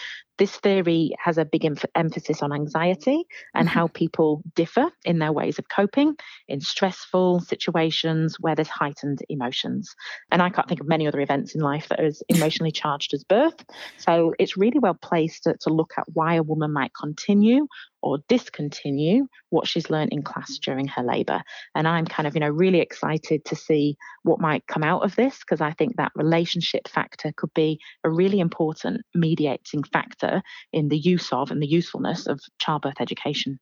this 0.43 0.57
theory 0.57 1.13
has 1.21 1.39
a 1.39 1.45
big 1.45 1.65
em- 1.65 1.77
emphasis 1.95 2.43
on 2.43 2.53
anxiety 2.53 3.23
and 3.55 3.69
mm-hmm. 3.69 3.79
how 3.79 3.87
people 3.87 4.43
differ 4.57 4.91
in 5.05 5.21
their 5.21 5.31
ways 5.31 5.57
of 5.61 5.69
coping 5.69 6.17
in 6.49 6.61
stressful 6.61 7.39
situations 7.39 8.35
where 8.41 8.57
there's 8.57 8.67
heightened 8.67 9.21
emotions. 9.29 9.95
And 10.33 10.43
I 10.43 10.51
can't 10.51 10.69
think 10.69 10.81
of 10.81 10.89
many 10.89 11.07
other 11.07 11.21
events 11.21 11.55
in 11.55 11.61
life 11.61 11.87
that 11.91 12.01
are 12.01 12.07
as 12.07 12.25
emotionally 12.29 12.73
charged 12.73 13.15
as 13.15 13.23
birth. 13.23 13.65
So 13.99 14.35
it's 14.41 14.57
really 14.57 14.81
well 14.81 14.99
placed 15.01 15.45
to, 15.45 15.55
to 15.61 15.73
look 15.73 15.93
at 15.97 16.07
why 16.13 16.35
a 16.35 16.43
woman 16.43 16.73
might 16.73 16.91
continue 17.01 17.69
or 18.03 18.19
discontinue 18.29 19.27
what 19.51 19.67
she's 19.67 19.91
learned 19.91 20.13
in 20.13 20.23
class 20.23 20.59
during 20.59 20.87
her 20.89 21.03
labour. 21.03 21.43
And 21.75 21.87
I'm 21.87 22.05
kind 22.05 22.27
of, 22.27 22.35
you 22.35 22.41
know, 22.41 22.49
really 22.49 22.81
excited 22.81 23.45
to 23.47 23.57
see 23.57 23.97
what 24.23 24.41
might 24.41 24.67
come 24.67 24.83
out 24.83 25.05
of 25.05 25.17
this 25.17 25.39
because 25.39 25.61
I 25.61 25.73
think 25.73 25.97
that 25.97 26.13
relationship 26.15 26.89
factor 26.89 27.33
could 27.37 27.53
be 27.55 27.81
a 28.05 28.11
really 28.11 28.41
important 28.41 29.03
mediating 29.15 29.83
factor 29.85 30.43
in 30.73 30.89
the 30.89 30.99
use 30.99 31.33
of 31.33 31.51
and 31.51 31.63
the 31.63 31.67
usefulness 31.67 32.27
of 32.27 32.41
childbirth 32.59 33.01
education. 33.01 33.59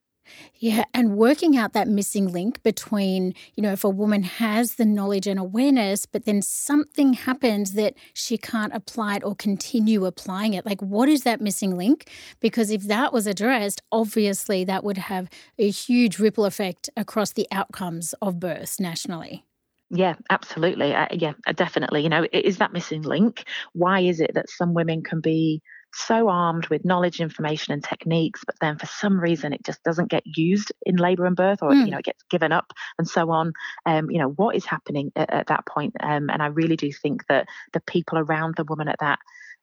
Yeah, 0.55 0.85
and 0.93 1.17
working 1.17 1.57
out 1.57 1.73
that 1.73 1.89
missing 1.89 2.29
link 2.29 2.63
between, 2.63 3.35
you 3.55 3.63
know, 3.63 3.73
if 3.73 3.85
a 3.85 3.89
woman 3.89 4.23
has 4.23 4.75
the 4.75 4.85
knowledge 4.85 5.27
and 5.27 5.41
awareness, 5.41 6.05
but 6.07 6.27
then 6.27 6.43
something 6.43 7.15
happens 7.15 7.73
that 7.73 7.95
she 8.13 8.37
can't 8.37 8.75
apply 8.75 9.17
it 9.17 9.25
or 9.25 9.35
continue 9.35 10.05
applying 10.05 10.55
it. 10.55 10.67
Like, 10.67 10.81
what 10.83 11.09
is 11.09 11.23
that 11.23 11.41
missing 11.41 11.77
link? 11.77 12.11
Because 12.41 12.71
if 12.71 12.83
that 12.85 13.13
was 13.13 13.27
addressed, 13.27 13.81
obviously 13.91 14.65
that 14.65 14.85
would 14.85 14.99
have 14.99 15.31
a 15.59 15.71
huge 15.71 16.19
ripple 16.19 16.45
effect 16.45 16.91
across 16.97 17.33
the 17.33 17.47
outcomes 17.51 18.15
of 18.21 18.39
births 18.39 18.79
nationally. 18.79 19.45
Yeah, 19.91 20.15
absolutely. 20.31 20.95
Uh, 20.95 21.09
yeah, 21.11 21.33
definitely. 21.55 22.03
You 22.03 22.09
know, 22.09 22.27
is 22.33 22.59
that 22.59 22.73
missing 22.73 23.03
link? 23.03 23.45
Why 23.73 24.01
is 24.01 24.21
it 24.21 24.35
that 24.35 24.49
some 24.49 24.73
women 24.73 25.03
can 25.03 25.21
be 25.21 25.63
so 25.93 26.29
armed 26.29 26.67
with 26.69 26.85
knowledge, 26.85 27.21
information, 27.21 27.73
and 27.73 27.83
techniques, 27.83 28.43
but 28.45 28.57
then 28.61 28.79
for 28.79 28.87
some 28.87 29.21
reason 29.21 29.53
it 29.53 29.65
just 29.65 29.83
doesn't 29.83 30.11
get 30.11 30.23
used 30.25 30.73
in 30.85 30.97
labour 30.97 31.27
and 31.27 31.37
birth, 31.37 31.63
or 31.63 31.71
mm. 31.71 31.85
you 31.85 31.91
know, 31.91 31.99
it 31.99 32.05
gets 32.05 32.23
given 32.31 32.53
up 32.53 32.73
and 32.99 33.09
so 33.09 33.31
on. 33.31 33.53
Um, 33.87 34.11
you 34.11 34.19
know, 34.19 34.29
what 34.29 34.57
is 34.57 34.65
happening 34.65 35.13
at, 35.17 35.31
at 35.33 35.47
that 35.49 35.67
point? 35.67 35.95
Um, 36.01 36.31
and 36.31 36.43
I 36.43 36.47
really 36.47 36.77
do 36.77 36.93
think 36.93 37.27
that 37.29 37.47
the 37.73 37.81
people 37.81 38.19
around 38.19 38.55
the 38.57 38.65
woman 38.65 38.89
at 38.89 39.01
that 39.01 39.19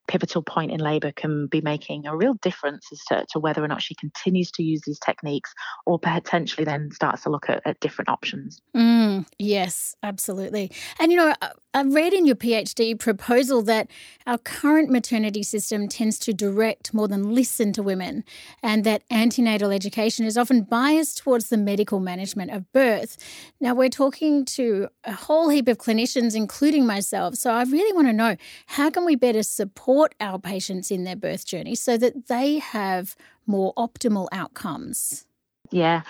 pivotal 0.07 0.41
point 0.41 0.71
in 0.71 0.79
labour 0.79 1.11
can 1.11 1.47
be 1.47 1.61
making 1.61 2.07
a 2.07 2.15
real 2.15 2.33
difference 2.35 2.87
as 2.91 3.03
to, 3.05 3.25
to, 3.29 3.39
whether 3.39 3.63
or 3.63 3.67
not 3.67 3.81
she 3.81 3.93
continues 3.95 4.51
to 4.51 4.63
use 4.63 4.81
these 4.85 4.99
techniques 4.99 5.53
or 5.85 5.99
potentially 5.99 6.65
then 6.65 6.89
starts 6.91 7.23
to 7.23 7.29
look 7.29 7.49
at, 7.49 7.61
at 7.65 7.79
different 7.79 8.09
options. 8.09 8.61
Mm, 8.75 9.25
yes, 9.37 9.95
absolutely. 10.01 10.71
And 10.99 11.11
you 11.11 11.17
know, 11.17 11.33
I 11.77 11.83
read 11.83 12.11
in 12.11 12.25
your 12.25 12.35
PhD 12.35 12.97
proposal 12.97 13.61
that 13.61 13.87
our 14.25 14.39
current 14.39 14.89
maternity 14.89 15.43
system 15.43 15.87
tends 15.87 16.17
to 16.19 16.33
direct 16.33 16.91
more 16.91 17.07
than 17.07 17.35
listen 17.35 17.71
to 17.73 17.83
women, 17.83 18.23
and 18.63 18.83
that 18.83 19.03
antenatal 19.11 19.69
education 19.69 20.25
is 20.25 20.39
often 20.39 20.63
biased 20.63 21.19
towards 21.19 21.49
the 21.49 21.57
medical 21.57 21.99
management 21.99 22.49
of 22.49 22.73
birth. 22.73 23.15
Now, 23.61 23.75
we're 23.75 23.89
talking 23.89 24.43
to 24.45 24.87
a 25.03 25.13
whole 25.13 25.49
heap 25.49 25.67
of 25.67 25.77
clinicians, 25.77 26.35
including 26.35 26.87
myself, 26.87 27.35
so 27.35 27.51
I 27.51 27.61
really 27.61 27.93
want 27.93 28.07
to 28.07 28.13
know 28.13 28.37
how 28.65 28.89
can 28.89 29.05
we 29.05 29.15
better 29.15 29.43
support 29.43 30.15
our 30.19 30.39
patients 30.39 30.89
in 30.89 31.03
their 31.03 31.15
birth 31.15 31.45
journey 31.45 31.75
so 31.75 31.95
that 31.97 32.25
they 32.25 32.57
have 32.57 33.15
more 33.45 33.75
optimal 33.75 34.29
outcomes? 34.31 35.27
Yeah, 35.69 36.01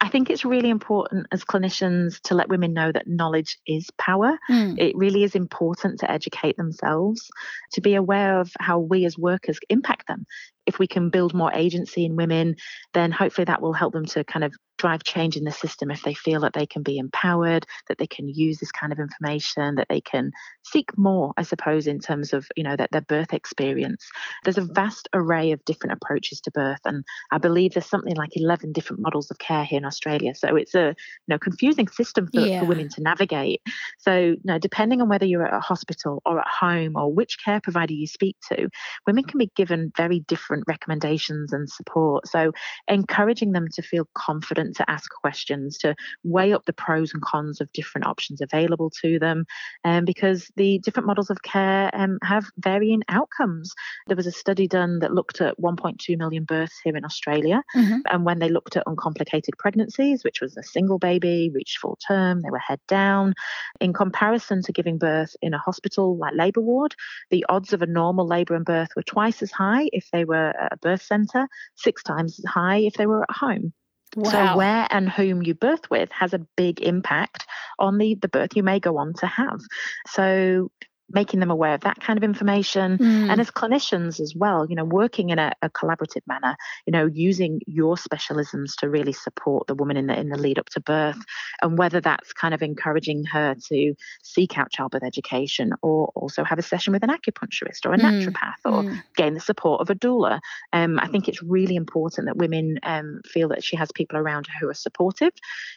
I 0.00 0.08
think 0.08 0.30
it's 0.30 0.44
really 0.44 0.70
important 0.70 1.26
as 1.32 1.44
clinicians 1.44 2.20
to 2.22 2.34
let 2.34 2.48
women 2.48 2.72
know 2.72 2.92
that 2.92 3.08
knowledge 3.08 3.58
is 3.66 3.90
power. 3.98 4.38
Mm. 4.48 4.78
It 4.78 4.96
really 4.96 5.24
is 5.24 5.34
important 5.34 6.00
to 6.00 6.10
educate 6.10 6.56
themselves, 6.56 7.28
to 7.72 7.80
be 7.80 7.96
aware 7.96 8.40
of 8.40 8.52
how 8.60 8.78
we 8.78 9.04
as 9.06 9.18
workers 9.18 9.58
impact 9.68 10.06
them 10.06 10.24
if 10.68 10.78
we 10.78 10.86
can 10.86 11.08
build 11.10 11.34
more 11.34 11.52
agency 11.52 12.04
in 12.04 12.14
women, 12.14 12.54
then 12.92 13.10
hopefully 13.10 13.46
that 13.46 13.62
will 13.62 13.72
help 13.72 13.94
them 13.94 14.04
to 14.04 14.22
kind 14.22 14.44
of 14.44 14.54
drive 14.78 15.04
change 15.04 15.36
in 15.36 15.44
the 15.44 15.52
system 15.52 15.90
if 15.90 16.02
they 16.02 16.14
feel 16.14 16.40
that 16.40 16.54
they 16.54 16.66
can 16.66 16.82
be 16.82 16.98
empowered, 16.98 17.66
that 17.88 17.98
they 17.98 18.06
can 18.06 18.28
use 18.28 18.58
this 18.58 18.72
kind 18.72 18.92
of 18.92 18.98
information, 18.98 19.76
that 19.76 19.88
they 19.88 20.00
can 20.00 20.32
seek 20.64 20.96
more, 20.96 21.32
I 21.36 21.42
suppose, 21.42 21.86
in 21.86 22.00
terms 22.00 22.32
of, 22.32 22.46
you 22.56 22.64
know, 22.64 22.76
that 22.76 22.90
their 22.90 23.02
birth 23.02 23.32
experience. 23.32 24.08
There's 24.44 24.58
a 24.58 24.64
vast 24.64 25.08
array 25.12 25.52
of 25.52 25.64
different 25.64 25.98
approaches 26.00 26.40
to 26.42 26.50
birth. 26.50 26.80
And 26.84 27.04
I 27.30 27.38
believe 27.38 27.74
there's 27.74 27.86
something 27.86 28.16
like 28.16 28.30
11 28.34 28.72
different 28.72 29.02
models 29.02 29.30
of 29.30 29.38
care 29.38 29.64
here 29.64 29.78
in 29.78 29.84
Australia. 29.84 30.34
So 30.34 30.56
it's 30.56 30.74
a, 30.74 30.88
you 30.88 31.28
know, 31.28 31.38
confusing 31.38 31.88
system 31.88 32.28
for, 32.32 32.40
yeah. 32.40 32.60
for 32.60 32.66
women 32.66 32.88
to 32.90 33.02
navigate. 33.02 33.62
So, 33.98 34.16
you 34.16 34.40
know, 34.44 34.58
depending 34.58 35.00
on 35.02 35.08
whether 35.08 35.26
you're 35.26 35.46
at 35.46 35.54
a 35.54 35.60
hospital 35.60 36.22
or 36.24 36.40
at 36.40 36.48
home 36.48 36.92
or 36.96 37.12
which 37.12 37.38
care 37.44 37.60
provider 37.60 37.94
you 37.94 38.06
speak 38.06 38.36
to, 38.50 38.68
women 39.06 39.24
can 39.24 39.38
be 39.38 39.50
given 39.54 39.92
very 39.96 40.20
different 40.20 40.38
different 40.38 40.64
recommendations 40.66 41.52
and 41.52 41.68
support. 41.68 42.26
So, 42.28 42.52
encouraging 42.86 43.52
them 43.52 43.66
to 43.74 43.82
feel 43.82 44.08
confident 44.14 44.67
to 44.76 44.90
ask 44.90 45.10
questions, 45.10 45.78
to 45.78 45.94
weigh 46.24 46.52
up 46.52 46.64
the 46.66 46.72
pros 46.72 47.12
and 47.12 47.22
cons 47.22 47.60
of 47.60 47.72
different 47.72 48.06
options 48.06 48.40
available 48.40 48.90
to 49.02 49.18
them, 49.18 49.44
um, 49.84 50.04
because 50.04 50.50
the 50.56 50.78
different 50.80 51.06
models 51.06 51.30
of 51.30 51.42
care 51.42 51.90
um, 51.94 52.18
have 52.22 52.46
varying 52.58 53.02
outcomes. 53.08 53.72
There 54.06 54.16
was 54.16 54.26
a 54.26 54.32
study 54.32 54.66
done 54.66 55.00
that 55.00 55.14
looked 55.14 55.40
at 55.40 55.58
1.2 55.60 56.18
million 56.18 56.44
births 56.44 56.78
here 56.82 56.96
in 56.96 57.04
Australia, 57.04 57.62
mm-hmm. 57.76 58.00
and 58.10 58.24
when 58.24 58.38
they 58.38 58.48
looked 58.48 58.76
at 58.76 58.84
uncomplicated 58.86 59.54
pregnancies, 59.58 60.24
which 60.24 60.40
was 60.40 60.56
a 60.56 60.62
single 60.62 60.98
baby, 60.98 61.50
reached 61.54 61.78
full 61.78 61.98
term, 62.06 62.42
they 62.42 62.50
were 62.50 62.58
head 62.58 62.80
down, 62.88 63.34
in 63.80 63.92
comparison 63.92 64.62
to 64.62 64.72
giving 64.72 64.98
birth 64.98 65.34
in 65.42 65.54
a 65.54 65.58
hospital 65.58 66.16
like 66.16 66.34
labour 66.34 66.60
ward, 66.60 66.94
the 67.30 67.44
odds 67.48 67.72
of 67.72 67.82
a 67.82 67.86
normal 67.86 68.26
labour 68.26 68.54
and 68.54 68.64
birth 68.64 68.90
were 68.96 69.02
twice 69.02 69.42
as 69.42 69.50
high 69.50 69.88
if 69.92 70.08
they 70.12 70.24
were 70.24 70.52
at 70.60 70.72
a 70.72 70.76
birth 70.76 71.02
centre, 71.02 71.48
six 71.76 72.02
times 72.02 72.38
as 72.38 72.44
high 72.44 72.78
if 72.78 72.94
they 72.94 73.06
were 73.06 73.22
at 73.22 73.36
home. 73.36 73.72
Wow. 74.16 74.30
So 74.30 74.56
where 74.56 74.86
and 74.90 75.10
whom 75.10 75.42
you 75.42 75.54
birth 75.54 75.90
with 75.90 76.10
has 76.12 76.32
a 76.32 76.38
big 76.56 76.80
impact 76.80 77.46
on 77.78 77.98
the, 77.98 78.14
the 78.14 78.28
birth 78.28 78.56
you 78.56 78.62
may 78.62 78.80
go 78.80 78.96
on 78.98 79.12
to 79.14 79.26
have. 79.26 79.60
So 80.08 80.70
making 81.10 81.40
them 81.40 81.50
aware 81.50 81.74
of 81.74 81.80
that 81.82 82.00
kind 82.00 82.18
of 82.18 82.22
information 82.22 82.98
mm. 82.98 83.30
and 83.30 83.40
as 83.40 83.50
clinicians 83.50 84.20
as 84.20 84.34
well 84.34 84.66
you 84.68 84.76
know 84.76 84.84
working 84.84 85.30
in 85.30 85.38
a, 85.38 85.52
a, 85.62 85.70
collaborative 85.70 86.26
manner 86.26 86.56
you 86.86 86.92
know 86.92 87.06
using 87.06 87.60
your 87.66 87.96
specialisms 87.96 88.74
to 88.76 88.88
really 88.88 89.12
support 89.12 89.66
the 89.66 89.74
woman 89.74 89.96
in 89.96 90.06
the 90.06 90.18
in 90.18 90.28
the 90.28 90.36
lead 90.36 90.58
up 90.58 90.68
to 90.68 90.80
birth 90.80 91.18
and 91.62 91.78
whether 91.78 92.00
that's 92.00 92.32
kind 92.32 92.54
of 92.54 92.62
encouraging 92.62 93.24
her 93.24 93.54
to 93.68 93.94
seek 94.22 94.58
out 94.58 94.70
childbirth 94.70 95.02
education 95.02 95.72
or 95.82 96.10
also 96.14 96.44
have 96.44 96.58
a 96.58 96.62
session 96.62 96.92
with 96.92 97.02
an 97.02 97.10
acupuncturist 97.10 97.86
or 97.86 97.94
a 97.94 97.98
mm. 97.98 98.02
naturopath 98.02 98.60
or 98.64 98.82
mm. 98.82 99.02
gain 99.16 99.34
the 99.34 99.40
support 99.40 99.80
of 99.80 99.90
a 99.90 99.94
doula 99.94 100.40
um, 100.72 100.98
i 101.00 101.06
think 101.06 101.28
it's 101.28 101.42
really 101.42 101.76
important 101.76 102.26
that 102.26 102.36
women 102.36 102.78
um, 102.82 103.20
feel 103.24 103.48
that 103.48 103.64
she 103.64 103.76
has 103.76 103.90
people 103.92 104.18
around 104.18 104.46
her 104.46 104.58
who 104.60 104.68
are 104.68 104.74
supportive 104.74 105.32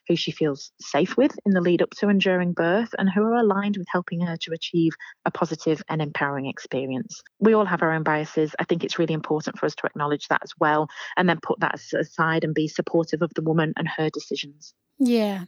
who 0.08 0.16
she 0.16 0.32
feels 0.32 0.72
safe 0.80 1.16
with 1.16 1.38
in 1.46 1.54
the 1.54 1.62
lead 1.62 1.82
up 1.82 1.92
to 1.92 2.08
and 2.08 2.22
during 2.22 2.54
birth 2.54 2.94
and 2.98 3.10
who 3.10 3.24
are 3.24 3.36
aligned 3.36 3.78
with 3.78 3.88
helping 3.90 4.20
her 4.20 4.38
to 4.38 4.52
achieve 4.52 4.92
a 5.26 5.32
positive 5.32 5.82
and 5.90 6.02
empowering 6.02 6.48
experience. 6.48 7.22
We 7.40 7.54
all 7.54 7.66
have 7.66 7.82
our 7.82 7.94
own 7.94 8.04
biases. 8.04 8.56
I 8.60 8.64
think 8.64 8.84
it's 8.84 8.98
really 9.00 9.14
important 9.14 9.58
for 9.58 9.66
us 9.66 9.76
to 9.76 9.86
acknowledge 9.86 10.28
that 10.28 10.42
as 10.44 10.52
well 10.60 10.88
and 11.18 11.30
then 11.30 11.40
put 11.42 11.60
that 11.60 11.80
aside 11.94 12.44
and 12.44 12.54
be 12.54 12.68
supportive 12.68 13.22
of 13.22 13.34
the 13.36 13.42
woman 13.42 13.74
and 13.78 13.88
her 13.88 14.10
decisions. 14.10 14.74
Yeah. 15.04 15.46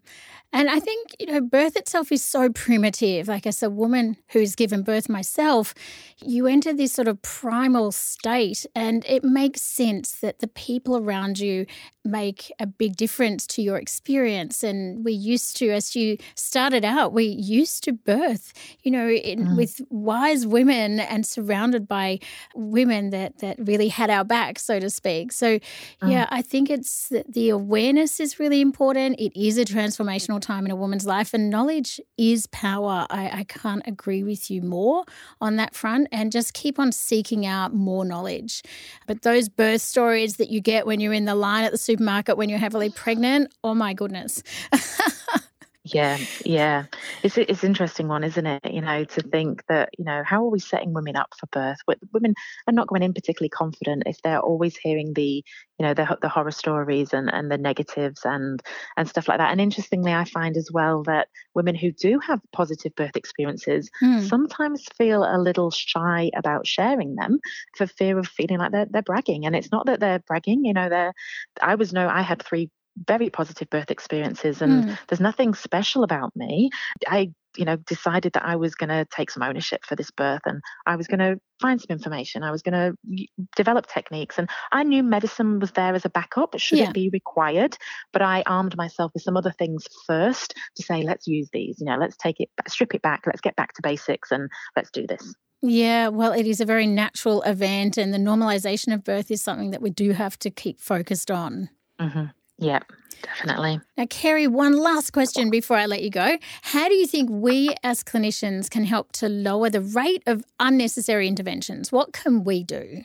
And 0.51 0.67
I 0.67 0.79
think, 0.79 1.15
you 1.19 1.27
know, 1.27 1.41
birth 1.41 1.75
itself 1.75 2.11
is 2.11 2.23
so 2.23 2.49
primitive. 2.49 3.27
Like, 3.27 3.45
as 3.45 3.61
a 3.61 3.69
woman 3.69 4.17
who's 4.31 4.55
given 4.55 4.81
birth 4.81 5.09
myself, 5.09 5.75
you 6.23 6.47
enter 6.47 6.73
this 6.73 6.91
sort 6.91 7.07
of 7.07 7.21
primal 7.21 7.91
state, 7.91 8.65
and 8.73 9.05
it 9.07 9.23
makes 9.23 9.61
sense 9.61 10.13
that 10.21 10.39
the 10.39 10.47
people 10.47 10.97
around 10.97 11.37
you 11.37 11.67
make 12.05 12.51
a 12.59 12.67
big 12.67 12.95
difference 12.95 13.47
to 13.47 13.61
your 13.61 13.77
experience. 13.77 14.63
And 14.63 15.05
we 15.05 15.13
used 15.13 15.57
to, 15.57 15.69
as 15.69 15.95
you 15.95 16.17
started 16.35 16.83
out, 16.83 17.13
we 17.13 17.25
used 17.25 17.83
to 17.85 17.93
birth, 17.93 18.53
you 18.83 18.91
know, 18.91 19.09
in, 19.09 19.47
mm. 19.47 19.57
with 19.57 19.81
wise 19.89 20.45
women 20.45 20.99
and 20.99 21.25
surrounded 21.25 21.87
by 21.87 22.19
women 22.55 23.09
that, 23.11 23.39
that 23.39 23.57
really 23.59 23.87
had 23.87 24.09
our 24.09 24.25
back, 24.25 24.59
so 24.59 24.79
to 24.79 24.89
speak. 24.89 25.31
So, 25.31 25.59
mm. 25.59 25.61
yeah, 26.03 26.27
I 26.29 26.41
think 26.41 26.69
it's 26.69 27.11
the 27.27 27.49
awareness 27.49 28.19
is 28.19 28.39
really 28.39 28.61
important. 28.61 29.19
It 29.19 29.39
is 29.39 29.57
a 29.57 29.65
transformational 29.65 30.41
time 30.41 30.65
in 30.65 30.71
a 30.71 30.75
woman's 30.75 31.05
life, 31.05 31.33
and 31.33 31.49
knowledge 31.49 31.99
is 32.17 32.47
power. 32.47 33.07
I, 33.09 33.39
I 33.39 33.43
can't 33.45 33.83
agree 33.85 34.23
with 34.23 34.51
you 34.51 34.61
more 34.61 35.03
on 35.39 35.55
that 35.55 35.73
front, 35.73 36.07
and 36.11 36.31
just 36.31 36.53
keep 36.53 36.79
on 36.79 36.91
seeking 36.91 37.45
out 37.45 37.73
more 37.73 38.03
knowledge. 38.03 38.61
But 39.07 39.21
those 39.21 39.49
birth 39.49 39.81
stories 39.81 40.37
that 40.37 40.49
you 40.49 40.61
get 40.61 40.85
when 40.85 40.99
you're 40.99 41.13
in 41.13 41.25
the 41.25 41.35
line 41.35 41.63
at 41.63 41.71
the 41.71 41.77
supermarket 41.93 42.37
when 42.37 42.49
you're 42.49 42.59
heavily 42.59 42.89
pregnant, 42.89 43.53
oh 43.63 43.75
my 43.75 43.93
goodness. 43.93 44.41
Yeah, 45.85 46.17
yeah. 46.45 46.85
It's 47.23 47.37
it's 47.37 47.65
interesting 47.65 48.07
one, 48.07 48.23
isn't 48.23 48.45
it? 48.45 48.71
You 48.71 48.79
know, 48.79 49.03
to 49.03 49.21
think 49.21 49.65
that 49.67 49.89
you 49.97 50.05
know 50.05 50.23
how 50.25 50.45
are 50.45 50.49
we 50.49 50.59
setting 50.59 50.93
women 50.93 51.17
up 51.17 51.33
for 51.37 51.47
birth? 51.47 51.77
Women 52.13 52.35
are 52.67 52.73
not 52.73 52.87
going 52.87 53.03
in 53.03 53.13
particularly 53.13 53.49
confident 53.49 54.03
if 54.05 54.21
they're 54.21 54.39
always 54.39 54.77
hearing 54.77 55.13
the 55.13 55.43
you 55.77 55.85
know 55.85 55.93
the 55.93 56.17
the 56.21 56.29
horror 56.29 56.51
stories 56.51 57.11
and 57.11 57.29
and 57.29 57.51
the 57.51 57.57
negatives 57.57 58.21
and 58.23 58.61
and 58.95 59.09
stuff 59.09 59.27
like 59.27 59.39
that. 59.39 59.51
And 59.51 59.59
interestingly, 59.59 60.13
I 60.13 60.23
find 60.23 60.55
as 60.55 60.69
well 60.71 61.03
that 61.03 61.27
women 61.53 61.75
who 61.75 61.91
do 61.91 62.17
have 62.19 62.39
positive 62.53 62.95
birth 62.95 63.17
experiences 63.17 63.89
mm. 64.01 64.25
sometimes 64.25 64.85
feel 64.97 65.25
a 65.25 65.37
little 65.37 65.69
shy 65.69 66.31
about 66.33 66.65
sharing 66.65 67.15
them 67.15 67.39
for 67.75 67.87
fear 67.87 68.17
of 68.17 68.27
feeling 68.27 68.59
like 68.59 68.71
they're 68.71 68.87
they're 68.89 69.01
bragging. 69.01 69.45
And 69.45 69.53
it's 69.53 69.71
not 69.71 69.87
that 69.87 69.99
they're 69.99 70.19
bragging. 70.19 70.63
You 70.63 70.73
know, 70.73 70.87
they're. 70.87 71.13
I 71.61 71.75
was 71.75 71.91
no. 71.91 72.07
I 72.07 72.21
had 72.21 72.41
three 72.41 72.69
very 73.07 73.29
positive 73.29 73.69
birth 73.69 73.91
experiences 73.91 74.61
and 74.61 74.85
mm. 74.85 74.97
there's 75.07 75.19
nothing 75.19 75.53
special 75.53 76.03
about 76.03 76.35
me. 76.35 76.69
I 77.07 77.31
you 77.57 77.65
know 77.65 77.75
decided 77.75 78.33
that 78.33 78.45
I 78.45 78.55
was 78.55 78.75
going 78.75 78.89
to 78.89 79.05
take 79.05 79.29
some 79.29 79.43
ownership 79.43 79.85
for 79.85 79.95
this 79.95 80.11
birth 80.11 80.41
and 80.45 80.61
I 80.85 80.95
was 80.95 81.07
going 81.07 81.19
to 81.19 81.39
find 81.61 81.79
some 81.79 81.93
information 81.93 82.43
I 82.43 82.51
was 82.51 82.61
going 82.61 82.73
to 82.73 83.27
develop 83.55 83.87
techniques 83.87 84.37
and 84.37 84.49
I 84.71 84.83
knew 84.83 85.03
medicine 85.03 85.59
was 85.59 85.71
there 85.71 85.93
as 85.93 86.05
a 86.05 86.09
backup 86.09 86.57
should 86.57 86.79
yeah. 86.79 86.89
it 86.89 86.93
be 86.93 87.09
required 87.11 87.77
but 88.11 88.21
I 88.21 88.43
armed 88.45 88.75
myself 88.75 89.11
with 89.13 89.23
some 89.23 89.37
other 89.37 89.51
things 89.51 89.87
first 90.07 90.55
to 90.77 90.83
say 90.83 91.03
let's 91.03 91.27
use 91.27 91.49
these 91.53 91.77
you 91.79 91.85
know 91.85 91.97
let's 91.97 92.17
take 92.17 92.39
it 92.39 92.49
strip 92.67 92.95
it 92.95 93.01
back 93.01 93.23
let's 93.27 93.41
get 93.41 93.55
back 93.55 93.73
to 93.73 93.81
basics 93.81 94.31
and 94.31 94.49
let's 94.75 94.89
do 94.91 95.05
this 95.07 95.35
yeah, 95.65 96.09
well, 96.09 96.33
it 96.33 96.45
is 96.45 96.59
a 96.59 96.65
very 96.65 96.85
natural 96.85 97.41
event, 97.43 97.97
and 97.97 98.13
the 98.13 98.17
normalization 98.17 98.93
of 98.93 99.05
birth 99.05 99.31
is 99.31 99.41
something 99.41 99.71
that 99.71 99.81
we 99.81 99.91
do 99.91 100.11
have 100.11 100.37
to 100.39 100.49
keep 100.49 100.81
focused 100.81 101.31
on. 101.31 101.69
Mm-hmm. 102.01 102.25
Yeah, 102.57 102.79
definitely. 103.21 103.81
Now, 103.97 104.05
Kerry, 104.09 104.47
one 104.47 104.77
last 104.77 105.11
question 105.11 105.49
before 105.49 105.77
I 105.77 105.85
let 105.85 106.03
you 106.03 106.09
go. 106.09 106.37
How 106.61 106.87
do 106.87 106.93
you 106.93 107.07
think 107.07 107.29
we 107.31 107.75
as 107.83 108.03
clinicians 108.03 108.69
can 108.69 108.83
help 108.83 109.11
to 109.13 109.29
lower 109.29 109.69
the 109.69 109.81
rate 109.81 110.23
of 110.27 110.45
unnecessary 110.59 111.27
interventions? 111.27 111.91
What 111.91 112.13
can 112.13 112.43
we 112.43 112.63
do? 112.63 113.03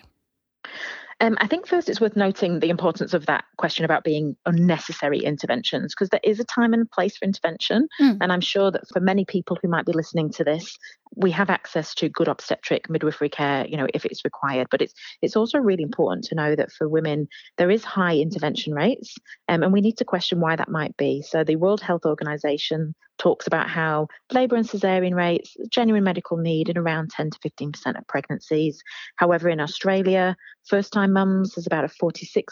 Um, 1.21 1.37
I 1.41 1.49
think 1.49 1.67
first 1.67 1.89
it's 1.89 2.01
worth 2.01 2.15
noting 2.15 2.61
the 2.61 2.69
importance 2.69 3.13
of 3.13 3.27
that 3.27 3.45
question 3.57 3.85
about 3.85 4.05
being 4.05 4.37
unnecessary 4.47 5.19
interventions, 5.19 5.93
because 5.93 6.11
there 6.11 6.21
is 6.23 6.39
a 6.39 6.45
time 6.45 6.73
and 6.73 6.89
place 6.89 7.17
for 7.17 7.25
intervention. 7.25 7.89
Mm. 8.01 8.19
And 8.21 8.33
I'm 8.33 8.41
sure 8.41 8.71
that 8.71 8.87
for 8.93 9.01
many 9.01 9.25
people 9.25 9.59
who 9.61 9.69
might 9.69 9.85
be 9.85 9.93
listening 9.93 10.31
to 10.35 10.45
this, 10.45 10.79
we 11.15 11.31
have 11.31 11.51
access 11.51 11.95
to 11.97 12.09
good 12.09 12.29
obstetric 12.29 12.89
midwifery 12.89 13.29
care, 13.29 13.67
you 13.67 13.77
know, 13.77 13.87
if 13.95 14.05
it's 14.05 14.25
required. 14.25 14.69
But 14.71 14.83
it's 14.83 14.95
it's 15.23 15.37
also 15.37 15.59
really 15.59 15.83
important 15.83 16.25
to 16.27 16.35
know 16.35 16.55
that 16.55 16.73
for 16.73 16.89
women 16.89 17.29
there 17.57 17.71
is 17.71 17.85
high 17.85 18.17
intervention 18.17 18.75
rates, 18.75 19.17
um, 19.49 19.63
and 19.63 19.73
we 19.73 19.81
need 19.81 19.99
to 19.99 20.05
question 20.05 20.41
why 20.41 20.57
that 20.57 20.71
might 20.71 20.97
be. 20.97 21.23
So 21.23 21.45
the 21.45 21.57
World 21.57 21.81
Health 21.81 22.05
Organization 22.05 22.95
talks 23.19 23.47
about 23.47 23.69
how 23.69 24.09
labour 24.33 24.57
and 24.57 24.69
caesarean 24.69 25.15
rates, 25.15 25.57
genuine 25.69 26.05
medical 26.05 26.37
need 26.37 26.69
in 26.69 26.79
around 26.79 27.11
10 27.11 27.31
to 27.31 27.39
15% 27.41 27.99
of 27.99 28.07
pregnancies. 28.07 28.83
However, 29.17 29.49
in 29.49 29.61
Australia, 29.61 30.37
first 30.67 30.93
time 30.93 31.13
mums, 31.13 31.55
there's 31.55 31.67
about 31.67 31.85
a 31.85 31.89
46% 31.89 32.45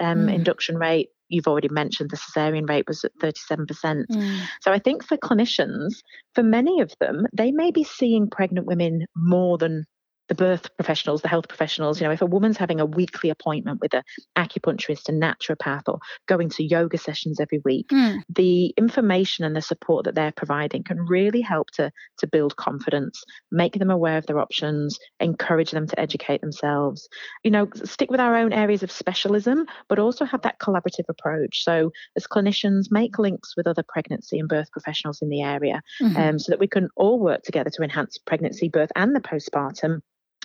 um, 0.00 0.26
mm. 0.26 0.34
induction 0.34 0.76
rate. 0.76 1.08
You've 1.28 1.48
already 1.48 1.68
mentioned 1.68 2.10
the 2.10 2.16
caesarean 2.16 2.66
rate 2.66 2.86
was 2.86 3.04
at 3.04 3.16
37%. 3.18 3.66
Mm. 4.10 4.40
So 4.60 4.72
I 4.72 4.78
think 4.78 5.04
for 5.04 5.16
clinicians, 5.16 6.02
for 6.34 6.42
many 6.42 6.80
of 6.80 6.92
them, 7.00 7.26
they 7.32 7.50
may 7.52 7.70
be 7.70 7.84
seeing 7.84 8.28
pregnant 8.28 8.66
women 8.66 9.06
more 9.16 9.58
than 9.58 9.84
the 10.28 10.34
birth 10.34 10.74
professionals, 10.76 11.22
the 11.22 11.28
health 11.28 11.48
professionals, 11.48 12.00
you 12.00 12.06
know, 12.06 12.12
if 12.12 12.22
a 12.22 12.26
woman's 12.26 12.56
having 12.56 12.80
a 12.80 12.86
weekly 12.86 13.30
appointment 13.30 13.80
with 13.80 13.94
an 13.94 14.02
acupuncturist, 14.36 15.08
a 15.08 15.12
naturopath, 15.12 15.82
or 15.86 15.98
going 16.26 16.48
to 16.50 16.64
yoga 16.64 16.96
sessions 16.96 17.40
every 17.40 17.60
week, 17.64 17.88
mm. 17.88 18.20
the 18.28 18.72
information 18.76 19.44
and 19.44 19.54
the 19.54 19.62
support 19.62 20.04
that 20.04 20.14
they're 20.14 20.32
providing 20.32 20.82
can 20.82 20.98
really 21.06 21.40
help 21.40 21.70
to, 21.72 21.90
to 22.18 22.26
build 22.26 22.56
confidence, 22.56 23.22
make 23.50 23.74
them 23.74 23.90
aware 23.90 24.16
of 24.16 24.26
their 24.26 24.38
options, 24.38 24.98
encourage 25.20 25.72
them 25.72 25.86
to 25.86 26.00
educate 26.00 26.40
themselves. 26.40 27.08
You 27.42 27.50
know, 27.50 27.68
stick 27.84 28.10
with 28.10 28.20
our 28.20 28.36
own 28.36 28.52
areas 28.52 28.82
of 28.82 28.90
specialism, 28.90 29.66
but 29.88 29.98
also 29.98 30.24
have 30.24 30.42
that 30.42 30.58
collaborative 30.58 31.08
approach. 31.08 31.64
So, 31.64 31.90
as 32.16 32.26
clinicians, 32.26 32.86
make 32.90 33.18
links 33.18 33.54
with 33.56 33.66
other 33.66 33.84
pregnancy 33.86 34.38
and 34.38 34.48
birth 34.48 34.70
professionals 34.72 35.20
in 35.20 35.28
the 35.28 35.42
area 35.42 35.82
mm-hmm. 36.00 36.16
um, 36.16 36.38
so 36.38 36.50
that 36.50 36.60
we 36.60 36.68
can 36.68 36.88
all 36.96 37.20
work 37.20 37.42
together 37.42 37.70
to 37.70 37.82
enhance 37.82 38.18
pregnancy, 38.18 38.68
birth, 38.68 38.90
and 38.96 39.14
the 39.14 39.20
postpartum 39.20 40.00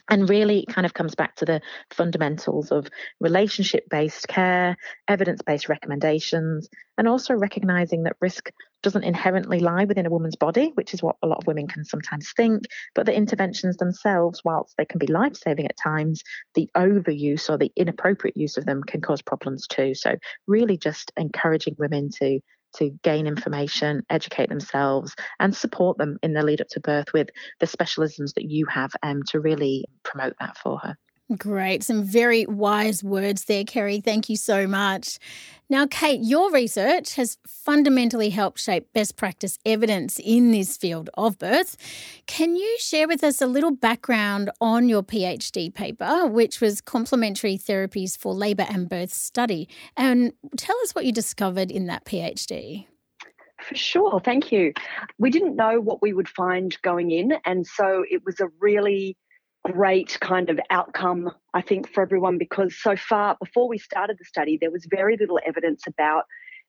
and 0.10 0.30
really 0.30 0.62
it 0.62 0.74
kind 0.74 0.86
of 0.86 0.94
comes 0.94 1.16
back 1.16 1.36
to 1.38 1.46
the 1.46 1.62
fundamentals 1.92 2.72
of 2.72 2.88
relationship 3.20 3.88
based 3.90 4.28
care, 4.28 4.76
evidence 5.08 5.42
based 5.42 5.70
recommendations, 5.70 6.70
and 6.98 7.08
also 7.08 7.34
recognizing 7.34 8.04
that 8.04 8.18
risk 8.20 8.50
doesn't 8.82 9.04
inherently 9.04 9.60
lie 9.60 9.86
within 9.86 10.06
a 10.06 10.10
woman's 10.10 10.36
body, 10.36 10.72
which 10.76 10.94
is 10.94 11.04
what 11.04 11.18
a 11.22 11.28
lot 11.28 11.40
of 11.40 11.48
women 11.48 11.68
can 11.68 11.84
sometimes 11.84 12.32
think, 12.36 12.64
but 12.96 13.06
the 13.06 13.14
interventions 13.14 13.78
themselves, 13.78 14.42
whilst 14.46 14.76
they 14.78 14.86
can 14.86 15.00
be 15.00 15.08
life 15.08 15.36
saving 15.36 15.66
at 15.66 15.78
times, 15.78 16.24
the 16.56 16.70
overuse 16.76 17.50
or 17.50 17.58
the 17.58 17.72
inappropriate 17.76 18.38
use 18.38 18.58
of 18.58 18.66
them 18.66 18.82
can 18.84 19.02
cause 19.02 19.22
problems 19.22 19.68
too. 19.68 19.94
So, 19.94 20.16
really 20.48 20.78
just 20.78 21.12
encouraging 21.18 21.76
women 21.78 22.10
to 22.20 22.40
to 22.78 22.92
gain 23.04 23.28
information, 23.28 24.04
educate 24.10 24.50
themselves, 24.50 25.16
and 25.40 25.56
support 25.56 25.98
them 25.98 26.18
in 26.24 26.34
the 26.34 26.44
lead 26.44 26.62
up 26.62 26.68
to 26.70 26.80
birth 26.80 27.14
with 27.14 27.30
the 27.60 27.66
specialisms 27.66 28.34
that 28.36 28.50
you 28.50 28.66
have 28.68 28.92
um, 29.04 29.24
to 29.30 29.40
really 29.40 29.86
promote 30.04 30.34
that 30.40 30.58
for 30.58 30.80
her. 30.80 30.96
Great. 31.38 31.84
Some 31.84 32.04
very 32.04 32.48
wise 32.48 33.04
words 33.04 33.46
there, 33.46 33.64
Kerry. 33.64 34.00
Thank 34.00 34.30
you 34.30 34.36
so 34.36 34.66
much. 34.66 35.20
Now, 35.70 35.86
Kate, 35.86 36.22
your 36.24 36.52
research 36.52 37.14
has 37.16 37.38
fundamentally 37.46 38.32
helped 38.32 38.60
shape 38.60 38.92
best 38.94 39.16
practice 39.16 39.60
evidence 39.64 40.20
in 40.24 40.52
this 40.52 40.76
field 40.76 41.12
of 41.14 41.38
birth. 41.38 41.78
Can 42.26 42.56
you 42.56 42.78
share 42.80 43.08
with 43.08 43.24
us 43.24 43.40
a 43.40 43.46
little 43.46 43.70
background 43.70 44.50
on 44.60 44.90
your 44.90 45.04
PhD 45.04 45.72
paper, 45.72 46.26
which 46.26 46.60
was 46.60 46.82
Complementary 46.82 47.60
Therapies 47.60 48.18
for 48.18 48.34
Labour 48.34 48.66
and 48.68 48.90
Birth 48.90 49.14
Study? 49.14 49.70
And 49.96 50.34
tell 50.58 50.76
us 50.82 50.96
what 50.96 51.06
you 51.06 51.12
discovered 51.12 51.70
in 51.70 51.86
that 51.86 52.06
PhD. 52.06 52.88
For 53.62 53.76
sure. 53.76 54.20
Thank 54.20 54.52
you. 54.52 54.74
We 55.20 55.30
didn't 55.30 55.56
know 55.56 55.80
what 55.80 56.02
we 56.02 56.12
would 56.12 56.30
find 56.30 56.76
going 56.82 57.12
in. 57.12 57.34
And 57.46 57.68
so 57.68 58.04
it 58.10 58.26
was 58.26 58.40
a 58.40 58.48
really 58.60 59.16
great 59.66 60.18
kind 60.20 60.50
of 60.50 60.60
outcome, 60.70 61.30
I 61.54 61.62
think, 61.62 61.92
for 61.92 62.02
everyone 62.02 62.38
because 62.38 62.76
so 62.80 62.96
far, 62.96 63.38
before 63.40 63.68
we 63.68 63.78
started 63.78 64.18
the 64.20 64.26
study, 64.26 64.58
there 64.60 64.72
was 64.72 64.88
very 64.90 65.18
little 65.18 65.40
evidence 65.46 65.84
about 65.88 66.24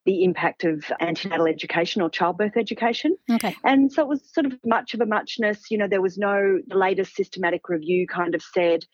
the 0.06 0.24
impact 0.24 0.64
of 0.64 0.84
antenatal 1.00 1.46
education 1.46 2.00
or 2.00 2.08
childbirth 2.08 2.56
education. 2.56 3.16
Okay. 3.30 3.54
And 3.64 3.92
so 3.92 4.02
it 4.02 4.08
was 4.08 4.22
sort 4.32 4.46
of 4.46 4.54
much 4.64 4.94
of 4.94 5.00
a 5.00 5.06
muchness. 5.06 5.70
You 5.70 5.78
know, 5.78 5.88
there 5.88 6.00
was 6.00 6.16
no, 6.16 6.58
the 6.66 6.76
latest 6.76 7.14
systematic 7.14 7.68
review 7.68 8.06
kind 8.06 8.34
of 8.34 8.42
said, 8.42 8.84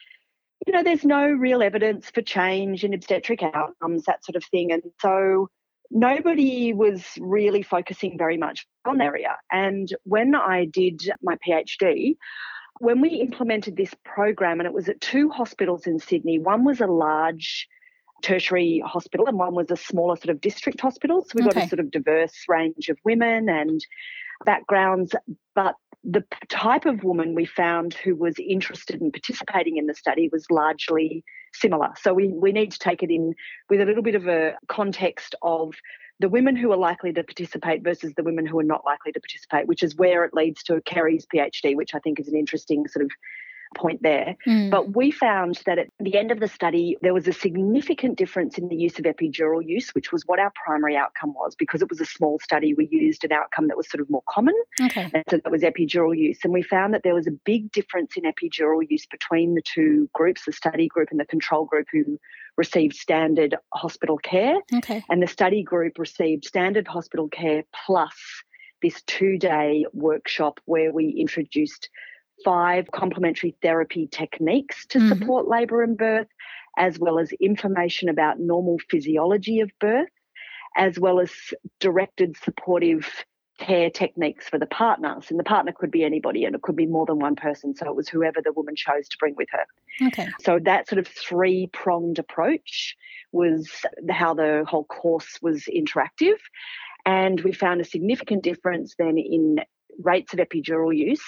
you 0.67 0.73
know, 0.73 0.83
there's 0.83 1.05
no 1.05 1.25
real 1.27 1.63
evidence 1.63 2.11
for 2.11 2.23
change 2.23 2.83
in 2.83 2.93
obstetric 2.93 3.43
outcomes, 3.43 4.05
that 4.05 4.25
sort 4.25 4.37
of 4.37 4.45
thing. 4.45 4.73
And 4.73 4.83
so 5.01 5.49
nobody 5.91 6.73
was 6.73 7.05
really 7.21 7.63
focusing 7.63 8.19
very 8.19 8.37
much 8.37 8.67
on 8.85 9.01
area. 9.01 9.37
And 9.53 9.89
when 10.05 10.35
I 10.35 10.65
did 10.65 11.03
my 11.23 11.37
PhD, 11.47 12.17
when 12.79 13.01
we 13.01 13.11
implemented 13.11 13.77
this 13.77 13.95
program, 14.05 14.61
and 14.61 14.67
it 14.67 14.73
was 14.73 14.89
at 14.89 15.01
two 15.01 15.31
hospitals 15.31 15.87
in 15.87 15.99
Sydney, 15.99 16.39
one 16.39 16.65
was 16.65 16.81
a 16.81 16.87
large 16.87 17.69
tertiary 18.23 18.83
hospital 18.85 19.27
and 19.27 19.39
one 19.39 19.55
was 19.55 19.71
a 19.71 19.77
smaller 19.77 20.17
sort 20.17 20.31
of 20.31 20.41
district 20.41 20.81
hospital. 20.81 21.23
So 21.23 21.33
we 21.35 21.43
okay. 21.43 21.61
got 21.61 21.65
a 21.65 21.69
sort 21.69 21.81
of 21.81 21.91
diverse 21.91 22.45
range 22.49 22.89
of 22.89 22.99
women 23.05 23.49
and 23.49 23.81
backgrounds, 24.45 25.15
but 25.55 25.75
the 26.03 26.25
type 26.49 26.87
of 26.87 27.03
woman 27.03 27.35
we 27.35 27.45
found 27.45 27.95
who 27.95 28.15
was 28.15 28.37
interested 28.39 29.01
in 29.01 29.11
participating 29.11 29.77
in 29.77 29.87
the 29.87 29.95
study 29.95 30.29
was 30.33 30.47
largely 30.51 31.25
similar. 31.53 31.91
So 32.01 32.15
we, 32.15 32.29
we 32.29 32.53
need 32.53 32.73
to 32.73 32.79
take 32.79 33.03
it 33.03 33.11
in 33.11 33.35
with 33.69 33.81
a 33.81 33.85
little 33.85 34.03
bit 34.03 34.15
of 34.15 34.29
a 34.29 34.55
context 34.69 35.35
of 35.43 35.75
the 36.20 36.29
women 36.29 36.57
who 36.57 36.72
are 36.72 36.79
likely 36.79 37.12
to 37.12 37.22
participate 37.22 37.83
versus 37.83 38.12
the 38.16 38.22
women 38.22 38.46
who 38.46 38.59
are 38.59 38.64
not 38.64 38.85
likely 38.85 39.12
to 39.12 39.20
participate, 39.20 39.66
which 39.66 39.83
is 39.83 39.96
where 39.96 40.24
it 40.24 40.35
leads 40.35 40.62
to 40.64 40.81
Kerry's 40.83 41.26
PhD, 41.26 41.76
which 41.76 41.94
I 41.94 41.98
think 41.98 42.18
is 42.18 42.29
an 42.29 42.37
interesting 42.37 42.87
sort 42.88 43.05
of 43.05 43.11
point 43.76 44.02
there. 44.02 44.37
Mm. 44.46 44.70
But 44.70 44.94
we 44.94 45.11
found 45.11 45.61
that 45.66 45.79
at 45.79 45.88
the 45.98 46.16
end 46.16 46.31
of 46.31 46.40
the 46.40 46.48
study, 46.48 46.96
there 47.02 47.12
was 47.12 47.26
a 47.26 47.33
significant 47.33 48.16
difference 48.16 48.59
in 48.59 48.68
the 48.68 48.76
use 48.76 48.98
of 48.98 49.05
epidural 49.05 49.66
use, 49.66 49.90
which 49.90 50.12
was 50.12 50.22
what 50.26 50.38
our 50.38 50.52
primary 50.64 50.96
outcome 50.96 51.35
was. 51.35 51.55
Because 51.55 51.83
it 51.83 51.90
was 51.90 52.00
a 52.00 52.07
small 52.07 52.38
study, 52.38 52.74
we 52.74 52.88
used 52.90 53.24
an 53.24 53.33
outcome 53.33 53.68
that 53.68 53.76
was 53.76 53.90
sort 53.90 54.00
of 54.00 54.09
more 54.09 54.22
common. 54.29 54.55
Okay. 54.81 55.11
And 55.12 55.24
so 55.29 55.38
that 55.38 55.50
was 55.50 55.62
epidural 55.62 56.16
use. 56.16 56.38
And 56.44 56.52
we 56.52 56.62
found 56.62 56.94
that 56.94 57.02
there 57.02 57.14
was 57.14 57.26
a 57.26 57.33
big 57.33 57.70
difference 57.72 58.12
in 58.16 58.22
epidural 58.22 58.83
use 58.88 59.07
between 59.07 59.55
the 59.55 59.62
two 59.62 60.09
groups, 60.12 60.44
the 60.46 60.52
study 60.52 60.88
group 60.88 61.09
and 61.11 61.20
the 61.20 61.26
control 61.26 61.64
group, 61.64 61.88
who 61.92 62.18
received 62.57 62.95
standard 62.95 63.57
hospital 63.73 64.19
care. 64.19 64.57
Okay. 64.75 65.05
And 65.09 65.23
the 65.23 65.27
study 65.27 65.62
group 65.62 65.99
received 65.99 66.45
standard 66.45 66.88
hospital 66.88 67.29
care 67.29 67.64
plus 67.87 68.14
this 68.83 69.03
two 69.03 69.38
day 69.38 69.85
workshop 69.92 70.61
where 70.64 70.92
we 70.92 71.09
introduced 71.09 71.88
five 72.45 72.90
complementary 72.92 73.57
therapy 73.62 74.07
techniques 74.11 74.87
to 74.87 74.99
mm-hmm. 74.99 75.09
support 75.09 75.49
labour 75.49 75.83
and 75.83 75.97
birth, 75.97 76.29
as 76.79 76.99
well 76.99 77.19
as 77.19 77.33
information 77.40 78.09
about 78.09 78.38
normal 78.38 78.79
physiology 78.90 79.61
of 79.61 79.71
birth, 79.81 80.11
as 80.77 80.99
well 80.99 81.21
as 81.21 81.33
directed 81.81 82.37
supportive 82.37 83.25
care 83.59 83.90
techniques 83.90 84.49
for 84.49 84.59
the 84.59 84.66
partners. 84.66 85.27
And 85.31 85.38
the 85.38 85.45
partner 85.45 85.73
could 85.73 85.90
be 85.90 86.05
anybody 86.05 86.45
and 86.45 86.55
it 86.55 86.62
could 86.62 86.77
be 86.77 86.87
more 86.87 87.07
than 87.07 87.19
one 87.19 87.37
person. 87.37 87.75
So 87.75 87.87
it 87.87 87.97
was 87.97 88.09
whoever 88.09 88.40
the 88.42 88.53
woman 88.53 88.77
chose 88.77 89.09
to 89.09 89.16
bring 89.19 89.35
with 89.37 89.49
her. 89.51 90.07
Okay. 90.09 90.29
So 90.42 90.59
that 90.64 90.88
sort 90.88 90.99
of 90.99 91.07
three 91.07 91.69
pronged 91.73 92.19
approach 92.19 92.97
was 93.33 93.71
how 94.11 94.35
the 94.35 94.64
whole 94.69 94.85
course 94.85 95.38
was 95.40 95.64
interactive. 95.64 96.38
And 97.05 97.40
we 97.40 97.53
found 97.53 97.81
a 97.81 97.85
significant 97.85 98.42
difference 98.42 98.95
then 98.99 99.16
in 99.16 99.61
rates 100.03 100.33
of 100.33 100.39
epidural 100.39 100.97
use 100.97 101.23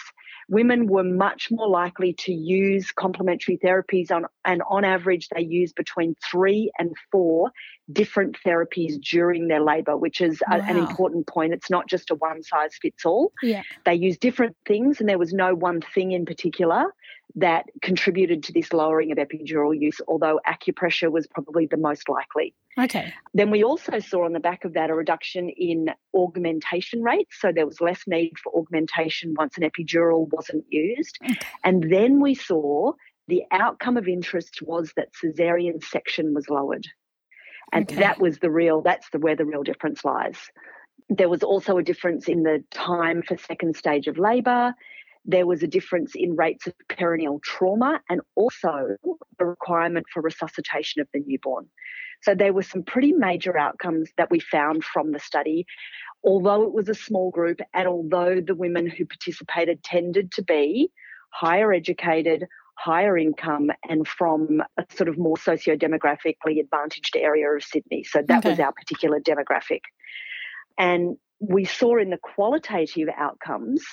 women 0.49 0.87
were 0.87 1.05
much 1.05 1.51
more 1.51 1.69
likely 1.69 2.15
to 2.15 2.33
use 2.33 2.91
complementary 2.91 3.59
therapies 3.59 4.11
on, 4.11 4.25
and 4.45 4.63
on 4.69 4.85
average 4.85 5.29
they 5.35 5.43
use 5.43 5.73
between 5.73 6.15
three 6.31 6.71
and 6.79 6.95
four 7.13 7.51
different 7.93 8.37
therapies 8.45 9.01
during 9.01 9.49
their 9.49 9.61
labor 9.61 9.97
which 9.97 10.21
is 10.21 10.43
wow. 10.49 10.57
a, 10.57 10.63
an 10.63 10.77
important 10.77 11.27
point 11.27 11.53
it's 11.53 11.71
not 11.71 11.89
just 11.89 12.11
a 12.11 12.15
one 12.15 12.43
size 12.43 12.75
fits 12.81 13.05
all 13.05 13.33
yeah. 13.43 13.63
they 13.85 13.95
use 13.95 14.19
different 14.19 14.57
things 14.67 15.01
and 15.01 15.09
there 15.09 15.19
was 15.19 15.33
no 15.33 15.55
one 15.55 15.81
thing 15.95 16.13
in 16.13 16.25
particular 16.25 16.87
that 17.35 17.67
contributed 17.83 18.43
to 18.43 18.53
this 18.53 18.73
lowering 18.73 19.13
of 19.13 19.19
epidural 19.19 19.79
use, 19.79 20.01
although 20.09 20.41
acupressure 20.47 21.11
was 21.11 21.27
probably 21.27 21.67
the 21.67 21.77
most 21.77 22.09
likely. 22.09 22.55
Okay. 22.79 23.13
Then 23.35 23.51
we 23.51 23.63
also 23.63 23.99
saw 23.99 24.25
on 24.25 24.33
the 24.33 24.41
back 24.41 24.65
of 24.65 24.75
that 24.75 24.91
a 24.91 24.95
reduction 24.95 25.49
in 25.51 25.91
augmentation 26.15 27.03
rates. 27.03 27.37
So 27.41 27.53
there 27.53 27.67
was 27.67 27.81
less 27.81 28.03
need 28.07 28.39
for 28.43 28.57
augmentation 28.57 29.35
once 29.37 29.57
an 29.59 29.69
epidural 29.69 30.29
wasn't 30.33 30.65
used. 30.69 31.19
Okay. 31.23 31.39
And 31.65 31.93
then 31.93 32.21
we 32.21 32.35
saw 32.35 32.93
the 33.27 33.43
outcome 33.51 33.97
of 33.97 34.09
interest 34.09 34.63
was 34.63 34.93
that 34.97 35.13
cesarean 35.13 35.83
section 35.85 36.35
was 36.35 36.49
lowered. 36.49 36.87
And 37.73 37.91
okay. 37.91 38.01
that 38.01 38.21
was 38.21 38.39
the 38.39 38.51
real, 38.51 38.81
that's 38.81 39.11
the 39.11 39.19
where 39.19 39.37
the 39.37 39.45
real 39.45 39.63
difference 39.63 40.05
lies. 40.05 40.39
There 41.11 41.29
was 41.29 41.43
also 41.43 41.77
a 41.77 41.83
difference 41.83 42.27
in 42.29 42.43
the 42.43 42.65
time 42.71 43.23
for 43.23 43.37
second 43.37 43.77
stage 43.77 44.07
of 44.07 44.19
labour 44.19 44.75
there 45.25 45.47
was 45.47 45.63
a 45.63 45.67
difference 45.67 46.13
in 46.15 46.37
rates 46.37 46.67
of 46.67 46.75
perineal 46.91 47.43
trauma 47.43 48.01
and 48.09 48.21
also 48.35 48.97
the 49.39 49.45
requirement 49.45 50.07
for 50.13 50.23
resuscitation 50.23 51.01
of 51.01 51.09
the 51.13 51.23
newborn. 51.27 51.69
So 52.23 52.35
there 52.35 52.53
were 52.53 52.63
some 52.63 52.83
pretty 52.83 53.13
major 53.13 53.57
outcomes 53.57 54.11
that 54.17 54.31
we 54.31 54.41
found 54.41 54.85
from 54.85 55.13
the 55.13 55.21
study. 55.21 55.67
Although 56.25 56.65
it 56.65 56.73
was 56.73 56.89
a 56.89 56.95
small 56.95 57.31
group, 57.31 57.61
and 57.73 57.87
although 57.87 58.41
the 58.41 58.57
women 58.57 58.89
who 58.89 59.07
participated 59.07 59.85
tended 59.85 60.33
to 60.33 60.43
be 60.43 60.91
higher 61.31 61.73
educated, 61.73 62.47
higher 62.77 63.17
income, 63.17 63.71
and 63.89 64.07
from 64.07 64.63
a 64.77 64.85
sort 64.95 65.09
of 65.09 65.19
more 65.19 65.37
socio-demographically 65.39 66.61
advantaged 66.61 67.17
area 67.17 67.49
of 67.49 67.63
Sydney. 67.63 68.03
So 68.05 68.23
that 68.27 68.39
okay. 68.39 68.51
was 68.51 68.61
our 68.61 68.73
particular 68.73 69.21
demographic. 69.21 69.83
And 70.79 71.17
we 71.41 71.65
saw 71.65 71.99
in 71.99 72.11
the 72.11 72.19
qualitative 72.19 73.09
outcomes 73.17 73.85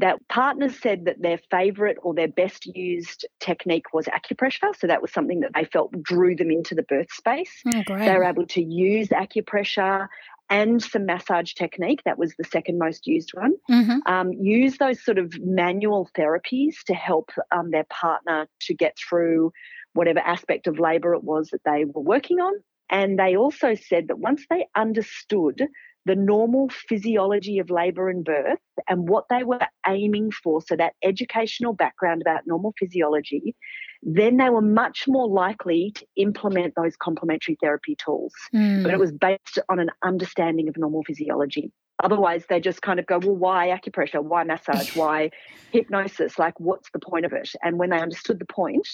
that 0.00 0.26
partners 0.28 0.78
said 0.80 1.04
that 1.04 1.22
their 1.22 1.38
favourite 1.50 1.96
or 2.02 2.14
their 2.14 2.28
best 2.28 2.66
used 2.66 3.26
technique 3.40 3.92
was 3.92 4.06
acupressure. 4.06 4.74
So 4.76 4.86
that 4.86 5.00
was 5.00 5.12
something 5.12 5.40
that 5.40 5.52
they 5.54 5.64
felt 5.64 5.92
drew 6.02 6.34
them 6.34 6.50
into 6.50 6.74
the 6.74 6.82
birth 6.82 7.12
space. 7.12 7.62
Oh, 7.66 7.82
they 7.86 8.16
were 8.16 8.24
able 8.24 8.46
to 8.48 8.62
use 8.62 9.08
acupressure 9.08 10.08
and 10.50 10.82
some 10.82 11.06
massage 11.06 11.54
technique. 11.54 12.02
That 12.04 12.18
was 12.18 12.34
the 12.36 12.44
second 12.44 12.78
most 12.78 13.06
used 13.06 13.30
one. 13.34 13.52
Mm-hmm. 13.70 14.12
Um, 14.12 14.32
use 14.32 14.78
those 14.78 15.02
sort 15.04 15.18
of 15.18 15.32
manual 15.40 16.10
therapies 16.16 16.74
to 16.86 16.94
help 16.94 17.30
um, 17.50 17.70
their 17.70 17.84
partner 17.84 18.48
to 18.62 18.74
get 18.74 18.96
through 18.98 19.52
whatever 19.94 20.18
aspect 20.18 20.66
of 20.66 20.78
labour 20.78 21.14
it 21.14 21.24
was 21.24 21.50
that 21.50 21.62
they 21.64 21.84
were 21.84 22.02
working 22.02 22.40
on. 22.40 22.52
And 22.90 23.18
they 23.18 23.36
also 23.36 23.74
said 23.74 24.08
that 24.08 24.18
once 24.18 24.44
they 24.50 24.66
understood 24.76 25.62
the 26.06 26.14
normal 26.14 26.68
physiology 26.68 27.58
of 27.58 27.70
labour 27.70 28.08
and 28.08 28.24
birth 28.24 28.58
and 28.88 29.08
what 29.08 29.24
they 29.30 29.42
were 29.42 29.60
aiming 29.86 30.30
for, 30.30 30.60
so 30.60 30.76
that 30.76 30.94
educational 31.02 31.72
background 31.72 32.20
about 32.20 32.46
normal 32.46 32.74
physiology, 32.78 33.56
then 34.02 34.36
they 34.36 34.50
were 34.50 34.60
much 34.60 35.04
more 35.08 35.28
likely 35.28 35.92
to 35.94 36.06
implement 36.16 36.74
those 36.76 36.94
complementary 36.96 37.56
therapy 37.60 37.96
tools. 37.96 38.34
Mm. 38.54 38.82
But 38.82 38.92
it 38.92 38.98
was 38.98 39.12
based 39.12 39.58
on 39.68 39.78
an 39.78 39.90
understanding 40.02 40.68
of 40.68 40.76
normal 40.76 41.02
physiology. 41.06 41.72
Otherwise, 42.02 42.44
they 42.48 42.60
just 42.60 42.82
kind 42.82 42.98
of 42.98 43.06
go, 43.06 43.18
well, 43.18 43.36
why 43.36 43.68
acupressure? 43.68 44.22
Why 44.22 44.44
massage? 44.44 44.94
Why 44.96 45.30
hypnosis? 45.70 46.38
Like, 46.38 46.58
what's 46.58 46.90
the 46.90 46.98
point 46.98 47.24
of 47.24 47.32
it? 47.32 47.50
And 47.62 47.78
when 47.78 47.90
they 47.90 47.98
understood 48.00 48.38
the 48.38 48.46
point, 48.46 48.86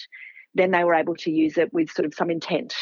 then 0.54 0.70
they 0.70 0.84
were 0.84 0.94
able 0.94 1.16
to 1.16 1.30
use 1.30 1.56
it 1.56 1.72
with 1.72 1.90
sort 1.90 2.06
of 2.06 2.14
some 2.14 2.30
intent. 2.30 2.74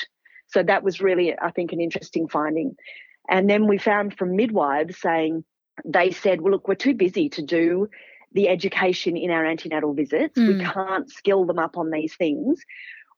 So 0.49 0.63
that 0.63 0.83
was 0.83 1.01
really, 1.01 1.35
I 1.39 1.51
think, 1.51 1.73
an 1.73 1.81
interesting 1.81 2.27
finding. 2.29 2.75
And 3.29 3.49
then 3.49 3.67
we 3.67 3.79
found 3.79 4.17
from 4.17 4.37
midwives 4.37 4.99
saying, 4.99 5.45
they 5.85 6.11
said, 6.11 6.41
well, 6.41 6.53
look, 6.53 6.67
we're 6.67 6.75
too 6.75 6.95
busy 6.95 7.29
to 7.31 7.43
do 7.43 7.89
the 8.33 8.49
education 8.49 9.17
in 9.17 9.31
our 9.31 9.45
antenatal 9.45 9.95
visits. 9.95 10.39
Mm. 10.39 10.59
We 10.59 10.65
can't 10.65 11.11
skill 11.11 11.45
them 11.45 11.59
up 11.59 11.77
on 11.77 11.91
these 11.91 12.15
things. 12.17 12.61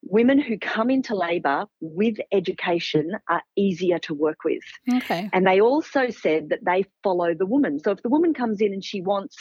Women 0.03 0.41
who 0.41 0.59
come 0.59 0.89
into 0.89 1.15
labour 1.15 1.67
with 1.81 2.17
education 2.33 3.13
are 3.29 3.43
easier 3.57 3.99
to 4.01 4.15
work 4.15 4.45
with. 4.45 4.63
Okay. 4.95 5.29
And 5.33 5.47
they 5.47 5.61
also 5.61 6.11
said 6.11 6.49
that 6.51 6.65
they 6.65 6.85
follow 7.03 7.35
the 7.35 7.47
woman. 7.47 7.81
So 7.81 7.91
if 7.91 8.03
the 8.03 8.09
woman 8.09 8.33
comes 8.33 8.61
in 8.61 8.73
and 8.73 8.85
she 8.85 9.03
wants 9.03 9.37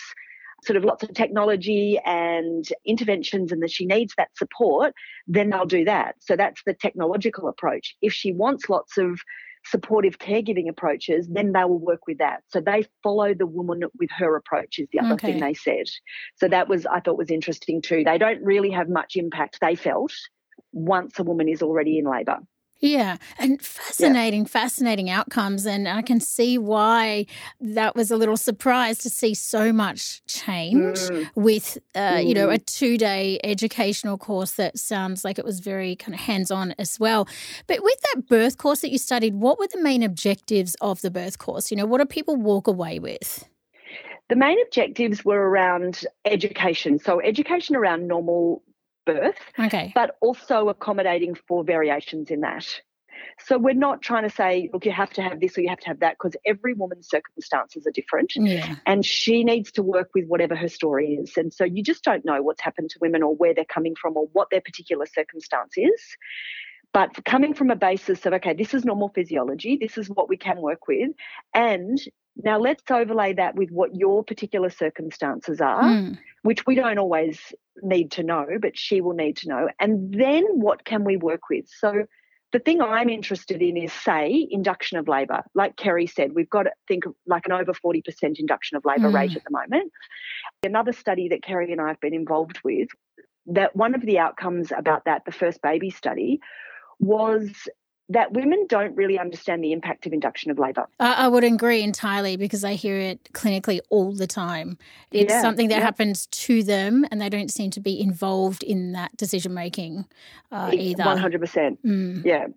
sort 0.63 0.75
of 0.75 0.84
lots 0.84 1.03
of 1.03 1.13
technology 1.13 1.97
and 2.05 2.67
interventions 2.86 3.51
and 3.51 3.63
that 3.63 3.71
she 3.71 3.86
needs 3.86 4.13
that 4.17 4.36
support, 4.36 4.93
then 5.27 5.49
they'll 5.49 5.65
do 5.65 5.86
that. 5.86 6.15
So 6.19 6.36
that's 6.36 6.62
the 6.65 6.73
technological 6.73 7.47
approach. 7.47 7.95
If 8.01 8.12
she 8.12 8.34
wants 8.34 8.69
lots 8.69 8.97
of 8.97 9.21
supportive 9.69 10.17
caregiving 10.17 10.69
approaches, 10.69 11.27
then 11.29 11.51
they 11.51 11.63
will 11.63 11.79
work 11.79 12.08
with 12.08 12.17
that. 12.19 12.41
So 12.47 12.60
they 12.60 12.86
follow 13.03 13.34
the 13.34 13.45
woman 13.45 13.82
with 13.99 14.10
her 14.17 14.36
approach 14.36 14.79
is 14.79 14.88
the 14.91 14.99
other 14.99 15.13
okay. 15.13 15.34
thing 15.34 15.41
they 15.41 15.53
said. 15.53 15.86
So 16.36 16.47
that 16.47 16.67
was 16.67 16.86
I 16.86 16.99
thought 16.99 17.17
was 17.17 17.32
interesting 17.32 17.82
too. 17.82 18.03
They 18.03 18.17
don't 18.17 18.43
really 18.43 18.71
have 18.71 18.89
much 18.89 19.15
impact 19.15 19.60
they 19.62 19.75
felt 19.75 20.13
once 20.71 21.19
a 21.19 21.23
woman 21.23 21.47
is 21.47 21.62
already 21.62 21.97
in 21.97 22.05
labour. 22.05 22.39
Yeah, 22.81 23.17
and 23.37 23.61
fascinating, 23.61 24.41
yeah. 24.43 24.47
fascinating 24.47 25.09
outcomes. 25.09 25.65
And 25.65 25.87
I 25.87 26.01
can 26.01 26.21
see 26.21 26.57
why 26.57 27.25
that 27.59 27.93
was 27.93 28.09
a 28.09 28.15
little 28.15 28.37
surprise 28.37 28.99
to 28.99 29.09
see 29.09 29.33
so 29.33 29.73
much 29.73 30.23
change 30.27 30.97
mm. 30.97 31.29
with, 31.35 31.77
uh, 31.93 32.13
mm. 32.13 32.27
you 32.27 32.33
know, 32.33 32.49
a 32.49 32.57
mm. 32.57 32.65
two 32.65 32.97
day 32.97 33.37
educational 33.43 34.17
course 34.17 34.51
that 34.51 34.79
sounds 34.79 35.25
like 35.25 35.37
it 35.37 35.43
was 35.43 35.59
very 35.59 35.97
kind 35.97 36.13
of 36.13 36.21
hands 36.21 36.51
on 36.51 36.73
as 36.79 36.97
well. 36.97 37.27
But 37.67 37.83
with 37.83 37.99
that 38.13 38.27
birth 38.27 38.57
course 38.57 38.79
that 38.79 38.91
you 38.91 38.97
studied, 38.97 39.35
what 39.35 39.59
were 39.59 39.67
the 39.67 39.81
main 39.81 40.01
objectives 40.01 40.75
of 40.79 41.01
the 41.01 41.11
birth 41.11 41.37
course? 41.37 41.71
You 41.71 41.77
know, 41.77 41.85
what 41.85 41.97
do 41.97 42.05
people 42.05 42.37
walk 42.37 42.67
away 42.67 42.97
with? 42.97 43.45
The 44.29 44.37
main 44.37 44.57
objectives 44.61 45.25
were 45.25 45.49
around 45.49 46.05
education. 46.23 46.99
So, 46.99 47.19
education 47.19 47.75
around 47.75 48.07
normal 48.07 48.61
birth, 49.05 49.38
okay. 49.57 49.91
but 49.95 50.15
also 50.21 50.69
accommodating 50.69 51.35
for 51.47 51.63
variations 51.63 52.29
in 52.29 52.41
that. 52.41 52.81
So 53.45 53.57
we're 53.57 53.73
not 53.73 54.01
trying 54.01 54.23
to 54.23 54.33
say, 54.33 54.69
look, 54.71 54.85
you 54.85 54.91
have 54.91 55.12
to 55.12 55.21
have 55.21 55.39
this 55.39 55.57
or 55.57 55.62
you 55.62 55.69
have 55.69 55.79
to 55.79 55.88
have 55.88 55.99
that, 55.99 56.15
because 56.17 56.35
every 56.45 56.73
woman's 56.73 57.09
circumstances 57.09 57.85
are 57.85 57.91
different. 57.91 58.33
Yeah. 58.35 58.75
And 58.85 59.05
she 59.05 59.43
needs 59.43 59.71
to 59.73 59.83
work 59.83 60.09
with 60.13 60.25
whatever 60.27 60.55
her 60.55 60.69
story 60.69 61.15
is. 61.15 61.35
And 61.35 61.53
so 61.53 61.65
you 61.65 61.83
just 61.83 62.03
don't 62.03 62.23
know 62.23 62.41
what's 62.41 62.62
happened 62.62 62.91
to 62.91 62.99
women 63.01 63.23
or 63.23 63.35
where 63.35 63.53
they're 63.53 63.65
coming 63.65 63.95
from 63.95 64.15
or 64.15 64.29
what 64.31 64.49
their 64.51 64.62
particular 64.62 65.05
circumstance 65.05 65.73
is. 65.75 66.17
But 66.93 67.23
coming 67.25 67.53
from 67.53 67.69
a 67.69 67.75
basis 67.75 68.25
of, 68.25 68.33
okay, 68.33 68.53
this 68.53 68.73
is 68.73 68.83
normal 68.83 69.09
physiology, 69.09 69.77
this 69.79 69.97
is 69.97 70.09
what 70.09 70.27
we 70.27 70.38
can 70.38 70.57
work 70.62 70.88
with. 70.88 71.12
And 71.53 71.99
now 72.35 72.57
let's 72.57 72.83
overlay 72.89 73.33
that 73.33 73.55
with 73.55 73.69
what 73.69 73.95
your 73.95 74.23
particular 74.23 74.69
circumstances 74.69 75.62
are, 75.62 75.83
mm. 75.83 76.17
Which 76.43 76.65
we 76.65 76.75
don't 76.75 76.97
always 76.97 77.39
need 77.82 78.12
to 78.12 78.23
know, 78.23 78.45
but 78.62 78.78
she 78.78 79.02
will 79.02 79.13
need 79.13 79.37
to 79.37 79.50
know. 79.50 79.69
And 79.79 80.13
then 80.13 80.46
what 80.54 80.85
can 80.85 81.04
we 81.04 81.17
work 81.17 81.50
with? 81.50 81.65
So 81.67 82.06
the 82.52 82.60
thing 82.60 82.81
I'm 82.81 83.10
interested 83.10 83.62
in 83.62 83.77
is, 83.77 83.94
say, 83.94 84.48
induction 84.50 84.98
of 84.98 85.08
labour. 85.08 85.44
Like 85.54 85.75
Kerry 85.75 86.08
said, 86.08 86.33
we've 86.33 86.50
got 86.50 86.63
to 86.63 86.71
think 86.87 87.06
of 87.06 87.13
like 87.27 87.46
an 87.46 87.52
over 87.52 87.73
40% 87.73 88.02
induction 88.40 88.77
of 88.77 88.85
labour 88.85 89.10
mm. 89.10 89.13
rate 89.13 89.35
at 89.35 89.44
the 89.44 89.52
moment. 89.52 89.92
Another 90.63 90.94
study 90.94 91.29
that 91.29 91.44
Kerry 91.44 91.71
and 91.71 91.79
I 91.79 91.90
have 91.90 92.00
been 92.00 92.13
involved 92.13 92.60
with, 92.63 92.90
that 93.48 93.75
one 93.75 93.94
of 93.94 94.02
the 94.02 94.19
outcomes 94.19 94.71
about 94.75 95.06
that, 95.06 95.25
the 95.25 95.31
first 95.31 95.62
baby 95.62 95.92
study, 95.92 96.40
was 97.00 97.52
that 98.10 98.33
women 98.33 98.65
don't 98.67 98.95
really 98.95 99.19
understand 99.19 99.63
the 99.63 99.71
impact 99.71 100.07
of 100.07 100.13
induction 100.13 100.49
of 100.49 100.57
labour. 100.57 100.87
I 100.99 101.27
would 101.27 101.43
agree 101.43 101.83
entirely 101.83 102.37
because 102.37 102.63
I 102.63 102.73
hear 102.73 102.97
it 102.97 103.31
clinically 103.33 103.79
all 103.89 104.13
the 104.13 104.25
time. 104.25 104.77
It's 105.12 105.31
yeah, 105.31 105.41
something 105.41 105.69
that 105.69 105.77
yeah. 105.77 105.83
happens 105.83 106.25
to 106.25 106.63
them 106.63 107.05
and 107.12 107.21
they 107.21 107.29
don't 107.29 107.51
seem 107.51 107.69
to 107.71 107.79
be 107.79 107.99
involved 107.99 108.63
in 108.63 108.93
that 108.93 109.15
decision 109.15 109.53
making 109.53 110.05
uh, 110.51 110.71
either. 110.73 111.03
100%. 111.03 111.77
Mm. 111.85 112.25
Yeah. 112.25 112.47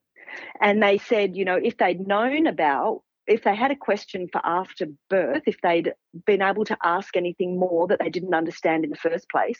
And 0.60 0.82
they 0.82 0.96
said, 0.96 1.36
you 1.36 1.44
know, 1.44 1.56
if 1.56 1.76
they'd 1.76 2.06
known 2.06 2.46
about 2.46 3.02
if 3.26 3.44
they 3.44 3.54
had 3.54 3.70
a 3.70 3.76
question 3.76 4.28
for 4.32 4.40
after 4.44 4.86
birth, 5.08 5.42
if 5.46 5.60
they'd 5.60 5.92
been 6.26 6.42
able 6.42 6.64
to 6.64 6.76
ask 6.82 7.16
anything 7.16 7.58
more 7.58 7.86
that 7.86 8.00
they 8.00 8.10
didn't 8.10 8.34
understand 8.34 8.84
in 8.84 8.90
the 8.90 8.96
first 8.96 9.28
place, 9.30 9.58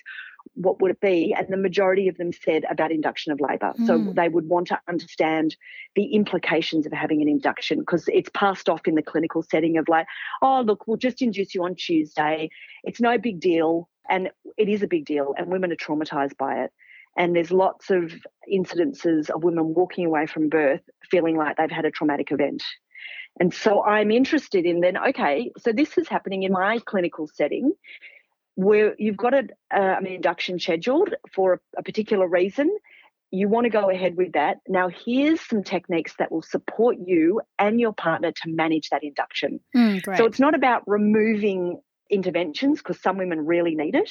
what 0.54 0.80
would 0.80 0.90
it 0.90 1.00
be? 1.00 1.34
And 1.36 1.48
the 1.48 1.56
majority 1.56 2.08
of 2.08 2.16
them 2.16 2.32
said 2.32 2.64
about 2.70 2.92
induction 2.92 3.32
of 3.32 3.40
labour. 3.40 3.72
Mm. 3.78 3.86
So 3.86 3.98
hmm. 3.98 4.12
they 4.12 4.28
would 4.28 4.48
want 4.48 4.68
to 4.68 4.78
understand 4.88 5.56
the 5.96 6.14
implications 6.14 6.86
of 6.86 6.92
having 6.92 7.22
an 7.22 7.28
induction 7.28 7.80
because 7.80 8.06
it's 8.08 8.30
passed 8.34 8.68
off 8.68 8.86
in 8.86 8.94
the 8.94 9.02
clinical 9.02 9.42
setting 9.42 9.78
of 9.78 9.88
like, 9.88 10.06
oh, 10.42 10.62
look, 10.64 10.86
we'll 10.86 10.98
just 10.98 11.22
induce 11.22 11.54
you 11.54 11.64
on 11.64 11.74
Tuesday. 11.74 12.50
It's 12.84 13.00
no 13.00 13.18
big 13.18 13.40
deal. 13.40 13.88
And 14.10 14.30
it 14.58 14.68
is 14.68 14.82
a 14.82 14.88
big 14.88 15.06
deal, 15.06 15.32
and 15.38 15.46
women 15.46 15.70
are 15.72 15.76
traumatized 15.76 16.36
by 16.36 16.64
it. 16.64 16.72
And 17.16 17.36
there's 17.36 17.52
lots 17.52 17.90
of 17.90 18.12
incidences 18.52 19.30
of 19.30 19.44
women 19.44 19.74
walking 19.74 20.06
away 20.06 20.26
from 20.26 20.48
birth 20.48 20.82
feeling 21.10 21.36
like 21.36 21.56
they've 21.56 21.70
had 21.70 21.84
a 21.84 21.90
traumatic 21.90 22.32
event. 22.32 22.62
And 23.40 23.54
so 23.54 23.82
I'm 23.82 24.10
interested 24.10 24.66
in 24.66 24.80
then, 24.80 24.96
okay, 24.96 25.52
so 25.58 25.72
this 25.72 25.96
is 25.96 26.08
happening 26.08 26.42
in 26.42 26.52
my 26.52 26.78
clinical 26.84 27.28
setting 27.32 27.72
where 28.54 28.94
you've 28.98 29.16
got 29.16 29.34
a, 29.34 29.48
uh, 29.74 29.96
an 29.98 30.06
induction 30.06 30.58
scheduled 30.58 31.14
for 31.32 31.54
a, 31.54 31.58
a 31.78 31.82
particular 31.82 32.26
reason. 32.28 32.76
You 33.30 33.48
want 33.48 33.64
to 33.64 33.70
go 33.70 33.88
ahead 33.88 34.16
with 34.16 34.32
that. 34.32 34.58
Now, 34.68 34.88
here's 34.88 35.40
some 35.40 35.62
techniques 35.62 36.14
that 36.18 36.30
will 36.30 36.42
support 36.42 36.96
you 37.02 37.40
and 37.58 37.80
your 37.80 37.94
partner 37.94 38.30
to 38.30 38.50
manage 38.50 38.90
that 38.90 39.02
induction. 39.02 39.60
Mm, 39.74 40.16
so 40.16 40.26
it's 40.26 40.38
not 40.38 40.54
about 40.54 40.82
removing 40.86 41.80
interventions 42.10 42.78
because 42.78 43.00
some 43.00 43.16
women 43.16 43.46
really 43.46 43.74
need 43.74 43.94
it 43.94 44.10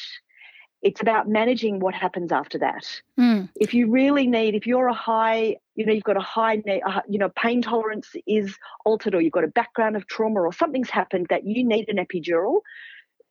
it's 0.81 1.01
about 1.01 1.27
managing 1.27 1.79
what 1.79 1.93
happens 1.93 2.31
after 2.31 2.57
that. 2.59 3.01
Mm. 3.19 3.49
If 3.55 3.73
you 3.73 3.89
really 3.91 4.25
need, 4.27 4.55
if 4.55 4.65
you're 4.65 4.87
a 4.87 4.93
high, 4.93 5.57
you 5.75 5.85
know, 5.85 5.93
you've 5.93 6.03
got 6.03 6.17
a 6.17 6.21
high, 6.21 6.61
you 7.07 7.19
know, 7.19 7.29
pain 7.29 7.61
tolerance 7.61 8.09
is 8.27 8.57
altered, 8.83 9.13
or 9.13 9.21
you've 9.21 9.31
got 9.31 9.43
a 9.43 9.47
background 9.47 9.95
of 9.95 10.07
trauma, 10.07 10.41
or 10.41 10.51
something's 10.51 10.89
happened 10.89 11.27
that 11.29 11.45
you 11.45 11.63
need 11.63 11.87
an 11.87 11.97
epidural, 11.97 12.61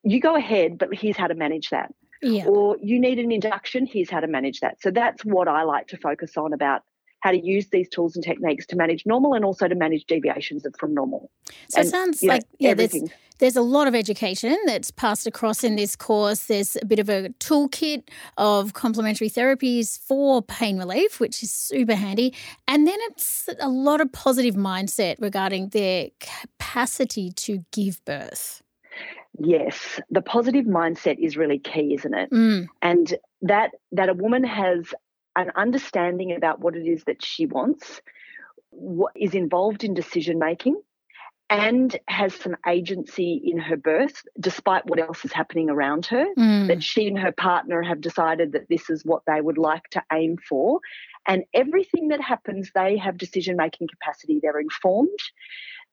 you 0.03 0.21
go 0.21 0.37
ahead, 0.37 0.79
but 0.79 0.89
here's 0.93 1.17
how 1.17 1.27
to 1.27 1.35
manage 1.35 1.71
that. 1.71 1.93
Yeah. 2.23 2.47
Or 2.47 2.77
you 2.83 3.01
need 3.01 3.19
an 3.19 3.33
induction, 3.33 3.87
here's 3.87 4.11
how 4.11 4.21
to 4.21 4.27
manage 4.27 4.61
that. 4.61 4.81
So 4.83 4.91
that's 4.91 5.25
what 5.25 5.49
I 5.49 5.63
like 5.63 5.89
to 5.89 5.97
focus 5.97 6.37
on 6.37 6.53
about 6.53 6.83
how 7.21 7.31
to 7.31 7.39
use 7.39 7.69
these 7.69 7.89
tools 7.89 8.17
and 8.17 8.25
techniques 8.25 8.67
to 8.67 8.77
manage 8.77 9.05
normal 9.07 9.35
and 9.35 9.45
also 9.45 9.69
to 9.69 9.75
manage 9.75 10.05
deviations 10.07 10.67
from 10.79 10.95
normal. 10.95 11.31
So 11.69 11.81
and, 11.81 11.87
it 11.87 11.91
sounds 11.91 12.23
like 12.23 12.43
know, 12.43 12.69
yeah, 12.69 12.75
there's 12.75 12.95
there's 13.39 13.57
a 13.57 13.63
lot 13.63 13.89
of 13.89 13.95
education 13.95 14.57
that's 14.67 14.91
passed 14.91 15.27
across 15.27 15.65
in 15.65 15.77
this 15.77 15.97
course. 15.97 16.45
There's 16.45 16.77
a 16.81 16.85
bit 16.85 16.99
of 16.99 17.09
a 17.09 17.31
toolkit 17.41 18.05
of 18.37 18.75
complementary 18.75 19.31
therapies 19.31 19.99
for 19.99 20.43
pain 20.43 20.79
relief, 20.79 21.21
which 21.21 21.43
is 21.43 21.51
super 21.51 21.95
handy. 21.95 22.35
And 22.69 22.87
then 22.87 22.99
it's 23.09 23.49
a 23.59 23.69
lot 23.69 24.03
of 24.03 24.13
positive 24.13 24.57
mindset 24.57 25.17
regarding 25.21 25.71
their 25.71 26.09
capacity 26.21 27.31
to 27.33 27.65
give 27.73 28.05
birth. 28.05 28.63
Yes, 29.43 29.99
the 30.11 30.21
positive 30.21 30.67
mindset 30.67 31.19
is 31.19 31.37
really 31.37 31.59
key, 31.59 31.95
isn't 31.95 32.15
it? 32.15 32.31
Mm. 32.31 32.67
And 32.83 33.15
that 33.43 33.71
that 33.93 34.11
a 34.11 34.15
woman 34.15 34.45
has 34.45 34.93
an 35.35 35.51
understanding 35.57 36.33
about 36.33 36.61
what 36.61 36.77
it 36.77 36.87
is 36.87 37.05
that 37.05 37.25
she 37.25 37.47
wants, 37.47 38.03
what 38.69 39.13
is 39.17 39.35
involved 39.35 39.83
in 39.83 39.95
decision 39.95 40.39
making, 40.39 40.77
and 41.49 41.99
has 42.07 42.35
some 42.35 42.55
agency 42.69 43.41
in 43.43 43.59
her 43.59 43.79
birth, 43.79 44.23
despite 44.39 44.85
what 44.85 45.01
else 45.01 45.25
is 45.25 45.33
happening 45.33 45.71
around 45.71 46.05
her. 46.07 46.27
Mm. 46.39 46.69
That 46.69 46.83
she 46.83 47.09
and 47.09 47.19
her 47.19 47.33
partner 47.33 47.83
have 47.83 48.03
decided 48.03 48.53
that 48.53 48.69
this 48.69 48.91
is 48.91 49.07
what 49.07 49.23
they 49.27 49.41
would 49.41 49.59
like 49.59 49.89
to 49.93 50.03
aim 50.13 50.37
for. 50.47 50.81
And 51.27 51.45
everything 51.55 52.09
that 52.09 52.21
happens, 52.21 52.71
they 52.75 52.99
have 52.99 53.17
decision 53.17 53.57
making 53.57 53.89
capacity. 53.89 54.39
They're 54.43 54.61
informed, 54.61 55.19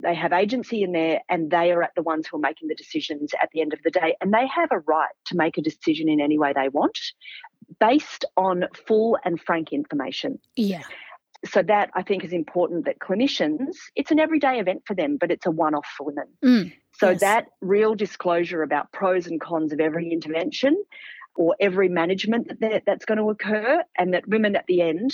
they 0.03 0.13
have 0.13 0.31
agency 0.31 0.83
in 0.83 0.91
there, 0.91 1.21
and 1.27 1.49
they 1.49 1.71
are 1.71 1.81
at 1.81 1.95
the 1.95 2.03
ones 2.03 2.27
who 2.27 2.37
are 2.37 2.41
making 2.41 2.67
the 2.67 2.75
decisions 2.75 3.31
at 3.41 3.49
the 3.53 3.61
end 3.61 3.73
of 3.73 3.79
the 3.83 3.91
day. 3.91 4.15
And 4.21 4.33
they 4.33 4.47
have 4.47 4.69
a 4.71 4.79
right 4.79 5.09
to 5.25 5.35
make 5.35 5.57
a 5.57 5.61
decision 5.61 6.07
in 6.07 6.21
any 6.21 6.37
way 6.37 6.53
they 6.53 6.69
want 6.69 6.97
based 7.79 8.25
on 8.35 8.65
full 8.87 9.17
and 9.25 9.39
frank 9.41 9.73
information. 9.73 10.39
Yeah. 10.55 10.83
So 11.45 11.61
that 11.63 11.89
I 11.93 12.01
think 12.01 12.23
is 12.23 12.33
important 12.33 12.85
that 12.85 12.99
clinicians, 12.99 13.75
it's 13.95 14.11
an 14.11 14.19
everyday 14.19 14.59
event 14.59 14.83
for 14.85 14.95
them, 14.95 15.17
but 15.19 15.31
it's 15.31 15.45
a 15.45 15.51
one 15.51 15.75
off 15.75 15.87
for 15.97 16.05
women. 16.05 16.27
Mm, 16.43 16.73
so 16.93 17.11
yes. 17.11 17.19
that 17.21 17.45
real 17.61 17.93
disclosure 17.95 18.63
about 18.63 18.91
pros 18.91 19.27
and 19.27 19.39
cons 19.39 19.71
of 19.71 19.79
every 19.79 20.11
intervention 20.11 20.83
or 21.35 21.55
every 21.59 21.89
management 21.89 22.59
that 22.59 22.83
that's 22.87 23.05
going 23.05 23.19
to 23.19 23.29
occur, 23.29 23.83
and 23.97 24.13
that 24.13 24.27
women 24.27 24.55
at 24.55 24.65
the 24.67 24.81
end 24.81 25.11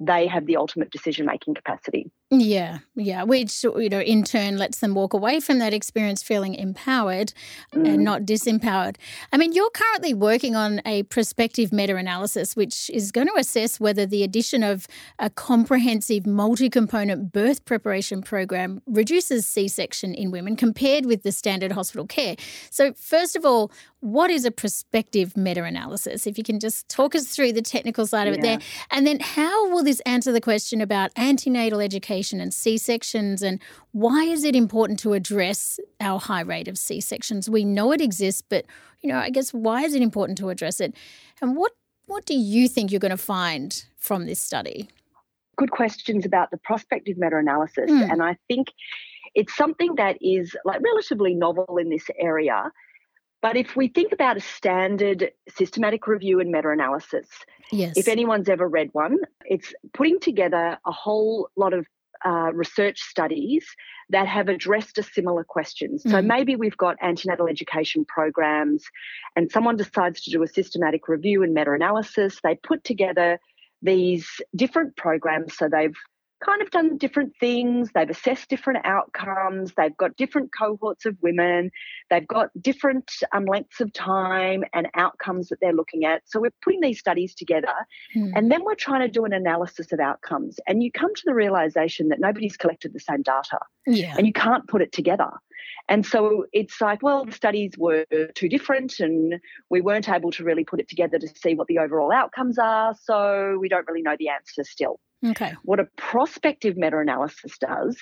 they 0.00 0.26
have 0.26 0.46
the 0.46 0.56
ultimate 0.56 0.90
decision 0.90 1.26
making 1.26 1.54
capacity. 1.54 2.10
Yeah, 2.28 2.78
yeah, 2.96 3.22
which 3.22 3.62
you 3.62 3.88
know 3.88 4.00
in 4.00 4.24
turn 4.24 4.58
lets 4.58 4.80
them 4.80 4.94
walk 4.94 5.12
away 5.12 5.38
from 5.38 5.60
that 5.60 5.72
experience 5.72 6.24
feeling 6.24 6.56
empowered 6.56 7.32
mm. 7.72 7.86
and 7.86 8.02
not 8.02 8.22
disempowered. 8.22 8.96
I 9.32 9.36
mean, 9.36 9.52
you're 9.52 9.70
currently 9.70 10.12
working 10.12 10.56
on 10.56 10.82
a 10.84 11.04
prospective 11.04 11.72
meta-analysis 11.72 12.56
which 12.56 12.90
is 12.90 13.12
going 13.12 13.28
to 13.28 13.34
assess 13.36 13.78
whether 13.78 14.06
the 14.06 14.24
addition 14.24 14.64
of 14.64 14.88
a 15.20 15.30
comprehensive 15.30 16.26
multi-component 16.26 17.32
birth 17.32 17.64
preparation 17.64 18.22
program 18.22 18.82
reduces 18.86 19.46
C-section 19.46 20.12
in 20.12 20.32
women 20.32 20.56
compared 20.56 21.06
with 21.06 21.22
the 21.22 21.30
standard 21.30 21.70
hospital 21.72 22.08
care. 22.08 22.34
So, 22.70 22.92
first 22.94 23.36
of 23.36 23.44
all, 23.44 23.70
what 24.00 24.32
is 24.32 24.44
a 24.44 24.50
prospective 24.50 25.36
meta-analysis? 25.36 26.26
If 26.26 26.38
you 26.38 26.44
can 26.44 26.58
just 26.58 26.88
talk 26.88 27.14
us 27.14 27.28
through 27.28 27.52
the 27.52 27.62
technical 27.62 28.04
side 28.04 28.26
of 28.26 28.34
yeah. 28.34 28.38
it 28.38 28.42
there, 28.42 28.58
and 28.90 29.06
then 29.06 29.20
how 29.20 29.70
will 29.70 29.84
this 29.84 30.00
answer 30.00 30.32
the 30.32 30.40
question 30.40 30.80
about 30.80 31.12
antenatal 31.16 31.80
education? 31.80 32.15
And 32.40 32.52
C 32.52 32.78
sections, 32.78 33.42
and 33.42 33.60
why 33.92 34.24
is 34.24 34.44
it 34.44 34.56
important 34.56 34.98
to 35.00 35.12
address 35.12 35.78
our 36.00 36.18
high 36.18 36.40
rate 36.40 36.68
of 36.68 36.78
C 36.78 37.00
sections? 37.00 37.48
We 37.48 37.64
know 37.64 37.92
it 37.92 38.00
exists, 38.00 38.42
but 38.42 38.64
you 39.02 39.08
know, 39.08 39.18
I 39.18 39.30
guess 39.30 39.52
why 39.52 39.82
is 39.82 39.94
it 39.94 40.02
important 40.02 40.38
to 40.38 40.50
address 40.50 40.80
it? 40.80 40.94
And 41.40 41.56
what 41.56 41.72
what 42.06 42.24
do 42.24 42.34
you 42.34 42.68
think 42.68 42.90
you're 42.90 43.00
going 43.00 43.10
to 43.10 43.16
find 43.16 43.84
from 43.96 44.26
this 44.26 44.40
study? 44.40 44.88
Good 45.56 45.70
questions 45.70 46.24
about 46.24 46.50
the 46.50 46.58
prospective 46.58 47.16
meta-analysis, 47.18 47.90
mm. 47.90 48.10
and 48.10 48.22
I 48.22 48.36
think 48.48 48.68
it's 49.34 49.56
something 49.56 49.94
that 49.96 50.16
is 50.20 50.56
like 50.64 50.80
relatively 50.82 51.34
novel 51.34 51.78
in 51.78 51.90
this 51.90 52.06
area. 52.18 52.72
But 53.42 53.56
if 53.56 53.76
we 53.76 53.88
think 53.88 54.12
about 54.12 54.36
a 54.36 54.40
standard 54.40 55.30
systematic 55.48 56.06
review 56.06 56.40
and 56.40 56.50
meta 56.50 56.70
analysis, 56.70 57.28
yes. 57.70 57.96
if 57.96 58.08
anyone's 58.08 58.48
ever 58.48 58.66
read 58.66 58.88
one, 58.92 59.18
it's 59.44 59.72
putting 59.92 60.18
together 60.18 60.78
a 60.84 60.92
whole 60.92 61.48
lot 61.54 61.72
of 61.72 61.86
uh, 62.26 62.50
research 62.52 63.00
studies 63.00 63.64
that 64.10 64.26
have 64.26 64.48
addressed 64.48 64.98
a 64.98 65.02
similar 65.02 65.44
question. 65.44 65.98
So 65.98 66.08
mm-hmm. 66.08 66.26
maybe 66.26 66.56
we've 66.56 66.76
got 66.76 66.96
antenatal 67.00 67.46
education 67.46 68.04
programs, 68.04 68.84
and 69.36 69.50
someone 69.50 69.76
decides 69.76 70.22
to 70.22 70.30
do 70.30 70.42
a 70.42 70.48
systematic 70.48 71.08
review 71.08 71.42
and 71.44 71.54
meta 71.54 71.72
analysis. 71.72 72.38
They 72.42 72.56
put 72.56 72.82
together 72.82 73.38
these 73.82 74.26
different 74.54 74.96
programs. 74.96 75.56
So 75.56 75.68
they've 75.68 75.96
kind 76.44 76.62
of 76.62 76.70
done 76.70 76.98
different 76.98 77.32
things. 77.38 77.90
They've 77.94 78.08
assessed 78.08 78.48
different 78.48 78.84
outcomes. 78.84 79.72
They've 79.76 79.96
got 79.96 80.16
different 80.16 80.50
cohorts 80.56 81.06
of 81.06 81.16
women. 81.22 81.70
They've 82.10 82.26
got 82.26 82.50
different 82.60 83.10
um, 83.32 83.44
lengths 83.46 83.80
of 83.80 83.92
time 83.92 84.64
and 84.72 84.88
outcomes 84.94 85.48
that 85.48 85.58
they're 85.60 85.72
looking 85.72 86.04
at. 86.04 86.22
So 86.26 86.40
we're 86.40 86.52
putting 86.62 86.80
these 86.80 86.98
studies 86.98 87.34
together 87.34 87.74
mm. 88.14 88.32
and 88.34 88.50
then 88.50 88.64
we're 88.64 88.74
trying 88.74 89.00
to 89.00 89.08
do 89.08 89.24
an 89.24 89.32
analysis 89.32 89.92
of 89.92 90.00
outcomes. 90.00 90.58
And 90.66 90.82
you 90.82 90.92
come 90.92 91.14
to 91.14 91.22
the 91.24 91.34
realization 91.34 92.08
that 92.08 92.20
nobody's 92.20 92.56
collected 92.56 92.92
the 92.92 93.00
same 93.00 93.22
data 93.22 93.58
yeah. 93.86 94.14
and 94.16 94.26
you 94.26 94.32
can't 94.32 94.66
put 94.68 94.82
it 94.82 94.92
together. 94.92 95.30
And 95.88 96.04
so 96.04 96.46
it's 96.52 96.80
like, 96.80 97.02
well, 97.02 97.24
the 97.24 97.32
studies 97.32 97.72
were 97.78 98.06
too 98.34 98.48
different 98.48 99.00
and 99.00 99.40
we 99.70 99.80
weren't 99.80 100.08
able 100.08 100.30
to 100.32 100.44
really 100.44 100.64
put 100.64 100.80
it 100.80 100.88
together 100.88 101.18
to 101.18 101.28
see 101.28 101.54
what 101.54 101.68
the 101.68 101.78
overall 101.78 102.12
outcomes 102.12 102.58
are. 102.58 102.94
So 103.02 103.58
we 103.60 103.68
don't 103.68 103.86
really 103.86 104.02
know 104.02 104.16
the 104.18 104.28
answer 104.28 104.64
still. 104.64 105.00
Okay. 105.24 105.54
What 105.62 105.80
a 105.80 105.86
prospective 105.96 106.76
meta 106.76 106.98
analysis 106.98 107.56
does 107.58 107.96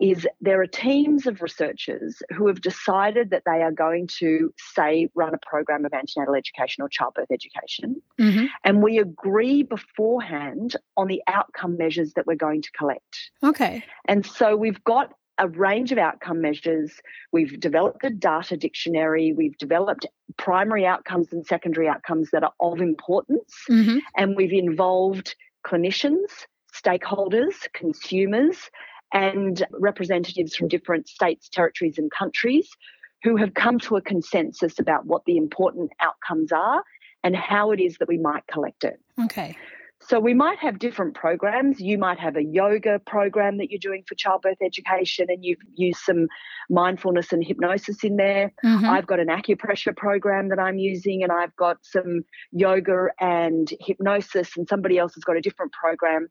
is 0.00 0.26
there 0.40 0.60
are 0.62 0.66
teams 0.66 1.26
of 1.26 1.42
researchers 1.42 2.22
who 2.30 2.46
have 2.46 2.60
decided 2.60 3.30
that 3.30 3.42
they 3.44 3.62
are 3.62 3.72
going 3.72 4.06
to, 4.18 4.54
say, 4.74 5.08
run 5.14 5.34
a 5.34 5.38
program 5.44 5.84
of 5.84 5.92
antenatal 5.92 6.34
education 6.36 6.82
or 6.82 6.88
childbirth 6.88 7.30
education. 7.32 8.00
Mm-hmm. 8.20 8.46
And 8.64 8.82
we 8.82 8.98
agree 8.98 9.64
beforehand 9.64 10.76
on 10.96 11.08
the 11.08 11.22
outcome 11.26 11.76
measures 11.76 12.12
that 12.14 12.26
we're 12.26 12.36
going 12.36 12.62
to 12.62 12.70
collect. 12.70 13.30
Okay. 13.42 13.82
And 14.06 14.24
so 14.24 14.56
we've 14.56 14.82
got 14.84 15.12
a 15.40 15.48
range 15.48 15.90
of 15.90 15.98
outcome 15.98 16.40
measures. 16.40 16.92
We've 17.32 17.58
developed 17.58 18.04
a 18.04 18.10
data 18.10 18.56
dictionary. 18.56 19.32
We've 19.32 19.56
developed 19.56 20.06
primary 20.36 20.86
outcomes 20.86 21.32
and 21.32 21.44
secondary 21.44 21.88
outcomes 21.88 22.30
that 22.32 22.44
are 22.44 22.52
of 22.60 22.80
importance. 22.80 23.52
Mm-hmm. 23.68 23.98
And 24.16 24.36
we've 24.36 24.52
involved 24.52 25.34
clinicians, 25.66 26.28
stakeholders, 26.72 27.54
consumers, 27.72 28.70
and 29.12 29.66
representatives 29.72 30.54
from 30.54 30.68
different 30.68 31.08
states, 31.08 31.48
territories, 31.48 31.96
and 31.98 32.10
countries 32.10 32.68
who 33.22 33.36
have 33.36 33.54
come 33.54 33.78
to 33.80 33.96
a 33.96 34.02
consensus 34.02 34.78
about 34.78 35.06
what 35.06 35.24
the 35.24 35.36
important 35.36 35.90
outcomes 36.00 36.52
are 36.52 36.84
and 37.24 37.34
how 37.34 37.70
it 37.72 37.80
is 37.80 37.96
that 37.98 38.08
we 38.08 38.18
might 38.18 38.46
collect 38.46 38.84
it. 38.84 39.00
Okay. 39.24 39.56
So 40.10 40.18
we 40.18 40.34
might 40.34 40.58
have 40.58 40.80
different 40.80 41.14
programs. 41.14 41.80
You 41.80 41.96
might 41.96 42.18
have 42.18 42.34
a 42.34 42.42
yoga 42.42 42.98
program 43.06 43.58
that 43.58 43.70
you're 43.70 43.78
doing 43.78 44.02
for 44.08 44.16
childbirth 44.16 44.58
education 44.60 45.26
and 45.28 45.44
you've 45.44 45.60
used 45.76 46.00
some 46.00 46.26
mindfulness 46.68 47.32
and 47.32 47.44
hypnosis 47.44 48.02
in 48.02 48.16
there. 48.16 48.50
Mhm. 48.64 48.88
I've 48.88 49.06
got 49.06 49.20
an 49.20 49.28
acupressure 49.28 49.96
program 49.96 50.48
that 50.48 50.58
I'm 50.58 50.78
using 50.78 51.22
and 51.22 51.30
I've 51.30 51.54
got 51.54 51.76
some 51.82 52.24
yoga 52.50 53.10
and 53.20 53.72
hypnosis 53.78 54.56
and 54.56 54.68
somebody 54.68 54.98
else 54.98 55.14
has 55.14 55.22
got 55.22 55.36
a 55.36 55.40
different 55.40 55.70
program 55.70 56.26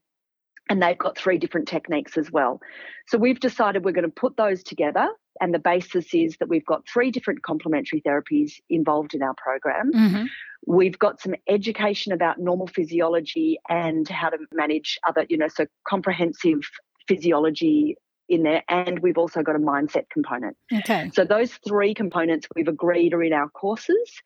and 0.69 0.83
they've 0.83 0.97
got 0.97 1.17
three 1.17 1.37
different 1.37 1.69
techniques 1.69 2.17
as 2.17 2.29
well. 2.29 2.59
So 3.07 3.17
we've 3.17 3.39
decided 3.39 3.85
we're 3.85 3.93
going 3.93 4.03
to 4.03 4.11
put 4.11 4.35
those 4.35 4.61
together 4.61 5.07
and 5.39 5.53
the 5.53 5.59
basis 5.59 6.13
is 6.13 6.37
that 6.37 6.49
we've 6.49 6.65
got 6.65 6.87
three 6.87 7.11
different 7.11 7.43
complementary 7.43 8.01
therapies 8.01 8.53
involved 8.69 9.13
in 9.13 9.21
our 9.21 9.33
program. 9.35 9.91
Mhm. 9.93 10.27
We've 10.65 10.99
got 10.99 11.21
some 11.21 11.35
education 11.47 12.11
about 12.11 12.39
normal 12.39 12.67
physiology 12.67 13.59
and 13.69 14.07
how 14.07 14.29
to 14.29 14.37
manage 14.53 14.99
other, 15.07 15.25
you 15.29 15.37
know, 15.37 15.47
so 15.47 15.65
comprehensive 15.87 16.61
physiology 17.07 17.95
in 18.27 18.43
there. 18.43 18.63
And 18.69 18.99
we've 18.99 19.17
also 19.17 19.41
got 19.41 19.55
a 19.55 19.59
mindset 19.59 20.09
component. 20.09 20.55
Okay. 20.73 21.09
So 21.13 21.23
those 21.23 21.53
three 21.67 21.93
components 21.93 22.47
we've 22.55 22.67
agreed 22.67 23.13
are 23.13 23.23
in 23.23 23.33
our 23.33 23.49
courses. 23.49 24.21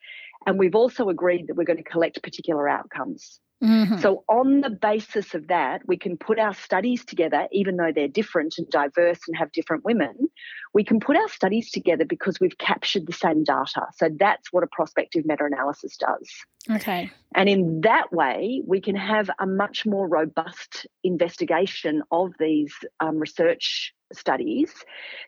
And 0.45 0.59
we've 0.59 0.75
also 0.75 1.09
agreed 1.09 1.47
that 1.47 1.55
we're 1.55 1.63
going 1.63 1.77
to 1.77 1.83
collect 1.83 2.21
particular 2.21 2.67
outcomes. 2.67 3.39
Mhm. 3.63 4.01
So, 4.01 4.25
on 4.27 4.59
the 4.59 4.69
basis 4.69 5.33
of 5.33 5.47
that, 5.47 5.87
we 5.87 5.97
can 5.97 6.17
put 6.17 6.37
our 6.37 6.53
studies 6.53 7.05
together, 7.05 7.47
even 7.51 7.77
though 7.77 7.93
they're 7.95 8.09
different 8.09 8.55
and 8.57 8.69
diverse 8.69 9.21
and 9.25 9.37
have 9.37 9.53
different 9.53 9.85
women. 9.85 10.27
We 10.73 10.83
can 10.83 10.99
put 10.99 11.15
our 11.15 11.29
studies 11.29 11.71
together 11.71 12.03
because 12.03 12.39
we've 12.41 12.57
captured 12.57 13.07
the 13.07 13.13
same 13.13 13.45
data. 13.45 13.87
So, 13.95 14.09
that's 14.19 14.51
what 14.51 14.63
a 14.63 14.67
prospective 14.67 15.25
meta 15.25 15.45
analysis 15.45 15.95
does. 15.95 16.29
Okay. 16.69 17.09
And 17.35 17.47
in 17.47 17.81
that 17.81 18.11
way, 18.11 18.61
we 18.65 18.81
can 18.81 18.95
have 18.95 19.29
a 19.39 19.45
much 19.45 19.85
more 19.85 20.07
robust 20.09 20.85
investigation 21.03 22.03
of 22.11 22.33
these 22.39 22.73
um, 22.99 23.17
research 23.17 23.93
studies 24.15 24.73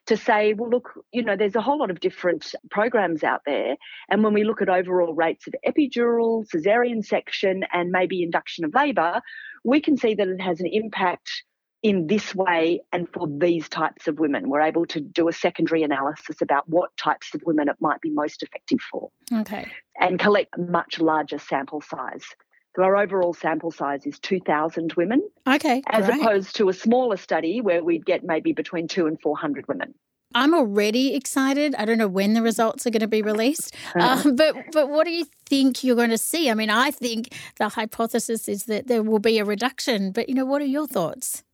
to 0.08 0.18
say, 0.18 0.54
well, 0.54 0.70
look, 0.70 0.92
you 1.12 1.24
know, 1.24 1.36
there's 1.36 1.56
a 1.56 1.62
whole 1.62 1.80
lot 1.80 1.92
of 1.92 2.00
different 2.00 2.54
programs 2.72 3.24
out 3.24 3.42
there. 3.46 3.76
And 4.10 4.24
when 4.24 4.34
we 4.34 4.44
look 4.44 4.62
at 4.62 4.70
overall 4.70 5.14
rates 5.14 5.48
of 5.48 5.56
epidural, 5.68 6.46
cesarean 6.48 7.04
section, 7.04 7.64
and 7.72 7.92
maybe 7.92 8.24
induction 8.24 8.66
of 8.66 8.74
labour, 8.74 9.22
we 9.64 9.82
can 9.82 9.98
see 9.98 10.14
that 10.16 10.28
it 10.28 10.42
has 10.42 10.60
an 10.60 10.68
impact 10.68 11.30
in 11.84 12.08
this 12.08 12.34
way 12.34 12.82
and 12.92 13.08
for 13.14 13.28
these 13.38 13.70
types 13.70 14.08
of 14.08 14.18
women. 14.18 14.50
We're 14.50 14.62
able 14.62 14.88
to 14.88 15.00
do 15.00 15.28
a 15.28 15.34
secondary 15.34 15.84
analysis 15.84 16.42
about 16.42 16.68
what 16.68 16.96
types 16.98 17.36
of 17.36 17.42
women 17.46 17.70
it 17.70 17.76
might 17.80 18.02
be 18.02 18.10
most 18.10 18.42
effective 18.42 18.80
for 18.92 19.12
Okay. 19.32 19.68
and 20.00 20.20
collect 20.20 20.56
a 20.58 20.62
much 20.62 21.00
larger 21.00 21.38
sample 21.38 21.82
size. 21.82 22.26
So 22.76 22.84
our 22.84 22.97
overall 22.97 23.34
sample 23.34 23.71
size 23.71 24.05
is 24.05 24.19
2,000 24.19 24.93
women, 24.93 25.21
Okay. 25.47 25.82
as 25.88 26.07
great. 26.07 26.21
opposed 26.21 26.55
to 26.57 26.67
a 26.69 26.73
smaller 26.73 27.15
study 27.15 27.61
where 27.61 27.82
we'd 27.84 28.05
get 28.05 28.23
maybe 28.23 28.51
between 28.51 28.88
two 28.88 29.07
and 29.07 29.19
400 29.21 29.67
women. 29.67 29.93
I'm 30.34 30.53
already 30.53 31.15
excited. 31.15 31.76
I 31.76 31.86
don't 31.86 31.97
know 31.97 32.09
when 32.09 32.34
the 32.34 32.41
results 32.41 32.86
are 32.86 32.89
going 32.89 32.99
to 32.99 33.07
be 33.07 33.21
released, 33.21 33.73
um, 33.95 34.36
but 34.36 34.53
but 34.73 34.89
what 34.89 35.05
do 35.05 35.11
you 35.11 35.26
think 35.47 35.82
you're 35.82 35.95
going 35.95 36.09
to 36.09 36.17
see? 36.17 36.49
I 36.49 36.53
mean, 36.55 36.69
I 36.69 36.91
think 36.91 37.34
the 37.57 37.69
hypothesis 37.69 38.49
is 38.49 38.65
that 38.65 38.88
there 38.88 39.01
will 39.01 39.19
be 39.19 39.38
a 39.39 39.45
reduction, 39.45 40.11
but 40.11 40.28
you 40.28 40.36
know, 40.36 40.43
what 40.43 40.61
are 40.61 40.65
your 40.65 40.88
thoughts? 40.88 41.45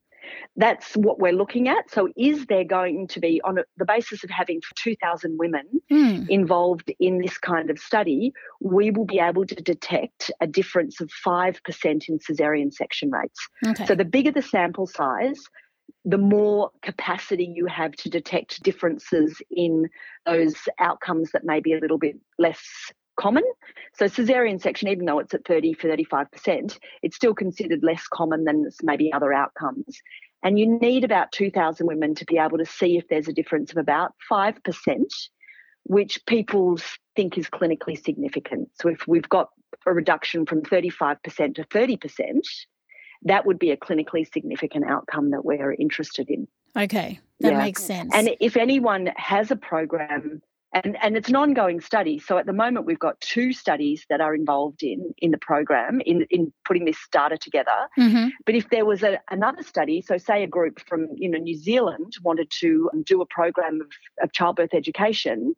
That's 0.56 0.94
what 0.96 1.20
we're 1.20 1.34
looking 1.34 1.68
at. 1.68 1.90
So, 1.92 2.10
is 2.18 2.46
there 2.48 2.64
going 2.64 3.08
to 3.10 3.20
be, 3.20 3.42
on 3.44 3.60
the 3.78 3.86
basis 3.86 4.24
of 4.24 4.30
having 4.30 4.62
2,000 4.76 5.38
women 5.38 5.66
Hmm. 5.90 6.24
involved 6.30 6.92
in 7.00 7.20
this 7.20 7.38
kind 7.38 7.70
of 7.70 7.78
study, 7.78 8.34
we 8.62 8.92
will 8.92 9.06
be 9.06 9.20
able 9.20 9.46
to 9.46 9.56
detect 9.56 10.32
a 10.40 10.48
difference 10.48 11.02
of 11.02 11.10
5% 11.26 12.10
in 12.10 12.20
caesarean 12.20 12.72
section 12.72 13.12
rates. 13.12 13.40
Okay. 13.66 13.86
So 13.86 13.96
the 13.96 14.06
bigger 14.06 14.32
the 14.32 14.42
sample 14.42 14.88
size, 14.88 15.40
the 16.06 16.18
more 16.18 16.72
capacity 16.82 17.52
you 17.54 17.66
have 17.68 17.92
to 17.94 18.10
detect 18.10 18.64
differences 18.64 19.42
in 19.52 19.90
those 20.26 20.56
outcomes 20.80 21.32
that 21.32 21.44
may 21.44 21.60
be 21.60 21.74
a 21.74 21.80
little 21.80 21.98
bit 21.98 22.18
less 22.40 22.62
common. 23.22 23.44
So 23.94 24.06
cesarean 24.06 24.60
section, 24.62 24.88
even 24.88 25.06
though 25.06 25.20
it's 25.20 25.34
at 25.34 25.46
30 25.46 25.74
for 25.74 25.88
35%, 25.90 26.80
it's 27.04 27.16
still 27.16 27.34
considered 27.34 27.84
less 27.84 28.08
common 28.08 28.46
than 28.46 28.70
maybe 28.82 29.14
other 29.14 29.32
outcomes. 29.34 30.02
And 30.44 30.58
you 30.58 30.80
need 30.80 31.04
about 31.04 31.32
2,000 31.32 31.86
women 31.86 32.16
to 32.16 32.26
be 32.26 32.38
able 32.38 32.58
to 32.58 32.66
see 32.66 32.98
if 32.98 33.08
there's 33.10 33.28
a 33.28 33.34
difference 33.34 33.72
of 33.72 33.78
about 33.78 34.14
5%, 34.32 34.56
which 35.84 36.26
people 36.26 36.80
think 37.16 37.38
is 37.38 37.48
clinically 37.48 38.02
significant. 38.04 38.70
So 38.82 38.90
if 38.90 39.08
we've 39.08 39.30
got 39.30 39.50
a 39.86 39.94
reduction 39.94 40.46
from 40.46 40.62
35% 40.64 41.56
to 41.56 41.64
30%, 41.64 42.40
that 43.24 43.46
would 43.46 43.60
be 43.60 43.70
a 43.70 43.78
clinically 43.78 44.32
significant 44.32 44.86
outcome 44.86 45.30
that 45.32 45.46
we're 45.46 45.74
interested 45.74 46.28
in. 46.30 46.48
okay. 46.76 47.20
That 47.42 47.54
Yeah. 47.54 47.58
makes 47.58 47.84
sense. 47.84 48.12
And 48.14 48.30
if 48.40 48.56
anyone 48.56 49.12
has 49.16 49.52
a 49.52 49.56
program, 49.56 50.42
and, 50.74 50.98
and 51.02 51.18
it's 51.18 51.30
an 51.30 51.36
ongoing 51.36 51.82
study. 51.82 52.18
So 52.20 52.38
at 52.38 52.46
the 52.46 52.54
moment, 52.54 52.86
we've 52.86 53.00
got 53.00 53.20
two 53.20 53.52
studies 53.52 54.06
that 54.10 54.22
are 54.22 54.34
involved 54.34 54.84
in, 54.84 55.14
in 55.18 55.32
the 55.32 55.38
program, 55.38 56.02
in, 56.06 56.26
in 56.30 56.54
putting 56.66 56.86
this 56.86 56.98
data 57.12 57.38
together. 57.38 57.90
hmm 57.96 58.28
But 58.46 58.56
if 58.56 58.70
there 58.70 58.86
was 58.86 59.04
a, 59.04 59.20
another 59.30 59.64
study, 59.64 60.02
so 60.02 60.18
say 60.18 60.44
a 60.44 60.48
group 60.48 60.80
from 60.88 61.08
you 61.16 61.30
know 61.30 61.38
New 61.40 61.58
Zealand 61.58 62.14
wanted 62.24 62.50
to 62.62 62.90
do 63.06 63.22
a 63.22 63.26
program 63.26 63.82
of, 63.82 63.88
of 64.24 64.32
childbirth 64.32 64.74
education, 64.74 65.56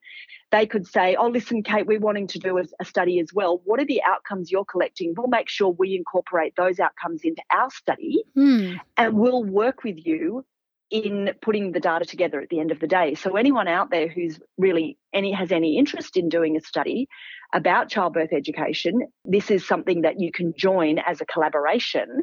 they 0.51 0.65
could 0.65 0.87
say, 0.87 1.15
"Oh, 1.15 1.27
listen, 1.27 1.63
Kate, 1.63 1.85
we're 1.85 1.99
wanting 1.99 2.27
to 2.27 2.39
do 2.39 2.57
a, 2.57 2.63
a 2.79 2.85
study 2.85 3.19
as 3.19 3.33
well. 3.33 3.61
What 3.65 3.79
are 3.79 3.85
the 3.85 4.01
outcomes 4.03 4.51
you're 4.51 4.65
collecting? 4.65 5.13
We'll 5.15 5.27
make 5.27 5.49
sure 5.49 5.69
we 5.69 5.95
incorporate 5.95 6.55
those 6.55 6.79
outcomes 6.79 7.21
into 7.23 7.41
our 7.51 7.69
study, 7.71 8.23
Hmm. 8.35 8.73
and 8.97 9.13
we'll 9.13 9.43
work 9.43 9.83
with 9.83 9.97
you." 10.05 10.45
In 10.93 11.31
putting 11.41 11.71
the 11.71 11.79
data 11.79 12.05
together 12.05 12.39
at 12.39 12.49
the 12.49 12.59
end 12.59 12.69
of 12.69 12.79
the 12.79 12.85
day. 12.85 13.15
So 13.15 13.35
anyone 13.35 13.67
out 13.67 13.89
there 13.89 14.07
who's 14.07 14.39
really 14.59 14.99
any 15.11 15.31
has 15.31 15.51
any 15.51 15.75
interest 15.79 16.15
in 16.17 16.29
doing 16.29 16.55
a 16.55 16.61
study 16.61 17.07
about 17.51 17.89
childbirth 17.89 18.31
education, 18.31 19.07
this 19.25 19.49
is 19.49 19.65
something 19.65 20.03
that 20.03 20.19
you 20.19 20.31
can 20.31 20.53
join 20.55 20.99
as 20.99 21.19
a 21.19 21.25
collaboration 21.25 22.21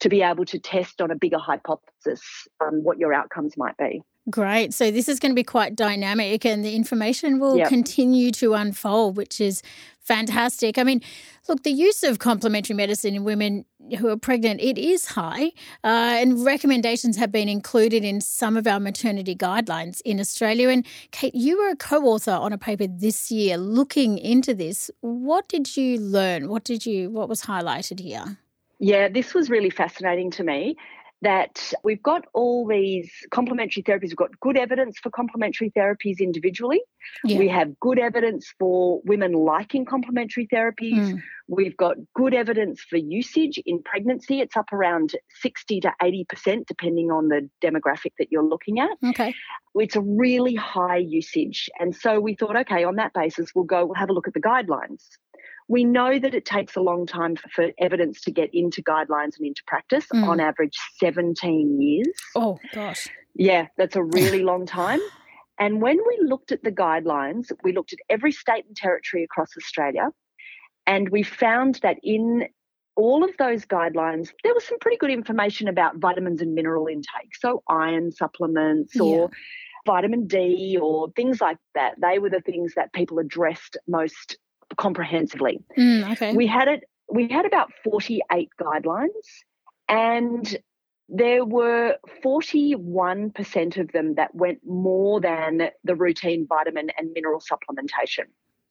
to 0.00 0.08
be 0.08 0.22
able 0.22 0.44
to 0.44 0.60
test 0.60 1.02
on 1.02 1.10
a 1.10 1.16
bigger 1.16 1.38
hypothesis 1.38 2.22
what 2.84 2.98
your 2.98 3.12
outcomes 3.12 3.56
might 3.56 3.76
be. 3.76 4.02
Great. 4.30 4.72
So 4.72 4.90
this 4.90 5.08
is 5.08 5.18
going 5.18 5.32
to 5.32 5.36
be 5.36 5.42
quite 5.42 5.74
dynamic 5.74 6.46
and 6.46 6.64
the 6.64 6.76
information 6.76 7.40
will 7.40 7.56
Yep. 7.56 7.68
continue 7.68 8.30
to 8.32 8.54
unfold, 8.54 9.16
which 9.16 9.40
is 9.40 9.62
fantastic. 9.98 10.78
I 10.78 10.84
mean, 10.84 11.00
look, 11.48 11.64
the 11.64 11.72
use 11.72 12.04
of 12.04 12.20
complementary 12.20 12.74
medicine 12.76 13.14
in 13.16 13.24
women 13.24 13.64
who 13.98 14.08
are 14.08 14.16
pregnant, 14.16 14.60
it 14.60 14.78
is 14.78 15.06
high. 15.06 15.46
Uh, 15.82 16.18
and 16.20 16.44
recommendations 16.44 17.16
have 17.16 17.32
been 17.32 17.48
included 17.48 18.04
in 18.04 18.20
some 18.20 18.56
of 18.56 18.66
our 18.66 18.78
maternity 18.78 19.34
guidelines 19.34 20.00
in 20.04 20.20
Australia. 20.20 20.68
And 20.68 20.86
Kate, 21.10 21.34
you 21.34 21.58
were 21.58 21.70
a 21.70 21.76
co-author 21.76 22.32
on 22.32 22.52
a 22.52 22.58
paper 22.58 22.86
this 22.86 23.30
year 23.30 23.56
looking 23.56 24.18
into 24.18 24.54
this. 24.54 24.88
What 25.00 25.48
did 25.48 25.76
you 25.76 25.98
learn? 25.98 26.48
What 26.48 26.62
did 26.62 26.86
you 26.86 27.10
what 27.10 27.28
was 27.28 27.42
highlighted 27.42 27.98
here? 27.98 28.38
Yeah, 28.78 29.08
this 29.08 29.34
was 29.34 29.50
really 29.50 29.70
fascinating 29.70 30.30
to 30.32 30.42
me. 30.44 30.76
That 31.22 31.72
we've 31.84 32.02
got 32.02 32.24
all 32.34 32.66
these 32.66 33.10
complementary 33.30 33.82
therapies. 33.82 34.08
We've 34.08 34.16
got 34.16 34.38
good 34.40 34.56
evidence 34.56 34.98
for 34.98 35.10
complementary 35.10 35.70
therapies 35.70 36.18
individually. 36.18 36.82
Yeah. 37.24 37.38
We 37.38 37.48
have 37.48 37.78
good 37.78 37.98
evidence 37.98 38.52
for 38.58 39.00
women 39.04 39.32
liking 39.32 39.84
complementary 39.84 40.48
therapies. 40.48 41.14
Mm. 41.14 41.22
We've 41.48 41.76
got 41.76 41.96
good 42.14 42.34
evidence 42.34 42.82
for 42.82 42.96
usage 42.96 43.60
in 43.64 43.82
pregnancy. 43.82 44.40
It's 44.40 44.56
up 44.56 44.72
around 44.72 45.14
60 45.40 45.80
to 45.80 45.92
80%, 46.02 46.66
depending 46.66 47.10
on 47.12 47.28
the 47.28 47.48
demographic 47.62 48.12
that 48.18 48.28
you're 48.30 48.44
looking 48.44 48.80
at. 48.80 48.90
Okay. 49.04 49.32
It's 49.76 49.96
a 49.96 50.00
really 50.00 50.56
high 50.56 50.98
usage. 50.98 51.70
And 51.78 51.94
so 51.94 52.20
we 52.20 52.34
thought, 52.34 52.56
okay, 52.56 52.82
on 52.84 52.96
that 52.96 53.12
basis, 53.14 53.50
we'll 53.54 53.64
go, 53.64 53.86
we'll 53.86 53.94
have 53.94 54.10
a 54.10 54.12
look 54.12 54.26
at 54.26 54.34
the 54.34 54.40
guidelines. 54.40 55.04
We 55.72 55.84
know 55.84 56.18
that 56.18 56.34
it 56.34 56.44
takes 56.44 56.76
a 56.76 56.82
long 56.82 57.06
time 57.06 57.34
for 57.36 57.70
evidence 57.78 58.20
to 58.22 58.30
get 58.30 58.50
into 58.52 58.82
guidelines 58.82 59.38
and 59.38 59.46
into 59.46 59.62
practice, 59.66 60.04
mm. 60.12 60.28
on 60.28 60.38
average 60.38 60.76
17 61.00 61.80
years. 61.80 62.14
Oh, 62.36 62.58
gosh. 62.74 63.08
Yeah, 63.34 63.68
that's 63.78 63.96
a 63.96 64.02
really 64.18 64.42
long 64.42 64.66
time. 64.66 65.00
And 65.58 65.80
when 65.80 65.96
we 65.96 66.28
looked 66.28 66.52
at 66.52 66.62
the 66.62 66.72
guidelines, 66.72 67.50
we 67.64 67.72
looked 67.72 67.94
at 67.94 68.00
every 68.10 68.32
state 68.32 68.66
and 68.66 68.76
territory 68.76 69.24
across 69.24 69.56
Australia, 69.56 70.10
and 70.86 71.08
we 71.08 71.22
found 71.22 71.76
that 71.82 71.96
in 72.02 72.48
all 72.94 73.24
of 73.24 73.30
those 73.38 73.64
guidelines, 73.64 74.28
there 74.44 74.52
was 74.52 74.66
some 74.66 74.78
pretty 74.78 74.98
good 74.98 75.10
information 75.10 75.68
about 75.68 75.96
vitamins 75.96 76.42
and 76.42 76.54
mineral 76.54 76.86
intake. 76.86 77.34
So, 77.40 77.62
iron 77.66 78.12
supplements 78.12 79.00
or 79.00 79.30
yeah. 79.30 79.36
vitamin 79.86 80.26
D 80.26 80.76
or 80.78 81.10
things 81.16 81.40
like 81.40 81.56
that. 81.74 81.94
They 81.98 82.18
were 82.18 82.28
the 82.28 82.42
things 82.42 82.74
that 82.76 82.92
people 82.92 83.18
addressed 83.18 83.78
most 83.88 84.36
comprehensively. 84.76 85.60
Mm, 85.76 86.12
okay. 86.12 86.34
We 86.34 86.46
had 86.46 86.68
it. 86.68 86.84
We 87.08 87.28
had 87.28 87.46
about 87.46 87.70
forty-eight 87.84 88.50
guidelines, 88.60 89.08
and 89.88 90.56
there 91.14 91.44
were 91.44 91.98
41% 92.24 93.76
of 93.76 93.92
them 93.92 94.14
that 94.14 94.34
went 94.34 94.60
more 94.64 95.20
than 95.20 95.68
the 95.84 95.94
routine 95.94 96.46
vitamin 96.48 96.88
and 96.96 97.10
mineral 97.12 97.40
supplementation. 97.40 98.24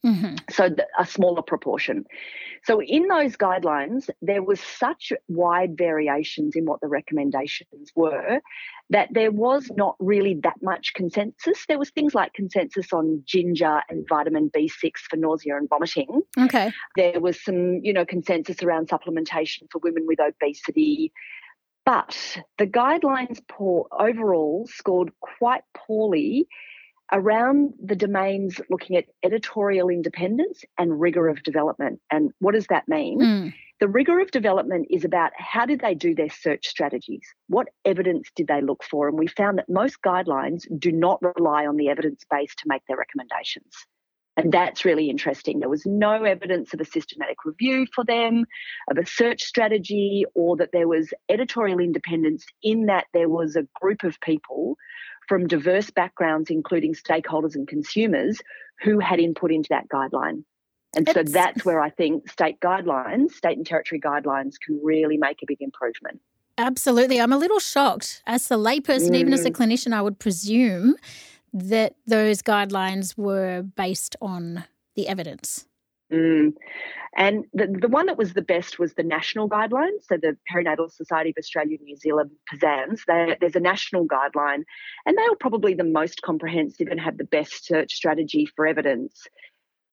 Mm-hmm. 0.05 0.35
So 0.49 0.69
a 0.97 1.05
smaller 1.05 1.43
proportion. 1.43 2.05
So 2.63 2.81
in 2.81 3.07
those 3.07 3.37
guidelines, 3.37 4.09
there 4.21 4.41
was 4.43 4.59
such 4.59 5.13
wide 5.27 5.77
variations 5.77 6.55
in 6.55 6.65
what 6.65 6.81
the 6.81 6.87
recommendations 6.87 7.91
were 7.95 8.39
that 8.89 9.09
there 9.11 9.31
was 9.31 9.69
not 9.75 9.95
really 9.99 10.39
that 10.43 10.57
much 10.61 10.93
consensus. 10.95 11.65
There 11.67 11.79
was 11.79 11.91
things 11.91 12.13
like 12.13 12.33
consensus 12.33 12.91
on 12.91 13.23
ginger 13.25 13.81
and 13.89 14.05
vitamin 14.07 14.49
B6 14.55 14.91
for 15.09 15.17
nausea 15.17 15.55
and 15.55 15.69
vomiting. 15.69 16.21
Okay. 16.37 16.71
There 16.95 17.19
was 17.19 17.43
some, 17.43 17.79
you 17.83 17.93
know, 17.93 18.05
consensus 18.05 18.61
around 18.63 18.89
supplementation 18.89 19.71
for 19.71 19.79
women 19.79 20.05
with 20.07 20.19
obesity. 20.19 21.13
But 21.85 22.37
the 22.57 22.67
guidelines 22.67 23.39
poor, 23.47 23.87
overall 23.97 24.67
scored 24.67 25.11
quite 25.19 25.63
poorly 25.75 26.47
around 27.11 27.73
the 27.83 27.95
domains 27.95 28.59
looking 28.69 28.95
at 28.95 29.05
editorial 29.23 29.89
independence 29.89 30.63
and 30.77 30.99
rigor 30.99 31.27
of 31.27 31.43
development. 31.43 31.99
And 32.11 32.31
what 32.39 32.53
does 32.53 32.67
that 32.67 32.87
mean? 32.87 33.19
Mm. 33.19 33.53
The 33.79 33.87
rigor 33.87 34.19
of 34.19 34.31
development 34.31 34.87
is 34.91 35.03
about 35.03 35.31
how 35.35 35.65
did 35.65 35.81
they 35.81 35.95
do 35.95 36.13
their 36.13 36.29
search 36.29 36.67
strategies? 36.67 37.23
What 37.47 37.67
evidence 37.83 38.29
did 38.35 38.47
they 38.47 38.61
look 38.61 38.83
for? 38.83 39.09
And 39.09 39.17
we 39.17 39.27
found 39.27 39.57
that 39.57 39.69
most 39.69 39.97
guidelines 40.05 40.63
do 40.79 40.91
not 40.91 41.19
rely 41.21 41.65
on 41.65 41.77
the 41.77 41.89
evidence 41.89 42.23
base 42.29 42.53
to 42.55 42.63
make 42.67 42.83
their 42.87 42.97
recommendations. 42.97 43.73
And 44.37 44.51
that's 44.51 44.85
really 44.85 45.09
interesting. 45.09 45.59
There 45.59 45.67
was 45.67 45.85
no 45.85 46.23
evidence 46.23 46.73
of 46.73 46.79
a 46.79 46.85
systematic 46.85 47.43
review 47.43 47.85
for 47.93 48.05
them, 48.05 48.45
of 48.89 48.97
a 48.97 49.05
search 49.05 49.43
strategy, 49.43 50.25
or 50.35 50.55
that 50.57 50.71
there 50.71 50.87
was 50.87 51.13
editorial 51.27 51.79
independence 51.79 52.45
in 52.63 52.85
that 52.85 53.07
there 53.13 53.29
was 53.29 53.55
a 53.55 53.67
group 53.81 54.03
of 54.03 54.19
people 54.21 54.77
from 55.31 55.47
diverse 55.47 55.89
backgrounds, 55.89 56.49
including 56.49 56.93
stakeholders 56.93 57.55
and 57.55 57.65
consumers, 57.65 58.41
who 58.83 58.99
had 58.99 59.17
input 59.17 59.49
into 59.49 59.69
that 59.69 59.87
guideline. 59.87 60.43
And 60.93 61.07
so 61.07 61.23
that's 61.23 61.63
where 61.63 61.79
I 61.79 61.89
think 61.89 62.29
state 62.29 62.59
guidelines, 62.59 63.31
state 63.31 63.55
and 63.55 63.65
territory 63.65 64.01
guidelines, 64.01 64.55
can 64.61 64.77
really 64.83 65.15
make 65.15 65.37
a 65.41 65.45
big 65.47 65.61
improvement. 65.61 66.19
Absolutely. 66.57 67.21
I'm 67.21 67.31
a 67.31 67.37
little 67.37 67.59
shocked. 67.59 68.21
As 68.27 68.51
a 68.51 68.55
layperson, 68.55 69.11
mm. 69.11 69.15
even 69.15 69.31
as 69.31 69.45
a 69.45 69.51
mm. 69.51 69.55
clinician, 69.55 69.93
I 69.93 70.01
would 70.01 70.19
presume 70.19 70.97
that 71.53 71.95
those 72.05 72.41
guidelines 72.41 73.17
were 73.17 73.61
based 73.61 74.17
on 74.21 74.65
the 74.97 75.07
evidence. 75.07 75.65
Mm. 76.11 76.53
And 77.15 77.45
the, 77.53 77.67
the 77.67 77.87
one 77.87 78.05
that 78.05 78.17
was 78.17 78.33
the 78.33 78.41
best 78.41 78.79
was 78.79 78.93
the 78.93 79.03
national 79.03 79.49
guidelines. 79.49 80.03
So 80.07 80.17
the 80.17 80.37
Perinatal 80.51 80.91
Society 80.91 81.31
of 81.31 81.35
Australia 81.37 81.77
and 81.77 81.85
New 81.85 81.97
Zealand, 81.97 82.31
PSANZ, 82.53 83.39
there's 83.39 83.55
a 83.55 83.59
national 83.59 84.07
guideline, 84.07 84.63
and 85.05 85.17
they 85.17 85.29
were 85.29 85.35
probably 85.35 85.73
the 85.73 85.83
most 85.83 86.21
comprehensive 86.21 86.87
and 86.87 86.99
had 86.99 87.17
the 87.17 87.25
best 87.25 87.65
search 87.65 87.93
strategy 87.93 88.47
for 88.55 88.65
evidence. 88.65 89.27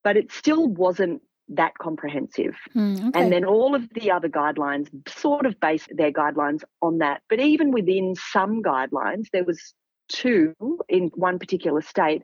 But 0.05 0.17
it 0.17 0.31
still 0.31 0.69
wasn't 0.69 1.23
that 1.49 1.77
comprehensive. 1.79 2.55
Mm, 2.75 3.09
okay. 3.09 3.21
And 3.21 3.33
then 3.33 3.45
all 3.45 3.75
of 3.75 3.89
the 3.95 4.11
other 4.11 4.29
guidelines 4.29 4.89
sort 5.09 5.47
of 5.47 5.59
based 5.59 5.91
their 5.95 6.13
guidelines 6.13 6.63
on 6.83 6.99
that. 6.99 7.23
But 7.29 7.41
even 7.41 7.73
within 7.73 8.15
some 8.17 8.63
guidelines, 8.63 9.31
there 9.33 9.45
was 9.45 9.75
two 10.09 10.55
in 10.89 11.11
one 11.15 11.39
particular 11.39 11.83
state 11.83 12.23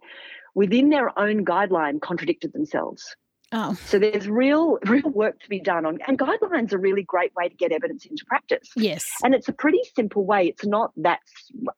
within 0.54 0.90
their 0.90 1.18
own 1.18 1.44
guideline 1.44 2.00
contradicted 2.00 2.52
themselves. 2.52 3.16
Oh. 3.56 3.74
So 3.86 4.00
there's 4.00 4.28
real 4.28 4.78
real 4.86 5.08
work 5.10 5.40
to 5.40 5.48
be 5.48 5.60
done 5.60 5.86
on 5.86 5.98
and 6.08 6.18
guidelines 6.18 6.72
are 6.72 6.76
a 6.76 6.80
really 6.80 7.04
great 7.04 7.32
way 7.36 7.48
to 7.48 7.54
get 7.54 7.70
evidence 7.70 8.04
into 8.04 8.24
practice. 8.26 8.68
Yes. 8.74 9.08
And 9.22 9.32
it's 9.32 9.48
a 9.48 9.52
pretty 9.52 9.80
simple 9.94 10.26
way. 10.26 10.48
It's 10.48 10.66
not 10.66 10.90
that 10.96 11.20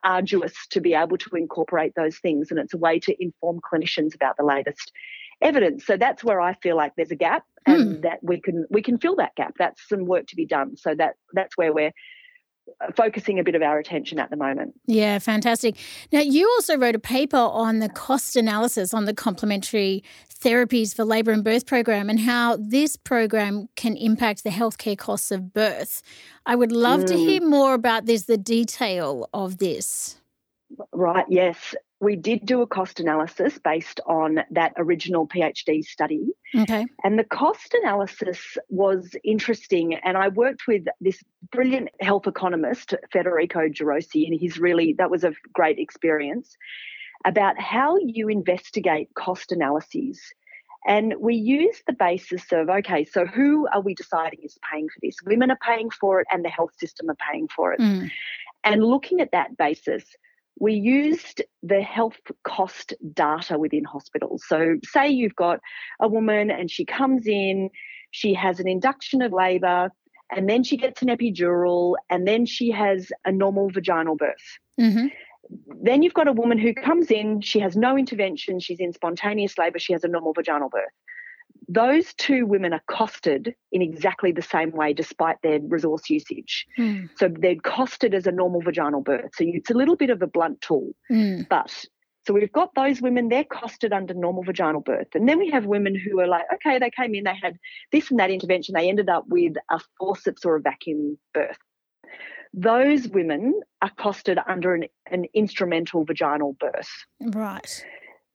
arduous 0.02 0.54
to 0.70 0.80
be 0.80 0.94
able 0.94 1.18
to 1.18 1.30
incorporate 1.36 1.92
those 1.94 2.16
things 2.16 2.50
and 2.50 2.58
it's 2.58 2.72
a 2.72 2.78
way 2.78 2.98
to 3.00 3.22
inform 3.22 3.60
clinicians 3.60 4.14
about 4.14 4.38
the 4.38 4.44
latest 4.44 4.90
evidence. 5.42 5.84
So 5.84 5.98
that's 5.98 6.24
where 6.24 6.40
I 6.40 6.54
feel 6.54 6.76
like 6.76 6.94
there's 6.96 7.10
a 7.10 7.16
gap 7.16 7.44
and 7.66 7.98
mm. 7.98 8.02
that 8.02 8.20
we 8.22 8.40
can 8.40 8.64
we 8.70 8.80
can 8.80 8.98
fill 8.98 9.16
that 9.16 9.34
gap. 9.36 9.54
That's 9.58 9.86
some 9.86 10.06
work 10.06 10.28
to 10.28 10.36
be 10.36 10.46
done. 10.46 10.78
So 10.78 10.94
that 10.94 11.16
that's 11.34 11.58
where 11.58 11.74
we're 11.74 11.92
focusing 12.94 13.38
a 13.38 13.44
bit 13.44 13.54
of 13.54 13.62
our 13.62 13.78
attention 13.78 14.18
at 14.18 14.30
the 14.30 14.36
moment. 14.36 14.74
Yeah, 14.86 15.18
fantastic. 15.18 15.76
Now, 16.12 16.20
you 16.20 16.48
also 16.56 16.76
wrote 16.76 16.94
a 16.94 17.00
paper 17.00 17.36
on 17.36 17.78
the 17.78 17.88
cost 17.88 18.36
analysis 18.36 18.92
on 18.92 19.04
the 19.04 19.14
complementary 19.14 20.04
therapies 20.32 20.94
for 20.94 21.04
labour 21.04 21.32
and 21.32 21.42
birth 21.42 21.66
program 21.66 22.10
and 22.10 22.20
how 22.20 22.56
this 22.56 22.96
program 22.96 23.68
can 23.76 23.96
impact 23.96 24.44
the 24.44 24.50
healthcare 24.50 24.96
costs 24.96 25.30
of 25.30 25.52
birth. 25.52 26.02
I 26.44 26.54
would 26.54 26.72
love 26.72 27.00
mm. 27.00 27.06
to 27.06 27.16
hear 27.16 27.40
more 27.40 27.74
about 27.74 28.06
this, 28.06 28.24
the 28.24 28.36
detail 28.36 29.28
of 29.32 29.58
this. 29.58 30.20
Right, 30.92 31.24
yes 31.28 31.74
we 32.00 32.14
did 32.14 32.44
do 32.44 32.60
a 32.60 32.66
cost 32.66 33.00
analysis 33.00 33.58
based 33.58 34.00
on 34.06 34.40
that 34.50 34.72
original 34.76 35.26
PhD 35.26 35.82
study. 35.82 36.28
Okay. 36.54 36.86
And 37.02 37.18
the 37.18 37.24
cost 37.24 37.74
analysis 37.82 38.58
was 38.68 39.14
interesting. 39.24 39.94
And 39.94 40.16
I 40.16 40.28
worked 40.28 40.66
with 40.66 40.84
this 41.00 41.22
brilliant 41.50 41.88
health 42.00 42.26
economist, 42.26 42.94
Federico 43.10 43.68
Girosi, 43.68 44.26
and 44.26 44.38
he's 44.38 44.58
really, 44.58 44.94
that 44.98 45.10
was 45.10 45.24
a 45.24 45.32
great 45.54 45.78
experience 45.78 46.56
about 47.24 47.58
how 47.58 47.96
you 47.96 48.28
investigate 48.28 49.08
cost 49.14 49.50
analyses. 49.50 50.20
And 50.86 51.14
we 51.18 51.34
use 51.34 51.82
the 51.86 51.94
basis 51.94 52.44
of 52.52 52.68
okay, 52.68 53.04
so 53.04 53.26
who 53.26 53.66
are 53.72 53.80
we 53.80 53.94
deciding 53.94 54.40
is 54.44 54.58
paying 54.70 54.88
for 54.88 55.00
this? 55.02 55.16
Women 55.24 55.50
are 55.50 55.58
paying 55.60 55.90
for 55.90 56.20
it, 56.20 56.28
and 56.30 56.44
the 56.44 56.48
health 56.48 56.72
system 56.78 57.10
are 57.10 57.16
paying 57.32 57.48
for 57.48 57.72
it. 57.72 57.80
Mm. 57.80 58.10
And 58.62 58.84
looking 58.84 59.20
at 59.20 59.32
that 59.32 59.56
basis, 59.56 60.04
we 60.58 60.74
used 60.74 61.42
the 61.62 61.82
health 61.82 62.20
cost 62.44 62.94
data 63.12 63.58
within 63.58 63.84
hospitals. 63.84 64.44
So, 64.46 64.76
say 64.84 65.08
you've 65.08 65.36
got 65.36 65.60
a 66.00 66.08
woman 66.08 66.50
and 66.50 66.70
she 66.70 66.84
comes 66.84 67.26
in, 67.26 67.70
she 68.10 68.34
has 68.34 68.60
an 68.60 68.68
induction 68.68 69.22
of 69.22 69.32
labour, 69.32 69.90
and 70.34 70.48
then 70.48 70.64
she 70.64 70.76
gets 70.76 71.02
an 71.02 71.08
epidural, 71.08 71.94
and 72.10 72.26
then 72.26 72.46
she 72.46 72.70
has 72.70 73.10
a 73.24 73.32
normal 73.32 73.70
vaginal 73.70 74.16
birth. 74.16 74.34
Mm-hmm. 74.80 75.06
Then 75.82 76.02
you've 76.02 76.14
got 76.14 76.26
a 76.26 76.32
woman 76.32 76.58
who 76.58 76.74
comes 76.74 77.10
in, 77.10 77.40
she 77.40 77.60
has 77.60 77.76
no 77.76 77.96
intervention, 77.96 78.58
she's 78.58 78.80
in 78.80 78.92
spontaneous 78.92 79.56
labour, 79.58 79.78
she 79.78 79.92
has 79.92 80.02
a 80.02 80.08
normal 80.08 80.32
vaginal 80.32 80.68
birth 80.68 80.90
those 81.68 82.14
two 82.14 82.46
women 82.46 82.72
are 82.72 82.82
costed 82.90 83.54
in 83.72 83.82
exactly 83.82 84.32
the 84.32 84.42
same 84.42 84.70
way 84.70 84.92
despite 84.92 85.36
their 85.42 85.60
resource 85.60 86.08
usage. 86.08 86.66
Mm. 86.78 87.08
So 87.16 87.28
they're 87.28 87.56
costed 87.56 88.14
as 88.14 88.26
a 88.26 88.32
normal 88.32 88.60
vaginal 88.60 89.02
birth. 89.02 89.30
So 89.34 89.44
it's 89.46 89.70
a 89.70 89.74
little 89.74 89.96
bit 89.96 90.10
of 90.10 90.22
a 90.22 90.26
blunt 90.26 90.60
tool. 90.60 90.94
Mm. 91.10 91.48
But 91.48 91.86
so 92.26 92.34
we've 92.34 92.52
got 92.52 92.74
those 92.74 93.00
women, 93.00 93.28
they're 93.28 93.44
costed 93.44 93.92
under 93.92 94.12
normal 94.12 94.42
vaginal 94.42 94.80
birth. 94.80 95.08
And 95.14 95.28
then 95.28 95.38
we 95.38 95.48
have 95.50 95.66
women 95.66 95.94
who 95.94 96.18
are 96.18 96.26
like, 96.26 96.44
okay, 96.54 96.78
they 96.78 96.90
came 96.90 97.14
in, 97.14 97.24
they 97.24 97.36
had 97.40 97.56
this 97.92 98.10
and 98.10 98.18
that 98.18 98.30
intervention, 98.30 98.74
they 98.74 98.88
ended 98.88 99.08
up 99.08 99.24
with 99.28 99.54
a 99.70 99.80
forceps 99.98 100.44
or 100.44 100.56
a 100.56 100.60
vacuum 100.60 101.18
birth. 101.32 101.58
Those 102.52 103.06
women 103.08 103.60
are 103.82 103.90
costed 103.90 104.42
under 104.48 104.74
an, 104.74 104.84
an 105.10 105.26
instrumental 105.34 106.04
vaginal 106.04 106.56
birth. 106.58 106.90
Right. 107.20 107.84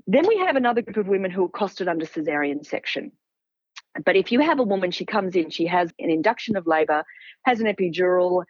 Then 0.08 0.28
we 0.28 0.38
have 0.38 0.56
another 0.56 0.82
group 0.82 0.98
of 0.98 1.08
women 1.08 1.32
who 1.32 1.46
are 1.46 1.50
costed 1.50 1.88
under 1.88 2.06
cesarean 2.06 2.66
section. 2.66 3.12
But 4.06 4.16
if 4.16 4.32
you 4.32 4.40
have 4.40 4.60
a 4.60 4.64
woman, 4.64 4.92
she 4.92 5.06
comes 5.06 5.36
in, 5.36 5.50
she 5.50 5.66
has 5.66 5.92
an 6.00 6.10
induction 6.10 6.56
of 6.56 6.66
labor, 6.66 7.04
has 7.44 7.60
an 7.60 7.68
epidural, 7.68 8.46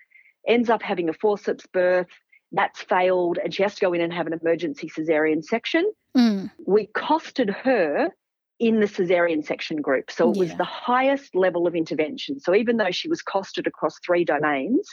ends 0.48 0.70
up 0.70 0.82
having 0.82 1.10
a 1.10 1.14
forceps 1.14 1.66
birth. 1.68 2.08
That's 2.52 2.82
failed, 2.82 3.40
and 3.42 3.54
she 3.54 3.64
has 3.64 3.76
to 3.76 3.82
go 3.82 3.94
in 3.94 4.02
and 4.02 4.12
have 4.12 4.28
an 4.28 4.34
emergency 4.34 4.90
cesarean 4.90 5.44
section. 5.44 5.90
Mm. 6.16 6.52
We 6.66 6.88
costed 6.88 7.50
her 7.64 8.12
in 8.62 8.80
the 8.80 8.86
cesarean 8.86 9.44
section 9.44 9.82
group. 9.82 10.12
So 10.12 10.30
it 10.30 10.38
was 10.38 10.54
the 10.54 10.64
highest 10.64 11.34
level 11.34 11.66
of 11.66 11.74
intervention. 11.74 12.40
So 12.40 12.54
even 12.54 12.78
though 12.78 12.92
she 12.92 13.10
was 13.10 13.24
costed 13.24 13.66
across 13.66 13.98
three 14.06 14.24
domains, 14.24 14.88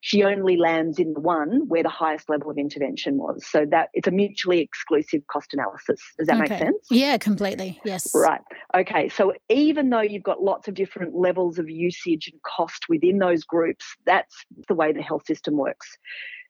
she 0.00 0.22
only 0.22 0.56
lands 0.56 1.00
in 1.00 1.14
the 1.14 1.20
one 1.20 1.62
where 1.66 1.82
the 1.82 1.88
highest 1.88 2.30
level 2.30 2.48
of 2.48 2.56
intervention 2.56 3.16
was. 3.16 3.44
So 3.44 3.66
that 3.72 3.88
it's 3.92 4.06
a 4.06 4.12
mutually 4.12 4.60
exclusive 4.60 5.26
cost 5.26 5.52
analysis. 5.52 6.00
Does 6.16 6.28
that 6.28 6.38
make 6.38 6.48
sense? 6.48 6.86
Yeah, 6.92 7.18
completely. 7.18 7.80
Yes. 7.84 8.08
Right. 8.14 8.40
Okay. 8.76 9.08
So 9.08 9.34
even 9.48 9.90
though 9.90 10.00
you've 10.00 10.22
got 10.22 10.40
lots 10.40 10.68
of 10.68 10.74
different 10.74 11.16
levels 11.16 11.58
of 11.58 11.68
usage 11.68 12.30
and 12.32 12.40
cost 12.42 12.84
within 12.88 13.18
those 13.18 13.42
groups, 13.42 13.84
that's 14.06 14.44
the 14.68 14.74
way 14.74 14.92
the 14.92 15.02
health 15.02 15.26
system 15.26 15.56
works. 15.56 15.98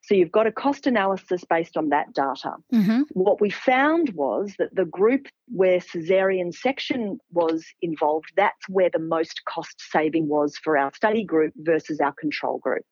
So 0.03 0.15
you've 0.15 0.33
got 0.33 0.47
a 0.47 0.53
cost 0.53 0.87
analysis 0.87 1.45
based 1.49 1.77
on 1.77 1.91
that 1.91 2.15
data. 2.15 2.55
hmm 2.71 3.03
What 3.13 3.41
we 3.41 3.51
found 3.51 4.11
was 4.11 4.55
that 4.59 4.75
the 4.75 4.87
group 4.87 5.27
where 5.49 5.81
cesarean 5.81 6.55
section 6.55 7.19
was 7.31 7.67
involved, 7.83 8.33
that's 8.37 8.69
where 8.69 8.91
the 8.91 8.99
most 9.01 9.43
cost 9.45 9.75
saving 9.91 10.29
was 10.29 10.57
for 10.57 10.79
our 10.79 10.93
study 10.95 11.25
group 11.25 11.53
versus 11.57 12.01
our 12.01 12.13
control 12.13 12.59
group. 12.59 12.85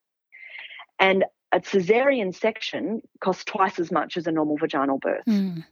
And 0.99 1.25
a 1.51 1.59
cesarean 1.59 2.35
section 2.35 3.01
costs 3.21 3.45
twice 3.45 3.79
as 3.79 3.91
much 3.91 4.17
as 4.17 4.27
a 4.27 4.31
normal 4.31 4.57
vaginal 4.57 4.99
birth. 4.99 5.25
Mm. 5.27 5.63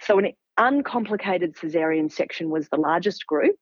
So 0.00 0.18
an 0.18 0.32
uncomplicated 0.58 1.54
cesarean 1.54 2.10
section 2.10 2.50
was 2.50 2.68
the 2.68 2.76
largest 2.76 3.26
group. 3.26 3.56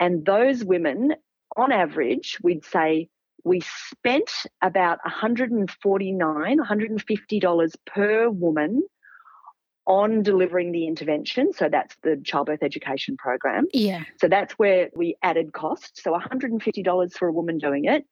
And 0.00 0.24
those 0.24 0.64
women, 0.64 1.14
on 1.56 1.72
average, 1.72 2.38
we'd 2.42 2.64
say 2.64 3.08
we 3.44 3.60
spent 3.90 4.30
about 4.62 4.98
149, 5.04 6.58
$150 6.58 7.74
per 7.86 8.28
woman 8.28 8.82
on 9.86 10.22
delivering 10.22 10.70
the 10.70 10.86
intervention. 10.86 11.52
So 11.54 11.68
that's 11.70 11.96
the 12.02 12.20
childbirth 12.22 12.62
education 12.62 13.16
program. 13.16 13.66
Yeah. 13.72 14.04
So 14.20 14.28
that's 14.28 14.52
where 14.54 14.90
we 14.94 15.16
added 15.22 15.52
cost. 15.54 16.02
So 16.02 16.12
$150 16.12 17.12
for 17.14 17.28
a 17.28 17.32
woman 17.32 17.56
doing 17.56 17.86
it. 17.86 18.04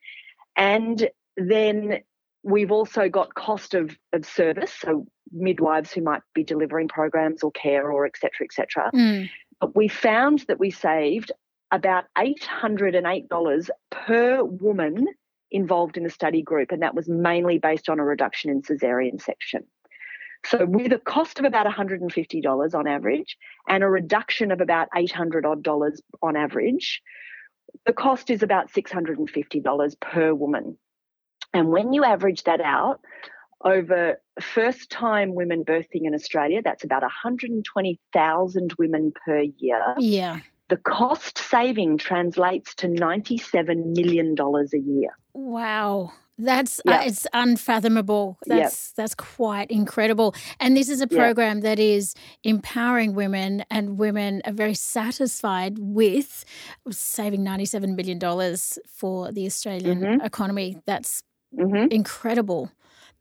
And 0.56 1.08
then 1.36 2.00
we've 2.42 2.72
also 2.72 3.10
got 3.10 3.34
cost 3.34 3.74
of, 3.74 3.94
of 4.14 4.24
service. 4.24 4.72
So 4.72 5.06
midwives 5.30 5.92
who 5.92 6.00
might 6.00 6.22
be 6.34 6.44
delivering 6.44 6.88
programs 6.88 7.42
or 7.42 7.50
care 7.50 7.90
or 7.90 8.06
et 8.06 8.16
cetera, 8.16 8.46
et 8.46 8.52
cetera. 8.54 8.90
Mm. 8.94 9.28
But 9.60 9.76
we 9.76 9.88
found 9.88 10.44
that 10.48 10.58
we 10.58 10.70
saved 10.70 11.30
about 11.70 12.04
$808 12.16 13.70
per 13.90 14.44
woman 14.44 15.06
involved 15.50 15.96
in 15.96 16.04
the 16.04 16.10
study 16.10 16.42
group. 16.42 16.72
And 16.72 16.82
that 16.82 16.94
was 16.94 17.08
mainly 17.08 17.58
based 17.58 17.88
on 17.88 17.98
a 17.98 18.04
reduction 18.04 18.50
in 18.50 18.62
cesarean 18.62 19.20
section. 19.20 19.64
So 20.44 20.64
with 20.64 20.92
a 20.92 20.98
cost 20.98 21.38
of 21.38 21.44
about 21.44 21.66
$150 21.66 22.74
on 22.74 22.86
average 22.86 23.36
and 23.68 23.82
a 23.82 23.88
reduction 23.88 24.52
of 24.52 24.60
about 24.60 24.88
800 24.94 25.44
odd 25.44 25.62
dollars 25.62 26.00
on 26.22 26.36
average, 26.36 27.02
the 27.84 27.92
cost 27.92 28.30
is 28.30 28.42
about 28.42 28.72
$650 28.72 30.00
per 30.00 30.34
woman. 30.34 30.78
And 31.52 31.68
when 31.68 31.92
you 31.92 32.04
average 32.04 32.44
that 32.44 32.60
out 32.60 33.00
over 33.64 34.20
first 34.40 34.90
time 34.90 35.34
women 35.34 35.64
birthing 35.64 36.04
in 36.04 36.14
Australia, 36.14 36.60
that's 36.62 36.84
about 36.84 37.02
120,000 37.02 38.74
women 38.78 39.12
per 39.24 39.40
year. 39.40 39.94
Yeah. 39.98 40.40
The 40.68 40.76
cost 40.78 41.38
saving 41.38 41.98
translates 41.98 42.74
to 42.76 42.88
$97 42.88 43.96
million 43.96 44.34
a 44.38 44.78
year. 44.78 45.10
Wow. 45.32 46.12
That's 46.38 46.80
Yeah. 46.84 46.98
uh, 46.98 47.02
it's 47.04 47.26
unfathomable. 47.32 48.36
That's 48.46 48.92
that's 48.92 49.14
quite 49.14 49.70
incredible. 49.70 50.34
And 50.60 50.76
this 50.76 50.90
is 50.90 51.00
a 51.00 51.06
program 51.06 51.60
that 51.62 51.78
is 51.78 52.14
empowering 52.44 53.14
women 53.14 53.64
and 53.70 53.96
women 53.98 54.42
are 54.44 54.52
very 54.52 54.74
satisfied 54.74 55.78
with 55.78 56.44
saving 56.90 57.42
97 57.42 57.96
million 57.96 58.18
dollars 58.18 58.78
for 58.86 59.32
the 59.32 59.46
Australian 59.46 60.00
Mhm. 60.02 60.26
economy. 60.26 60.76
That's 60.84 61.22
hmm 61.54 61.86
incredible. 61.90 62.70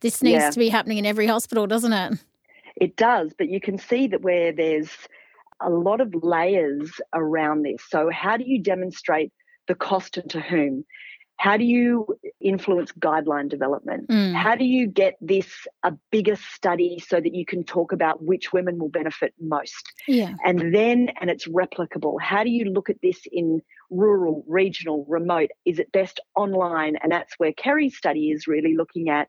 This 0.02 0.22
needs 0.22 0.42
Yeah. 0.44 0.50
to 0.50 0.60
be 0.60 0.68
happening 0.70 0.98
in 0.98 1.06
every 1.06 1.28
hospital, 1.28 1.68
doesn't 1.68 1.94
it? 1.94 2.20
It 2.76 2.98
does, 2.98 3.34
but 3.38 3.48
you 3.48 3.62
can 3.62 3.78
see 3.78 4.08
that 4.08 4.22
where 4.24 4.52
there's 4.52 4.92
a 5.62 5.70
lot 5.70 6.02
of 6.02 6.14
layers 6.14 6.92
around 7.14 7.64
this. 7.64 7.82
So, 7.90 8.10
how 8.10 8.38
do 8.38 8.44
you 8.46 8.62
demonstrate 8.62 9.32
the 9.68 9.76
cost 9.76 10.18
and 10.18 10.30
to 10.32 10.42
whom? 10.42 10.86
How 11.38 11.58
do 11.58 11.66
you 11.66 12.08
influence 12.40 12.92
guideline 12.94 13.50
development? 13.50 14.08
Mm. 14.10 14.34
How 14.34 14.56
do 14.56 14.64
you 14.64 14.88
get 14.88 15.16
this 15.20 15.48
a 15.84 15.92
bigger 16.10 16.38
study 16.38 17.04
so 17.06 17.20
that 17.20 17.36
you 17.36 17.46
can 17.46 17.64
talk 17.66 17.92
about 17.92 18.24
which 18.24 18.54
women 18.54 18.80
will 18.80 18.90
benefit 18.90 19.34
most? 19.40 19.92
Yeah. 20.08 20.34
And 20.46 20.74
then, 20.74 21.10
and 21.20 21.30
it's 21.30 21.46
replicable. 21.48 22.22
How 22.22 22.44
do 22.44 22.50
you 22.50 22.66
look 22.66 22.90
at 22.90 23.02
this 23.04 23.20
in 23.32 23.62
rural, 23.90 24.46
regional, 24.48 25.06
remote? 25.10 25.50
Is 25.66 25.78
it 25.78 25.92
best 25.92 26.22
online? 26.36 26.96
And 27.04 27.12
that's 27.12 27.34
where 27.38 27.52
Kerry's 27.52 27.98
study 27.98 28.32
is 28.32 28.48
really 28.48 28.76
looking 28.76 29.10
at 29.10 29.28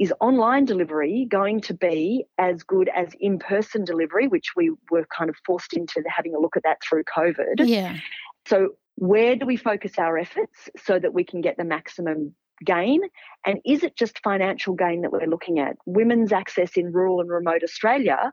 is 0.00 0.12
online 0.18 0.64
delivery 0.64 1.26
going 1.30 1.60
to 1.60 1.74
be 1.74 2.24
as 2.38 2.62
good 2.62 2.88
as 2.96 3.08
in 3.20 3.38
person 3.38 3.84
delivery, 3.84 4.26
which 4.26 4.56
we 4.56 4.72
were 4.90 5.06
kind 5.16 5.28
of 5.28 5.36
forced 5.44 5.74
into 5.74 6.02
having 6.08 6.34
a 6.34 6.38
look 6.40 6.56
at 6.56 6.62
that 6.62 6.78
through 6.82 7.04
COVID? 7.04 7.56
Yeah. 7.58 7.98
So, 8.46 8.70
where 8.96 9.36
do 9.36 9.46
we 9.46 9.56
focus 9.56 9.92
our 9.98 10.18
efforts 10.18 10.70
so 10.84 10.98
that 10.98 11.14
we 11.14 11.22
can 11.22 11.42
get 11.42 11.58
the 11.58 11.64
maximum 11.64 12.34
gain? 12.64 13.02
And 13.44 13.60
is 13.64 13.82
it 13.82 13.96
just 13.96 14.20
financial 14.24 14.74
gain 14.74 15.02
that 15.02 15.12
we're 15.12 15.26
looking 15.26 15.58
at? 15.58 15.76
Women's 15.84 16.32
access 16.32 16.72
in 16.76 16.92
rural 16.92 17.20
and 17.20 17.30
remote 17.30 17.62
Australia 17.62 18.32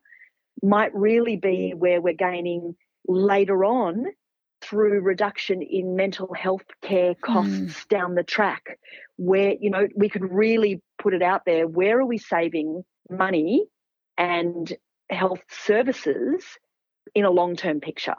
might 0.63 0.95
really 0.95 1.35
be 1.35 1.73
where 1.77 2.01
we're 2.01 2.13
gaining 2.13 2.75
later 3.07 3.65
on 3.65 4.05
through 4.61 5.01
reduction 5.01 5.61
in 5.61 5.95
mental 5.95 6.33
health 6.33 6.65
care 6.81 7.15
costs 7.15 7.51
mm. 7.51 7.87
down 7.89 8.15
the 8.15 8.23
track 8.23 8.79
where 9.17 9.53
you 9.59 9.69
know 9.69 9.87
we 9.95 10.09
could 10.09 10.31
really 10.31 10.81
put 10.97 11.13
it 11.13 11.21
out 11.21 11.43
there 11.45 11.67
where 11.67 11.99
are 11.99 12.05
we 12.05 12.17
saving 12.17 12.83
money 13.09 13.65
and 14.17 14.73
health 15.09 15.43
services 15.49 16.43
in 17.13 17.23
a 17.23 17.31
long-term 17.31 17.79
picture 17.79 18.15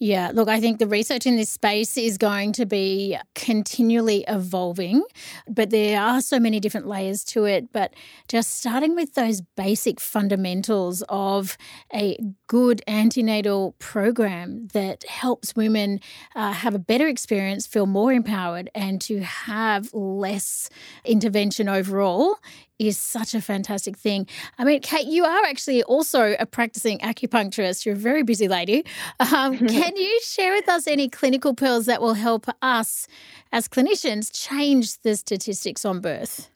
Yeah, 0.00 0.30
look, 0.32 0.48
I 0.48 0.60
think 0.60 0.78
the 0.78 0.86
research 0.86 1.26
in 1.26 1.36
this 1.36 1.50
space 1.50 1.96
is 1.96 2.18
going 2.18 2.52
to 2.52 2.66
be 2.66 3.18
continually 3.34 4.24
evolving, 4.28 5.02
but 5.48 5.70
there 5.70 6.00
are 6.00 6.20
so 6.20 6.38
many 6.38 6.60
different 6.60 6.86
layers 6.86 7.24
to 7.24 7.44
it. 7.46 7.72
But 7.72 7.94
just 8.28 8.56
starting 8.58 8.94
with 8.94 9.14
those 9.14 9.40
basic 9.40 9.98
fundamentals 9.98 11.02
of 11.08 11.56
a 11.92 12.16
good 12.46 12.80
antenatal 12.86 13.74
program 13.80 14.68
that 14.72 15.04
helps 15.04 15.56
women 15.56 16.00
uh, 16.36 16.52
have 16.52 16.74
a 16.74 16.78
better 16.78 17.08
experience, 17.08 17.66
feel 17.66 17.86
more 17.86 18.12
empowered, 18.12 18.70
and 18.76 19.00
to 19.02 19.20
have 19.20 19.92
less 19.92 20.70
intervention 21.04 21.68
overall 21.68 22.36
is 22.78 22.98
such 22.98 23.34
a 23.34 23.40
fantastic 23.40 23.96
thing. 23.96 24.26
I 24.58 24.64
mean, 24.64 24.80
Kate, 24.80 25.06
you 25.06 25.24
are 25.24 25.44
actually 25.44 25.82
also 25.84 26.34
a 26.38 26.46
practicing 26.46 26.98
acupuncturist. 27.00 27.84
You're 27.84 27.94
a 27.94 27.98
very 27.98 28.22
busy 28.22 28.48
lady. 28.48 28.84
Um, 29.20 29.58
can 29.68 29.96
you 29.96 30.20
share 30.22 30.52
with 30.52 30.68
us 30.68 30.86
any 30.86 31.08
clinical 31.08 31.54
pearls 31.54 31.86
that 31.86 32.00
will 32.00 32.14
help 32.14 32.46
us 32.62 33.06
as 33.52 33.68
clinicians 33.68 34.30
change 34.32 35.00
the 35.00 35.16
statistics 35.16 35.84
on 35.84 36.00
birth? 36.00 36.50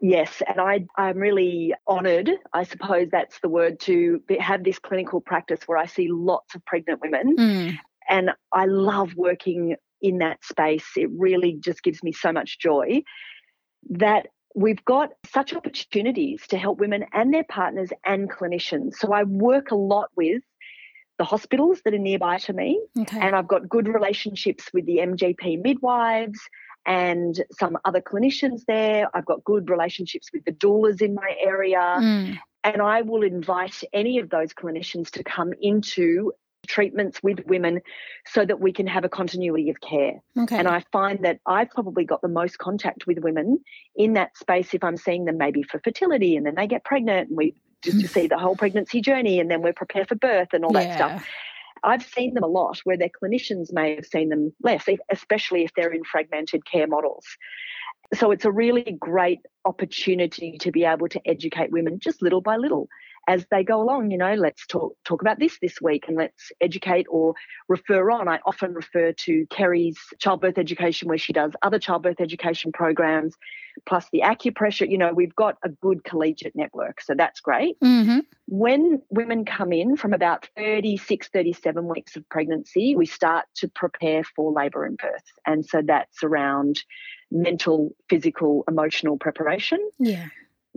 Yes, 0.00 0.42
and 0.46 0.60
I, 0.60 0.86
I'm 0.96 1.16
really 1.16 1.74
honoured, 1.88 2.30
I 2.52 2.64
suppose 2.64 3.08
that's 3.10 3.40
the 3.40 3.48
word, 3.48 3.80
to 3.80 4.20
have 4.38 4.62
this 4.62 4.78
clinical 4.78 5.22
practice 5.22 5.60
where 5.66 5.78
I 5.78 5.86
see 5.86 6.08
lots 6.10 6.54
of 6.54 6.64
pregnant 6.66 7.00
women. 7.00 7.36
Mm, 7.36 7.78
And 8.08 8.30
I 8.52 8.66
love 8.66 9.14
working 9.14 9.76
in 10.02 10.18
that 10.18 10.44
space. 10.44 10.86
It 10.96 11.08
really 11.16 11.56
just 11.58 11.82
gives 11.82 12.02
me 12.02 12.12
so 12.12 12.30
much 12.30 12.58
joy 12.58 13.02
that 13.88 14.26
we've 14.56 14.84
got 14.86 15.10
such 15.26 15.54
opportunities 15.54 16.44
to 16.48 16.56
help 16.56 16.78
women 16.78 17.04
and 17.12 17.32
their 17.32 17.44
partners 17.44 17.90
and 18.04 18.28
clinicians. 18.30 18.94
So 18.94 19.12
I 19.12 19.22
work 19.24 19.70
a 19.70 19.76
lot 19.76 20.08
with 20.16 20.42
the 21.18 21.24
hospitals 21.24 21.82
that 21.84 21.94
are 21.94 21.98
nearby 21.98 22.38
to 22.38 22.52
me, 22.52 22.80
okay. 22.98 23.20
and 23.20 23.36
I've 23.36 23.48
got 23.48 23.68
good 23.68 23.86
relationships 23.86 24.70
with 24.72 24.86
the 24.86 24.98
MGP 24.98 25.62
midwives 25.62 26.40
and 26.86 27.42
some 27.52 27.78
other 27.84 28.00
clinicians 28.00 28.62
there. 28.66 29.08
I've 29.14 29.26
got 29.26 29.44
good 29.44 29.68
relationships 29.70 30.30
with 30.32 30.44
the 30.44 30.52
doulas 30.52 31.02
in 31.02 31.14
my 31.14 31.34
area. 31.38 31.78
Mm, 31.78 32.38
And 32.64 32.82
I 32.82 33.02
will 33.02 33.22
invite 33.22 33.82
any 33.92 34.18
of 34.18 34.30
those 34.30 34.52
clinicians 34.52 35.10
to 35.12 35.22
come 35.24 35.52
into 35.60 36.32
treatments 36.66 37.22
with 37.22 37.40
women 37.46 37.80
so 38.26 38.44
that 38.44 38.60
we 38.60 38.72
can 38.72 38.86
have 38.86 39.04
a 39.04 39.08
continuity 39.08 39.70
of 39.70 39.80
care. 39.80 40.14
okay. 40.38 40.58
And 40.58 40.68
I 40.68 40.84
find 40.92 41.24
that 41.24 41.40
I've 41.46 41.70
probably 41.70 42.04
got 42.04 42.22
the 42.22 42.28
most 42.28 42.58
contact 42.58 43.06
with 43.06 43.18
women 43.18 43.60
in 43.94 44.14
that 44.14 44.36
space 44.36 44.74
if 44.74 44.84
I'm 44.84 44.96
seeing 44.96 45.24
them 45.24 45.38
maybe 45.38 45.62
for 45.62 45.80
fertility 45.80 46.36
and 46.36 46.44
then 46.46 46.54
they 46.54 46.66
get 46.66 46.84
pregnant 46.84 47.28
and 47.28 47.36
we 47.36 47.54
just 47.82 48.00
to 48.00 48.08
see 48.20 48.26
the 48.26 48.38
whole 48.38 48.56
pregnancy 48.56 49.00
journey 49.00 49.40
and 49.40 49.50
then 49.50 49.62
we're 49.62 49.72
prepared 49.72 50.08
for 50.08 50.16
birth 50.16 50.48
and 50.52 50.64
all 50.64 50.72
that 50.72 50.94
stuff. 50.94 51.26
I've 51.84 52.02
seen 52.02 52.34
them 52.34 52.42
a 52.42 52.48
lot 52.48 52.80
where 52.84 52.96
their 52.96 53.10
clinicians 53.10 53.72
may 53.72 53.94
have 53.94 54.06
seen 54.06 54.28
them 54.28 54.52
less, 54.62 54.86
especially 55.10 55.62
if 55.62 55.70
they're 55.74 55.92
in 55.92 56.04
fragmented 56.04 56.64
care 56.64 56.86
models. 56.86 57.24
So 58.14 58.30
it's 58.30 58.44
a 58.44 58.50
really 58.50 58.96
great 58.98 59.40
opportunity 59.64 60.58
to 60.58 60.70
be 60.70 60.84
able 60.84 61.08
to 61.08 61.20
educate 61.26 61.70
women 61.70 61.98
just 61.98 62.22
little 62.22 62.40
by 62.40 62.56
little 62.56 62.88
as 63.26 63.46
they 63.50 63.64
go 63.64 63.80
along. 63.80 64.10
You 64.10 64.18
know, 64.18 64.34
let's 64.34 64.66
talk 64.66 64.96
talk 65.04 65.20
about 65.20 65.38
this 65.38 65.58
this 65.60 65.80
week 65.80 66.04
and 66.08 66.16
let's 66.16 66.52
educate 66.60 67.06
or 67.08 67.34
refer 67.68 68.10
on. 68.10 68.28
I 68.28 68.40
often 68.46 68.74
refer 68.74 69.12
to 69.12 69.46
Kerry's 69.50 69.98
childbirth 70.18 70.58
education 70.58 71.08
where 71.08 71.18
she 71.18 71.32
does 71.32 71.52
other 71.62 71.78
childbirth 71.78 72.20
education 72.20 72.72
programs, 72.72 73.34
plus 73.86 74.06
the 74.12 74.20
acupressure. 74.20 74.88
You 74.88 74.98
know, 74.98 75.12
we've 75.12 75.34
got 75.34 75.56
a 75.64 75.68
good 75.68 76.04
collegiate 76.04 76.54
network, 76.54 77.00
so 77.00 77.14
that's 77.16 77.40
great. 77.40 77.78
Mm-hmm. 77.80 78.20
When 78.46 79.02
women 79.10 79.44
come 79.44 79.72
in 79.72 79.96
from 79.96 80.12
about 80.12 80.48
36, 80.56 81.28
37 81.28 81.88
weeks 81.88 82.16
of 82.16 82.28
pregnancy, 82.28 82.94
we 82.96 83.06
start 83.06 83.46
to 83.56 83.68
prepare 83.68 84.22
for 84.24 84.52
labour 84.52 84.84
and 84.84 84.96
birth, 84.98 85.24
and 85.46 85.64
so 85.66 85.82
that's 85.84 86.22
around 86.22 86.82
mental, 87.30 87.90
physical, 88.08 88.64
emotional 88.68 89.18
preparation. 89.18 89.78
Yeah. 89.98 90.26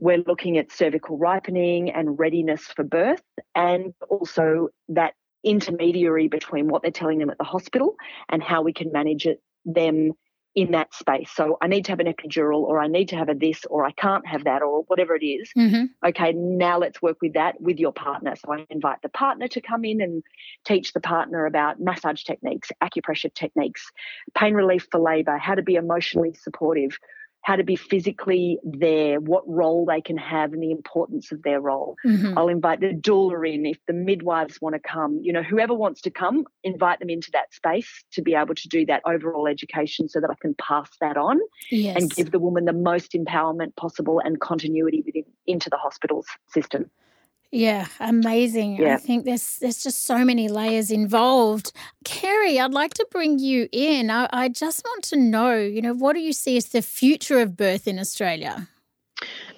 We're 0.02 0.24
looking 0.26 0.58
at 0.58 0.72
cervical 0.72 1.18
ripening 1.18 1.92
and 1.92 2.18
readiness 2.18 2.64
for 2.64 2.84
birth, 2.84 3.24
and 3.54 3.94
also 4.10 4.70
that 4.88 5.14
intermediary 5.44 6.28
between 6.28 6.68
what 6.68 6.82
they're 6.82 6.92
telling 6.92 7.20
them 7.20 7.30
at 7.30 7.38
the 7.38 7.44
hospital 7.44 7.96
and 8.30 8.42
how 8.42 8.62
we 8.62 8.74
can 8.74 8.92
manage 8.92 9.26
it 9.26 9.42
them 9.66 10.14
in 10.56 10.72
that 10.72 10.94
space. 10.94 11.30
So 11.34 11.58
I 11.62 11.68
need 11.68 11.86
to 11.86 11.92
have 11.92 12.00
an 12.00 12.12
epidural, 12.12 12.62
or 12.62 12.82
I 12.82 12.88
need 12.88 13.10
to 13.10 13.16
have 13.16 13.30
a 13.30 13.36
this, 13.36 13.66
or 13.70 13.86
I 13.86 13.92
can't 13.92 14.26
have 14.28 14.46
that, 14.46 14.62
or 14.62 14.84
whatever 14.88 15.16
it 15.16 15.24
is. 15.24 15.50
Mm-hmm. 15.58 16.08
Okay, 16.08 16.34
now 16.34 16.80
let's 16.80 17.02
work 17.02 17.18
with 17.22 17.34
that 17.34 17.62
with 17.62 17.78
your 17.78 17.94
partner. 17.94 18.36
So 18.36 18.54
I 18.54 18.66
invite 18.70 19.02
the 19.04 19.10
partner 19.10 19.48
to 19.50 19.62
come 19.62 19.86
in 19.86 20.02
and 20.02 20.24
teach 20.66 20.92
the 20.94 21.00
partner 21.00 21.46
about 21.46 21.80
massage 21.80 22.24
techniques, 22.24 22.72
acupressure 22.82 23.34
techniques, 23.34 23.92
pain 24.36 24.56
relief 24.56 24.88
for 24.92 25.00
labor, 25.00 25.38
how 25.38 25.56
to 25.56 25.62
be 25.62 25.76
emotionally 25.76 26.34
supportive, 26.34 26.98
how 27.42 27.56
to 27.56 27.64
be 27.64 27.76
physically 27.76 28.60
there, 28.64 29.20
what 29.20 29.48
role 29.48 29.86
they 29.86 30.02
can 30.02 30.18
have, 30.18 30.54
and 30.54 30.62
the 30.62 30.72
importance 30.72 31.32
of 31.32 31.42
their 31.44 31.60
role. 31.60 31.96
Mm-hmm. 32.06 32.38
I'll 32.38 32.50
invite 32.50 32.82
the 32.82 32.94
doula 32.94 33.54
in 33.54 33.66
if 33.66 33.78
the 33.88 33.94
midwives 33.94 34.60
want 34.62 34.76
to 34.76 34.80
come. 34.80 35.20
You 35.22 35.34
know, 35.34 35.44
whoever 35.44 35.74
wants 35.74 36.02
to 36.02 36.12
come, 36.12 36.46
invite 36.64 37.00
them 37.00 37.10
into 37.10 37.32
that 37.32 37.54
space 37.54 38.04
to 38.12 38.22
be 38.22 38.36
able 38.36 38.56
to 38.56 38.68
do 38.68 38.86
that 38.88 39.02
overall 39.06 39.48
education 39.48 40.10
so 40.10 40.20
that 40.20 40.30
I 40.30 40.36
can 40.42 40.54
pass 40.56 40.90
that 41.02 41.18
on 41.18 41.40
Yes. 41.72 41.96
and 41.96 42.14
give 42.14 42.32
the 42.32 42.40
woman 42.40 42.66
the 42.66 42.74
most 42.74 43.14
empowerment 43.14 43.76
possible 43.76 44.20
and 44.20 44.40
continuity 44.40 45.04
within 45.06 45.24
into 45.48 45.70
the 45.70 45.78
hospital 45.78 46.26
system. 46.48 46.90
Yeah, 47.52 47.88
amazing. 48.00 48.86
I 48.86 48.98
think 48.98 49.26
there's 49.26 49.58
there's 49.58 49.82
just 49.82 50.06
so 50.06 50.24
many 50.24 50.50
layers 50.50 50.92
involved. 50.92 51.72
Kerry, 52.06 52.60
I'd 52.60 52.74
like 52.74 52.94
to 52.96 53.08
bring 53.10 53.40
you 53.40 53.68
in. 53.72 54.12
I, 54.12 54.30
I 54.32 54.50
just 54.50 54.84
want 54.86 55.04
to 55.06 55.16
know, 55.18 55.58
you 55.58 55.82
know, 55.82 55.94
what 55.94 56.14
do 56.14 56.20
you 56.20 56.34
see 56.34 56.58
as 56.58 56.68
the 56.68 56.84
future 56.84 57.40
of 57.40 57.58
birth 57.58 57.88
in 57.88 57.98
Australia? 57.98 58.68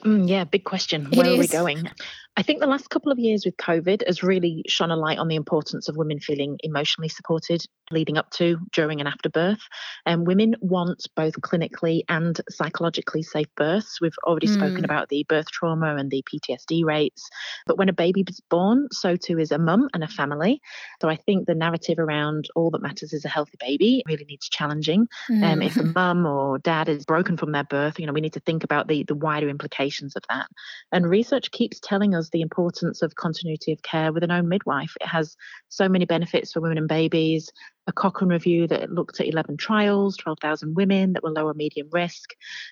Mm, 0.05 0.29
yeah, 0.29 0.45
big 0.45 0.63
question. 0.63 1.09
It 1.11 1.17
Where 1.17 1.33
are 1.33 1.37
we 1.37 1.47
going? 1.47 1.89
I 2.38 2.43
think 2.43 2.61
the 2.61 2.65
last 2.67 2.89
couple 2.89 3.11
of 3.11 3.19
years 3.19 3.45
with 3.45 3.57
COVID 3.57 4.07
has 4.07 4.23
really 4.23 4.63
shone 4.67 4.89
a 4.89 4.95
light 4.95 5.17
on 5.19 5.27
the 5.27 5.36
importance 5.36 5.89
of 5.89 5.97
women 5.97 6.19
feeling 6.19 6.57
emotionally 6.63 7.09
supported 7.09 7.61
leading 7.91 8.17
up 8.17 8.29
to, 8.32 8.57
during, 8.71 9.01
and 9.01 9.07
after 9.07 9.29
birth. 9.29 9.59
And 10.05 10.25
women 10.25 10.55
want 10.61 11.05
both 11.15 11.34
clinically 11.41 12.03
and 12.07 12.39
psychologically 12.49 13.21
safe 13.21 13.53
births. 13.57 13.99
We've 13.99 14.15
already 14.25 14.47
Mm. 14.47 14.53
spoken 14.53 14.86
about 14.86 15.09
the 15.09 15.25
birth 15.27 15.51
trauma 15.51 15.95
and 15.97 16.09
the 16.09 16.23
PTSD 16.23 16.86
rates. 16.86 17.29
But 17.65 17.77
when 17.77 17.89
a 17.89 17.93
baby 17.93 18.23
is 18.27 18.39
born, 18.49 18.88
so 18.91 19.17
too 19.17 19.38
is 19.38 19.51
a 19.51 19.57
mum 19.59 19.89
and 19.93 20.01
a 20.03 20.07
family. 20.07 20.61
So 21.01 21.09
I 21.09 21.17
think 21.17 21.47
the 21.47 21.55
narrative 21.55 21.99
around 21.99 22.47
all 22.55 22.71
that 22.71 22.82
matters 22.82 23.11
is 23.11 23.25
a 23.25 23.29
healthy 23.29 23.57
baby 23.59 24.03
really 24.07 24.23
needs 24.25 24.47
challenging. 24.47 25.07
Um, 25.41 25.61
if 25.61 25.77
a 25.79 25.84
Mm. 25.84 25.93
mum 25.95 26.25
or 26.25 26.59
dad 26.59 26.88
is 26.88 27.05
broken 27.05 27.36
from 27.36 27.51
their 27.51 27.65
birth, 27.65 27.99
you 27.99 28.05
know, 28.07 28.13
we 28.13 28.21
need 28.21 28.34
to 28.34 28.39
think 28.39 28.63
about 28.63 28.88
the, 28.88 29.03
the 29.03 29.15
wider 29.15 29.49
implications 29.49 30.15
of 30.15 30.23
that. 30.29 30.47
And 30.93 31.09
research 31.09 31.51
keeps 31.51 31.79
telling 31.82 32.15
us 32.15 32.20
the 32.30 32.41
importance 32.41 33.01
of 33.01 33.15
continuity 33.15 33.72
of 33.72 33.82
care 33.82 34.13
with 34.13 34.24
an 34.24 34.32
own 34.32 34.47
midwife. 34.47 34.95
It 35.01 35.07
has 35.07 35.36
so 35.69 35.89
many 35.89 36.05
benefits 36.05 36.53
for 36.53 36.61
women 36.61 36.78
and 36.78 36.88
babies. 36.88 37.51
A 37.88 37.91
Cochrane 37.91 38.30
review 38.30 38.67
that 38.67 38.91
looked 38.91 39.19
at 39.19 39.28
11 39.28 39.57
trials, 39.57 40.15
12,000 40.17 40.76
women 40.76 41.13
that 41.13 41.24
were 41.24 41.32
lower 41.32 41.53
medium 41.53 41.89
risk. 41.91 42.30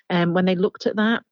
And 0.08 0.34
when 0.34 0.44
they 0.44 0.54
looked 0.54 0.86
at 0.86 0.96
that, 0.96 1.22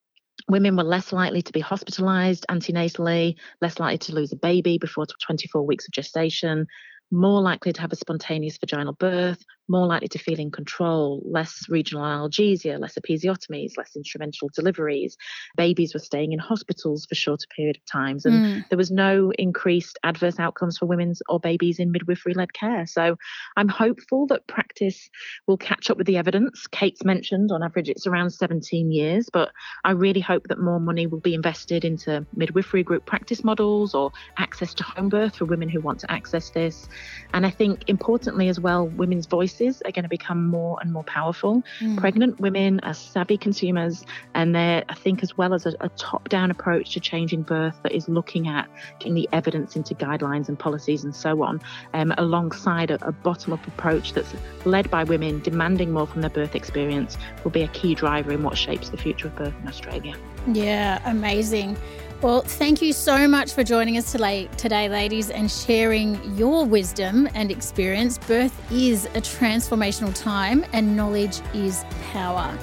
women 0.49 0.77
were 0.77 0.85
less 0.85 1.13
likely 1.13 1.43
to 1.43 1.53
be 1.53 1.61
hospitalized 1.61 2.47
antenatally, 2.49 3.37
less 3.61 3.79
likely 3.79 3.99
to 3.99 4.15
lose 4.15 4.33
a 4.33 4.37
baby 4.37 4.79
before 4.79 5.07
24 5.07 5.65
weeks 5.65 5.87
of 5.87 5.93
gestation, 5.93 6.67
more 7.11 7.41
likely 7.41 7.73
to 7.73 7.81
have 7.81 7.93
a 7.93 7.97
spontaneous 7.97 8.59
vaginal 8.59 8.93
birth, 8.93 9.45
more 9.69 9.87
likely 9.87 10.09
to 10.09 10.19
feel 10.19 10.39
in 10.41 10.51
control, 10.51 11.23
less 11.25 11.69
regional 11.69 12.05
analgesia, 12.05 12.79
less 12.81 12.97
episiotomies, 12.97 13.77
less 13.77 13.95
instrumental 13.95 14.49
deliveries. 14.55 15.17
Babies 15.57 15.93
were 15.95 16.01
staying 16.01 16.33
in 16.33 16.39
hospitals 16.39 17.07
for 17.07 17.15
shorter 17.15 17.47
period 17.55 17.77
of 17.77 17.85
times, 17.85 18.25
and 18.25 18.39
Mm. 18.43 18.69
there 18.71 18.79
was 18.79 18.91
no 18.91 19.31
increased 19.39 19.99
adverse 20.05 20.39
outcomes 20.39 20.79
for 20.79 20.87
women 20.87 21.13
or 21.29 21.39
babies 21.39 21.79
in 21.79 21.93
midwifery 21.93 22.35
led 22.35 22.53
care. 22.53 22.87
So 22.87 23.17
I'm 23.57 23.69
hopeful 23.69 24.27
that 24.29 24.47
practice 24.47 25.11
will 25.47 25.59
catch 25.59 25.91
up 25.91 25.99
with 25.99 26.07
the 26.07 26.17
evidence. 26.17 26.67
Kate's 26.69 27.05
mentioned 27.05 27.51
on 27.53 27.63
average 27.63 27.89
it's 27.89 28.07
around 28.07 28.31
17 28.31 28.91
years, 28.91 29.29
but 29.33 29.51
I 29.85 29.91
really 29.93 30.21
hope 30.21 30.49
that 30.49 30.59
more 30.59 30.81
money 30.81 31.07
will 31.07 31.21
be 31.21 31.35
invested 31.35 31.85
into 31.85 32.27
midwifery 32.35 32.83
group 32.83 33.05
practice 33.07 33.45
models 33.45 33.95
or 33.95 34.13
access 34.39 34.73
to 34.75 34.85
home 34.85 35.09
birth 35.11 35.37
for 35.37 35.45
women 35.45 35.69
who 35.69 35.81
want 35.81 36.01
to 36.01 36.11
access 36.11 36.51
this. 36.51 36.87
And 37.35 37.45
I 37.45 37.51
think 37.51 37.85
importantly 37.89 38.49
as 38.49 38.59
well, 38.59 38.89
women's 38.89 39.27
voices 39.27 39.58
are 39.61 39.93
going 39.93 40.05
to 40.05 40.09
become 40.09 40.47
more 40.47 40.79
and 40.81 40.93
more 40.93 41.05
powerful. 41.05 41.63
Mm. 41.81 41.99
Pregnant 41.99 42.41
women 42.41 42.81
are 42.81 42.95
savvy 42.95 43.37
consumers, 43.37 44.05
and 44.35 44.55
they're, 44.55 44.85
I 44.89 44.95
think, 44.95 45.23
as 45.23 45.37
well 45.37 45.55
as 45.55 45.67
a, 45.67 45.75
a 45.81 45.89
top 45.91 46.29
down 46.29 46.51
approach 46.51 46.93
to 46.95 47.01
changing 47.01 47.43
birth 47.43 47.79
that 47.83 47.93
is 47.93 48.09
looking 48.09 48.49
at 48.49 48.69
getting 48.99 49.15
the 49.15 49.29
evidence 49.33 49.77
into 49.77 49.95
guidelines 49.95 50.49
and 50.49 50.59
policies 50.59 51.05
and 51.05 51.15
so 51.15 51.43
on, 51.43 51.61
um, 51.95 52.15
alongside 52.19 52.91
a, 52.91 53.07
a 53.07 53.13
bottom 53.13 53.53
up 53.53 53.67
approach 53.67 54.13
that's 54.13 54.35
led 54.65 54.91
by 54.91 55.05
women 55.05 55.41
demanding 55.41 55.93
more 55.93 56.07
from 56.07 56.21
their 56.21 56.31
birth 56.31 56.55
experience, 56.55 57.17
will 57.45 57.51
be 57.51 57.63
a 57.63 57.69
key 57.69 57.95
driver 57.95 58.33
in 58.33 58.43
what 58.43 58.57
shapes 58.57 58.91
the 58.91 58.97
future 58.97 59.29
of 59.29 59.37
birth 59.37 59.55
in 59.61 59.69
Australia. 59.69 60.15
Yeah, 60.53 61.01
amazing. 61.05 61.77
Well, 62.21 62.43
thank 62.43 62.83
you 62.83 62.93
so 62.93 63.29
much 63.29 63.53
for 63.53 63.63
joining 63.63 63.97
us 63.97 64.11
today, 64.11 64.89
ladies, 64.89 65.31
and 65.31 65.49
sharing 65.49 66.19
your 66.37 66.65
wisdom 66.65 67.29
and 67.35 67.53
experience. 67.53 68.19
Birth 68.19 68.61
is 68.73 69.05
a 69.07 69.21
transformational 69.21 70.13
time, 70.21 70.65
and 70.73 70.97
knowledge 70.97 71.41
is 71.55 71.85
power. 72.11 72.59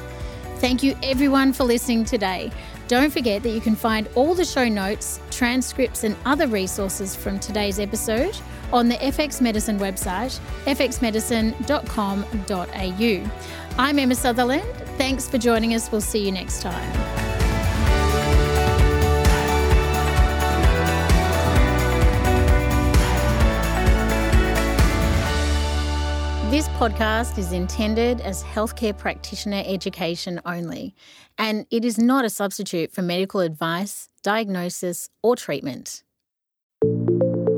Thank 0.58 0.84
you, 0.84 0.98
everyone, 1.02 1.54
for 1.54 1.64
listening 1.64 2.04
today. 2.04 2.52
Don't 2.90 3.14
forget 3.14 3.44
that 3.44 3.50
you 3.50 3.62
can 3.62 3.78
find 3.78 4.10
all 4.16 4.36
the 4.36 4.44
show 4.44 4.68
notes, 4.68 5.22
transcripts, 5.32 6.04
and 6.04 6.18
other 6.26 6.48
resources 6.48 7.16
from 7.16 7.40
today's 7.40 7.80
episode 7.80 8.38
on 8.74 8.90
the 8.90 8.96
FX 8.96 9.40
Medicine 9.40 9.80
website, 9.80 10.38
fxmedicine.com.au. 10.66 13.30
I'm 13.78 14.00
Emma 14.00 14.16
Sutherland. 14.16 14.70
Thanks 14.98 15.30
for 15.30 15.38
joining 15.38 15.76
us. 15.76 15.90
We'll 15.92 16.02
see 16.02 16.26
you 16.26 16.34
next 16.34 16.62
time. 16.62 17.25
This 26.56 26.70
podcast 26.70 27.38
is 27.38 27.52
intended 27.52 28.22
as 28.22 28.42
healthcare 28.42 28.98
practitioner 28.98 29.62
education 29.66 30.40
only, 30.46 30.96
and 31.38 31.66
it 31.70 31.84
is 31.84 31.98
not 31.98 32.24
a 32.24 32.30
substitute 32.30 32.94
for 32.94 33.02
medical 33.02 33.42
advice, 33.42 34.08
diagnosis, 34.24 35.10
or 35.22 35.36
treatment. 35.36 36.06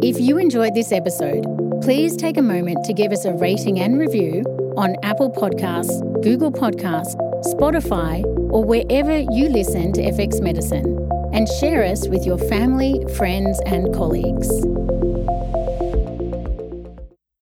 If 0.02 0.20
you 0.20 0.40
enjoyed 0.40 0.74
this 0.74 0.92
episode, 0.92 1.44
please 1.84 2.18
take 2.18 2.38
a 2.38 2.42
moment 2.42 2.86
to 2.86 2.94
give 2.94 3.12
us 3.12 3.24
a 3.24 3.34
rating 3.34 3.80
and 3.80 4.00
review 4.00 4.42
on 4.76 4.96
Apple 5.04 5.30
Podcasts, 5.32 6.02
Google 6.24 6.52
Podcasts, 6.52 7.14
Spotify, 7.54 8.24
or 8.52 8.66
wherever 8.66 9.16
you 9.16 9.48
listen 9.48 9.94
to 9.94 10.02
FX 10.02 10.42
Medicine, 10.42 11.08
and 11.34 11.48
share 11.60 11.84
us 11.84 12.08
with 12.08 12.26
your 12.26 12.40
family, 12.40 13.06
friends, 13.16 13.62
and 13.68 13.94
colleagues. 13.94 14.50